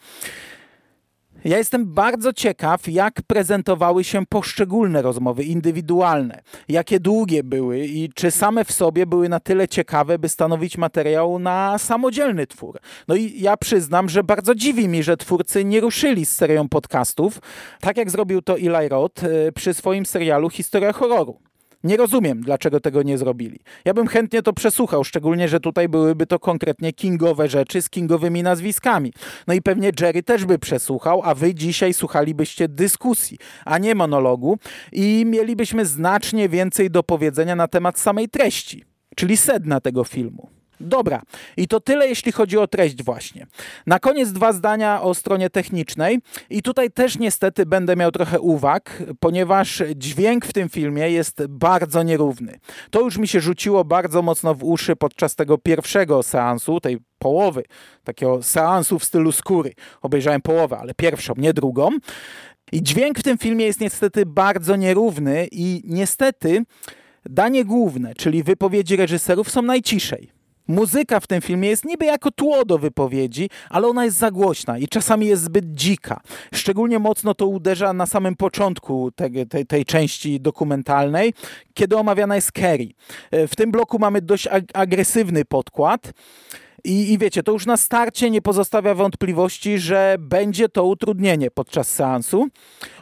Ja 1.45 1.59
jestem 1.59 1.86
bardzo 1.86 2.32
ciekaw, 2.32 2.88
jak 2.88 3.22
prezentowały 3.26 4.05
się 4.05 4.26
poszczególne 4.26 5.03
rozmowy 5.03 5.45
indywidualne, 5.45 6.43
jakie 6.68 7.01
długie 7.01 7.43
były 7.43 7.86
i 7.86 8.09
czy 8.14 8.30
same 8.30 8.64
w 8.64 8.72
sobie 8.72 9.07
były 9.07 9.28
na 9.28 9.40
tyle 9.40 9.68
ciekawe, 9.68 10.18
by 10.18 10.28
stanowić 10.28 10.78
materiał 10.78 11.38
na 11.38 11.78
samodzielny 11.78 12.47
twór. 12.47 12.78
No 13.09 13.14
i 13.14 13.40
ja 13.40 13.57
przyznam, 13.57 14.09
że 14.09 14.24
bardzo 14.24 14.55
dziwi 14.55 14.88
mi, 14.88 15.03
że 15.03 15.16
twórcy 15.16 15.64
nie 15.64 15.80
ruszyli 15.80 16.26
z 16.26 16.32
serią 16.36 16.68
podcastów, 16.68 17.38
tak 17.80 17.97
jak 17.97 18.11
zrobił 18.11 18.43
to 18.43 18.57
Eli 18.57 18.88
Roth 18.88 19.24
e, 19.24 19.53
przy 19.53 19.74
swoim 19.74 20.07
serialu 20.07 20.51
Historia 20.51 20.93
horroru. 20.93 21.51
Nie 21.84 21.96
rozumiem, 21.96 22.40
dlaczego 22.40 22.80
tego 22.80 23.02
nie 23.02 23.18
zrobili. 23.18 23.60
Ja 23.84 23.94
bym 23.94 24.06
chętnie 24.06 24.42
to 24.42 24.52
przesłuchał, 24.52 25.04
szczególnie, 25.04 25.48
że 25.48 25.60
tutaj 25.60 25.88
byłyby 25.88 26.26
to 26.26 26.38
konkretnie 26.38 26.92
kingowe 26.92 27.48
rzeczy 27.48 27.82
z 27.82 27.90
kingowymi 27.90 28.42
nazwiskami. 28.42 29.12
No 29.46 29.54
i 29.54 29.62
pewnie 29.62 29.90
Jerry 30.00 30.22
też 30.22 30.44
by 30.44 30.58
przesłuchał, 30.58 31.22
a 31.24 31.34
wy 31.34 31.54
dzisiaj 31.54 31.94
słuchalibyście 31.94 32.68
dyskusji, 32.68 33.38
a 33.64 33.78
nie 33.78 33.94
monologu 33.94 34.58
i 34.92 35.24
mielibyśmy 35.26 35.86
znacznie 35.86 36.48
więcej 36.48 36.90
do 36.90 37.02
powiedzenia 37.02 37.56
na 37.56 37.68
temat 37.68 37.98
samej 37.98 38.28
treści, 38.28 38.84
czyli 39.16 39.36
sedna 39.36 39.80
tego 39.80 40.04
filmu. 40.04 40.61
Dobra, 40.82 41.22
i 41.56 41.68
to 41.68 41.80
tyle, 41.80 42.08
jeśli 42.08 42.32
chodzi 42.32 42.58
o 42.58 42.66
treść 42.66 43.02
właśnie. 43.02 43.46
Na 43.86 43.98
koniec 43.98 44.32
dwa 44.32 44.52
zdania 44.52 45.02
o 45.02 45.14
stronie 45.14 45.50
technicznej 45.50 46.18
i 46.50 46.62
tutaj 46.62 46.90
też 46.90 47.18
niestety 47.18 47.66
będę 47.66 47.96
miał 47.96 48.10
trochę 48.10 48.40
uwag, 48.40 49.02
ponieważ 49.20 49.82
dźwięk 49.96 50.46
w 50.46 50.52
tym 50.52 50.68
filmie 50.68 51.10
jest 51.10 51.46
bardzo 51.46 52.02
nierówny. 52.02 52.58
To 52.90 53.00
już 53.00 53.18
mi 53.18 53.28
się 53.28 53.40
rzuciło 53.40 53.84
bardzo 53.84 54.22
mocno 54.22 54.54
w 54.54 54.64
uszy 54.64 54.96
podczas 54.96 55.34
tego 55.34 55.58
pierwszego 55.58 56.22
seansu, 56.22 56.80
tej 56.80 56.98
połowy, 57.18 57.64
takiego 58.04 58.42
seansu 58.42 58.98
w 58.98 59.04
stylu 59.04 59.32
skóry. 59.32 59.72
Obejrzałem 60.02 60.40
połowę, 60.40 60.78
ale 60.78 60.94
pierwszą, 60.94 61.34
nie 61.36 61.52
drugą. 61.52 61.90
I 62.72 62.82
dźwięk 62.82 63.18
w 63.18 63.22
tym 63.22 63.38
filmie 63.38 63.66
jest 63.66 63.80
niestety 63.80 64.26
bardzo 64.26 64.76
nierówny 64.76 65.48
i 65.52 65.82
niestety 65.84 66.62
danie 67.24 67.64
główne, 67.64 68.14
czyli 68.14 68.42
wypowiedzi 68.42 68.96
reżyserów 68.96 69.50
są 69.50 69.62
najciszej. 69.62 70.41
Muzyka 70.68 71.20
w 71.20 71.26
tym 71.26 71.40
filmie 71.40 71.68
jest 71.68 71.84
niby 71.84 72.04
jako 72.04 72.30
tło 72.30 72.64
do 72.64 72.78
wypowiedzi, 72.78 73.50
ale 73.70 73.88
ona 73.88 74.04
jest 74.04 74.16
za 74.16 74.30
głośna 74.30 74.78
i 74.78 74.88
czasami 74.88 75.26
jest 75.26 75.42
zbyt 75.42 75.74
dzika. 75.74 76.20
Szczególnie 76.54 76.98
mocno 76.98 77.34
to 77.34 77.46
uderza 77.46 77.92
na 77.92 78.06
samym 78.06 78.36
początku 78.36 79.10
tej, 79.16 79.46
tej, 79.46 79.66
tej 79.66 79.84
części 79.84 80.40
dokumentalnej, 80.40 81.34
kiedy 81.74 81.96
omawiana 81.96 82.36
jest 82.36 82.52
Kerry. 82.52 82.88
E, 83.30 83.46
w 83.46 83.56
tym 83.56 83.70
bloku 83.70 83.98
mamy 83.98 84.22
dość 84.22 84.46
ag 84.46 84.64
agresywny 84.74 85.44
podkład. 85.44 86.12
I, 86.84 87.12
I 87.12 87.18
wiecie, 87.18 87.42
to 87.42 87.52
już 87.52 87.66
na 87.66 87.76
starcie 87.76 88.30
nie 88.30 88.42
pozostawia 88.42 88.94
wątpliwości, 88.94 89.78
że 89.78 90.16
będzie 90.18 90.68
to 90.68 90.84
utrudnienie 90.84 91.50
podczas 91.50 91.88
seansu. 91.88 92.48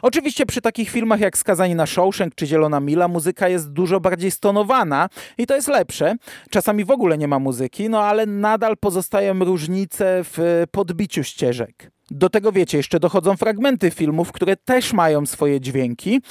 Oczywiście 0.01 0.45
przy 0.45 0.61
takich 0.61 0.89
filmach 0.89 1.19
jak 1.19 1.37
Skazani 1.37 1.75
na 1.75 1.85
Shawshank 1.85 2.35
czy 2.35 2.47
Zielona 2.47 2.79
Mila 2.79 3.07
muzyka 3.07 3.49
jest 3.49 3.71
dużo 3.71 3.99
bardziej 3.99 4.31
stonowana 4.31 5.09
i 5.37 5.47
to 5.47 5.55
jest 5.55 5.67
lepsze. 5.67 6.15
Czasami 6.49 6.85
w 6.85 6.91
ogóle 6.91 7.17
nie 7.17 7.27
ma 7.27 7.39
muzyki, 7.39 7.89
no 7.89 8.03
ale 8.03 8.25
nadal 8.25 8.77
pozostają 8.77 9.39
różnice 9.39 10.21
w 10.23 10.63
podbiciu 10.71 11.23
ścieżek. 11.23 11.91
Do 12.13 12.29
tego 12.29 12.51
wiecie, 12.51 12.77
jeszcze 12.77 12.99
dochodzą 12.99 13.37
fragmenty 13.37 13.91
filmów, 13.91 14.31
które 14.31 14.57
też 14.57 14.93
mają 14.93 15.25
swoje 15.25 15.61
dźwięki. 15.61 16.21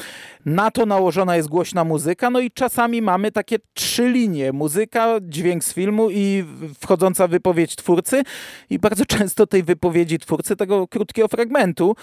Na 0.47 0.71
to 0.71 0.87
nałożona 0.87 1.37
jest 1.37 1.49
głośna 1.49 1.85
muzyka, 1.85 2.31
no 2.31 2.41
i 2.41 2.51
czasami 2.51 3.03
mamy 3.03 3.33
takie 3.33 3.57
trzy 3.75 4.09
linie: 4.09 4.53
muzyka, 4.53 5.19
dźwięk 5.23 5.65
z 5.65 5.75
filmu 5.75 6.11
i 6.11 6.45
wchodząca 6.81 7.29
wypowiedź 7.29 7.77
twórcy. 7.77 8.23
I 8.71 8.79
bardzo 8.79 9.07
często 9.07 9.47
tej 9.47 9.63
wypowiedzi 9.63 10.19
twórcy, 10.19 10.57
tego 10.57 10.89
krótkiego 10.89 11.29
fragmentu, 11.29 11.97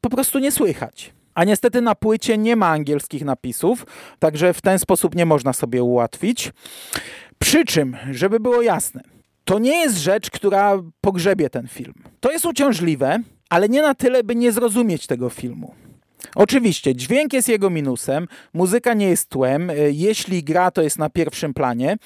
po 0.00 0.10
prostu 0.10 0.38
nie 0.38 0.52
słychać. 0.52 1.12
A 1.34 1.44
niestety 1.44 1.80
na 1.80 1.94
płycie 1.94 2.38
nie 2.38 2.56
ma 2.56 2.68
angielskich 2.68 3.24
napisów, 3.24 3.86
także 4.18 4.54
w 4.54 4.60
ten 4.60 4.78
sposób 4.78 5.14
nie 5.14 5.26
można 5.26 5.52
sobie 5.52 5.82
ułatwić. 5.82 6.52
Przy 7.38 7.64
czym, 7.64 7.96
żeby 8.10 8.40
było 8.40 8.62
jasne, 8.62 9.02
to 9.50 9.58
nie 9.58 9.80
jest 9.80 9.96
rzecz, 9.96 10.30
która 10.30 10.82
pogrzebie 11.00 11.50
ten 11.50 11.68
film. 11.68 11.94
To 12.20 12.32
jest 12.32 12.44
uciążliwe, 12.44 13.18
ale 13.48 13.68
nie 13.68 13.82
na 13.82 13.94
tyle, 13.94 14.24
by 14.24 14.36
nie 14.36 14.52
zrozumieć 14.52 15.06
tego 15.06 15.30
filmu. 15.30 15.74
Oczywiście, 16.34 16.94
dźwięk 16.94 17.32
jest 17.32 17.48
jego 17.48 17.70
minusem, 17.70 18.28
muzyka 18.54 18.94
nie 18.94 19.08
jest 19.08 19.28
tłem, 19.28 19.70
e, 19.70 19.74
jeśli 19.90 20.44
gra, 20.44 20.70
to 20.70 20.82
jest 20.82 20.98
na 20.98 21.10
pierwszym 21.10 21.54
planie. 21.54 21.96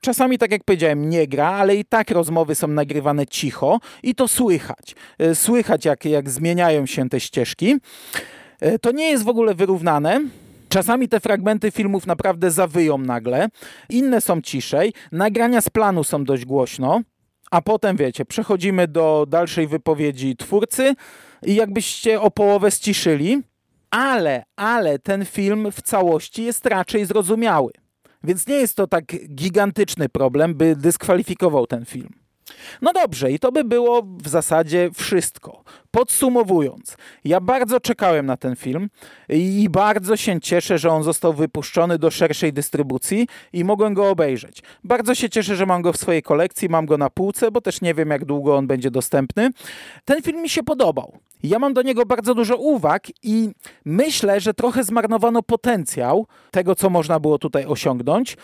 Czasami, 0.00 0.38
tak 0.38 0.50
jak 0.50 0.64
powiedziałem, 0.64 1.08
nie 1.10 1.26
gra, 1.26 1.48
ale 1.48 1.76
i 1.76 1.84
tak 1.84 2.10
rozmowy 2.10 2.54
są 2.54 2.68
nagrywane 2.68 3.26
cicho 3.26 3.80
i 4.02 4.14
to 4.14 4.28
słychać. 4.28 4.94
E, 5.18 5.34
słychać, 5.34 5.84
jak, 5.84 6.04
jak 6.04 6.30
zmieniają 6.30 6.86
się 6.86 7.08
te 7.08 7.20
ścieżki. 7.20 7.76
E, 8.60 8.78
to 8.78 8.92
nie 8.92 9.10
jest 9.10 9.24
w 9.24 9.28
ogóle 9.28 9.54
wyrównane. 9.54 10.20
Czasami 10.70 11.08
te 11.08 11.20
fragmenty 11.20 11.70
filmów 11.70 12.06
naprawdę 12.06 12.50
zawyją 12.50 12.98
nagle, 12.98 13.48
inne 13.88 14.20
są 14.20 14.40
ciszej, 14.42 14.92
nagrania 15.12 15.60
z 15.60 15.70
planu 15.70 16.04
są 16.04 16.24
dość 16.24 16.44
głośno, 16.44 17.00
a 17.50 17.62
potem 17.62 17.96
wiecie, 17.96 18.24
przechodzimy 18.24 18.88
do 18.88 19.26
dalszej 19.28 19.66
wypowiedzi 19.66 20.36
twórcy 20.36 20.94
i 21.46 21.54
jakbyście 21.54 22.20
o 22.20 22.30
połowę 22.30 22.70
ściszyli, 22.70 23.42
ale, 23.90 24.44
ale 24.56 24.98
ten 24.98 25.24
film 25.24 25.72
w 25.72 25.82
całości 25.82 26.44
jest 26.44 26.66
raczej 26.66 27.04
zrozumiały. 27.04 27.72
Więc 28.24 28.46
nie 28.46 28.54
jest 28.54 28.76
to 28.76 28.86
tak 28.86 29.04
gigantyczny 29.34 30.08
problem, 30.08 30.54
by 30.54 30.76
dyskwalifikował 30.76 31.66
ten 31.66 31.84
film. 31.84 32.10
No 32.82 32.92
dobrze, 32.92 33.32
i 33.32 33.38
to 33.38 33.52
by 33.52 33.64
było 33.64 34.02
w 34.02 34.28
zasadzie 34.28 34.90
wszystko. 34.94 35.64
Podsumowując, 35.90 36.96
ja 37.24 37.40
bardzo 37.40 37.80
czekałem 37.80 38.26
na 38.26 38.36
ten 38.36 38.56
film 38.56 38.90
i 39.28 39.68
bardzo 39.70 40.16
się 40.16 40.40
cieszę, 40.40 40.78
że 40.78 40.90
on 40.90 41.02
został 41.02 41.32
wypuszczony 41.32 41.98
do 41.98 42.10
szerszej 42.10 42.52
dystrybucji 42.52 43.28
i 43.52 43.64
mogłem 43.64 43.94
go 43.94 44.10
obejrzeć. 44.10 44.62
Bardzo 44.84 45.14
się 45.14 45.30
cieszę, 45.30 45.56
że 45.56 45.66
mam 45.66 45.82
go 45.82 45.92
w 45.92 45.96
swojej 45.96 46.22
kolekcji, 46.22 46.68
mam 46.68 46.86
go 46.86 46.98
na 46.98 47.10
półce, 47.10 47.50
bo 47.50 47.60
też 47.60 47.80
nie 47.80 47.94
wiem, 47.94 48.10
jak 48.10 48.24
długo 48.24 48.56
on 48.56 48.66
będzie 48.66 48.90
dostępny. 48.90 49.50
Ten 50.04 50.22
film 50.22 50.42
mi 50.42 50.48
się 50.48 50.62
podobał. 50.62 51.18
Ja 51.42 51.58
mam 51.58 51.74
do 51.74 51.82
niego 51.82 52.06
bardzo 52.06 52.34
dużo 52.34 52.56
uwag 52.56 53.06
i 53.22 53.50
myślę, 53.84 54.40
że 54.40 54.54
trochę 54.54 54.84
zmarnowano 54.84 55.42
potencjał 55.42 56.26
tego, 56.50 56.74
co 56.74 56.90
można 56.90 57.20
było 57.20 57.38
tutaj 57.38 57.66
osiągnąć. 57.66 58.36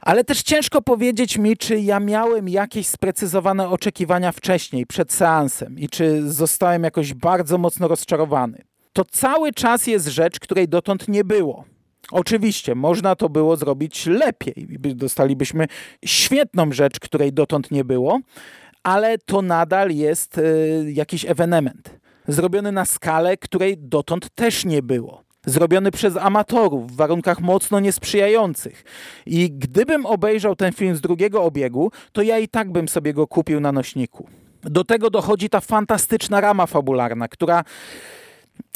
Ale 0.00 0.24
też 0.24 0.42
ciężko 0.42 0.82
powiedzieć 0.82 1.38
mi, 1.38 1.56
czy 1.56 1.80
ja 1.80 2.00
miałem 2.00 2.48
jakieś 2.48 2.86
sprecyzowane 2.86 3.68
oczekiwania 3.68 4.32
wcześniej, 4.32 4.86
przed 4.86 5.12
seansem 5.12 5.78
i 5.78 5.88
czy 5.88 6.30
zostałem 6.30 6.84
jakoś 6.84 7.14
bardzo 7.14 7.58
mocno 7.58 7.88
rozczarowany. 7.88 8.62
To 8.92 9.04
cały 9.04 9.52
czas 9.52 9.86
jest 9.86 10.06
rzecz, 10.06 10.40
której 10.40 10.68
dotąd 10.68 11.08
nie 11.08 11.24
było. 11.24 11.64
Oczywiście, 12.10 12.74
można 12.74 13.16
to 13.16 13.28
było 13.28 13.56
zrobić 13.56 14.06
lepiej. 14.06 14.66
Dostalibyśmy 14.80 15.66
świetną 16.04 16.72
rzecz, 16.72 17.00
której 17.00 17.32
dotąd 17.32 17.70
nie 17.70 17.84
było, 17.84 18.20
ale 18.82 19.18
to 19.18 19.42
nadal 19.42 19.90
jest 19.90 20.38
y, 20.38 20.92
jakiś 20.92 21.24
ewenement. 21.24 22.00
Zrobiony 22.28 22.72
na 22.72 22.84
skalę, 22.84 23.36
której 23.36 23.78
dotąd 23.78 24.34
też 24.34 24.64
nie 24.64 24.82
było 24.82 25.29
zrobiony 25.46 25.90
przez 25.90 26.16
amatorów 26.16 26.92
w 26.92 26.96
warunkach 26.96 27.40
mocno 27.40 27.80
niesprzyjających. 27.80 28.84
I 29.26 29.50
gdybym 29.50 30.06
obejrzał 30.06 30.56
ten 30.56 30.72
film 30.72 30.96
z 30.96 31.00
drugiego 31.00 31.42
obiegu, 31.42 31.92
to 32.12 32.22
ja 32.22 32.38
i 32.38 32.48
tak 32.48 32.72
bym 32.72 32.88
sobie 32.88 33.14
go 33.14 33.26
kupił 33.26 33.60
na 33.60 33.72
nośniku. 33.72 34.28
Do 34.62 34.84
tego 34.84 35.10
dochodzi 35.10 35.50
ta 35.50 35.60
fantastyczna 35.60 36.40
rama 36.40 36.66
fabularna, 36.66 37.28
która 37.28 37.64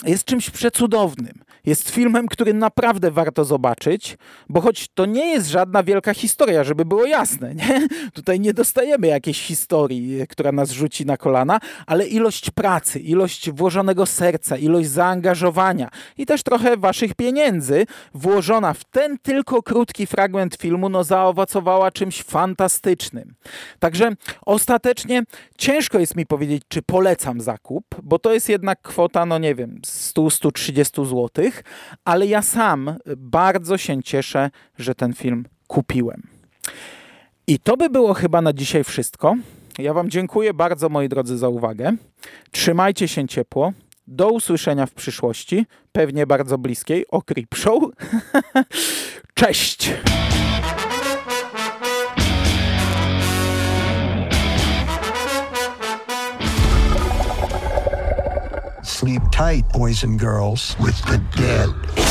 jest 0.07 0.25
czymś 0.25 0.51
przecudownym. 0.51 1.45
Jest 1.67 1.91
filmem, 1.91 2.27
który 2.27 2.55
naprawdę 2.55 3.11
warto 3.11 3.45
zobaczyć, 3.45 4.19
bo 4.49 4.61
choć 4.61 4.89
to 4.95 5.07
nie 5.07 5.27
jest 5.27 5.49
żadna 5.49 5.83
wielka 5.83 6.15
historia, 6.15 6.65
żeby 6.65 6.85
było 6.85 7.05
jasne, 7.05 7.55
nie? 7.55 7.89
Tutaj 8.15 8.41
nie 8.41 8.55
dostajemy 8.55 9.07
jakiejś 9.07 9.43
historii, 9.43 10.27
która 10.29 10.53
nas 10.53 10.71
rzuci 10.71 11.07
na 11.07 11.17
kolana, 11.17 11.61
ale 11.87 12.07
ilość 12.07 12.51
pracy, 12.51 13.01
ilość 13.01 13.51
włożonego 13.51 14.07
serca, 14.07 14.57
ilość 14.57 14.89
zaangażowania 14.89 15.89
i 16.19 16.27
też 16.27 16.43
trochę 16.43 16.77
waszych 16.77 17.15
pieniędzy 17.15 17.87
włożona 18.15 18.75
w 18.75 18.85
ten 18.85 19.19
tylko 19.19 19.63
krótki 19.63 20.07
fragment 20.07 20.57
filmu, 20.57 20.89
no 20.89 21.05
zaowocowała 21.05 21.91
czymś 21.91 22.23
fantastycznym. 22.23 23.35
Także 23.79 24.13
ostatecznie 24.47 25.23
ciężko 25.59 25.99
jest 25.99 26.17
mi 26.17 26.27
powiedzieć, 26.27 26.63
czy 26.69 26.83
polecam 26.83 27.41
zakup, 27.41 27.85
bo 28.03 28.19
to 28.19 28.35
jest 28.35 28.49
jednak 28.49 28.83
kwota, 28.83 29.27
no 29.27 29.39
nie 29.39 29.55
wiem, 29.55 29.74
100-130 29.83 31.07
zł, 31.07 31.51
ale 32.05 32.27
ja 32.27 32.43
sam 32.43 32.97
bardzo 33.17 33.79
się 33.79 34.03
cieszę, 34.03 34.51
że 34.79 34.95
ten 34.95 35.13
film 35.13 35.45
kupiłem. 35.67 36.23
I 37.47 37.59
to 37.59 37.77
by 37.77 37.91
było 37.91 38.15
chyba 38.15 38.41
na 38.41 38.53
dzisiaj 38.53 38.85
wszystko. 38.85 39.37
Ja 39.79 39.95
Wam 39.95 40.11
dziękuję 40.11 40.55
bardzo, 40.55 40.89
moi 40.89 41.09
drodzy, 41.09 41.39
za 41.39 41.49
uwagę. 41.49 41.93
Trzymajcie 42.51 43.09
się 43.09 43.29
ciepło. 43.29 43.73
Do 44.07 44.31
usłyszenia 44.31 44.87
w 44.87 44.95
przyszłości, 44.95 45.67
pewnie 45.93 46.27
bardzo 46.27 46.59
bliskiej, 46.59 47.05
o 47.09 47.23
Creep. 47.23 47.49
Cześć! 49.35 49.93
Sleep 59.05 59.23
tight, 59.31 59.69
boys 59.69 60.03
and 60.03 60.19
girls, 60.19 60.75
with 60.81 60.99
the 61.03 61.19
dead. 61.37 62.04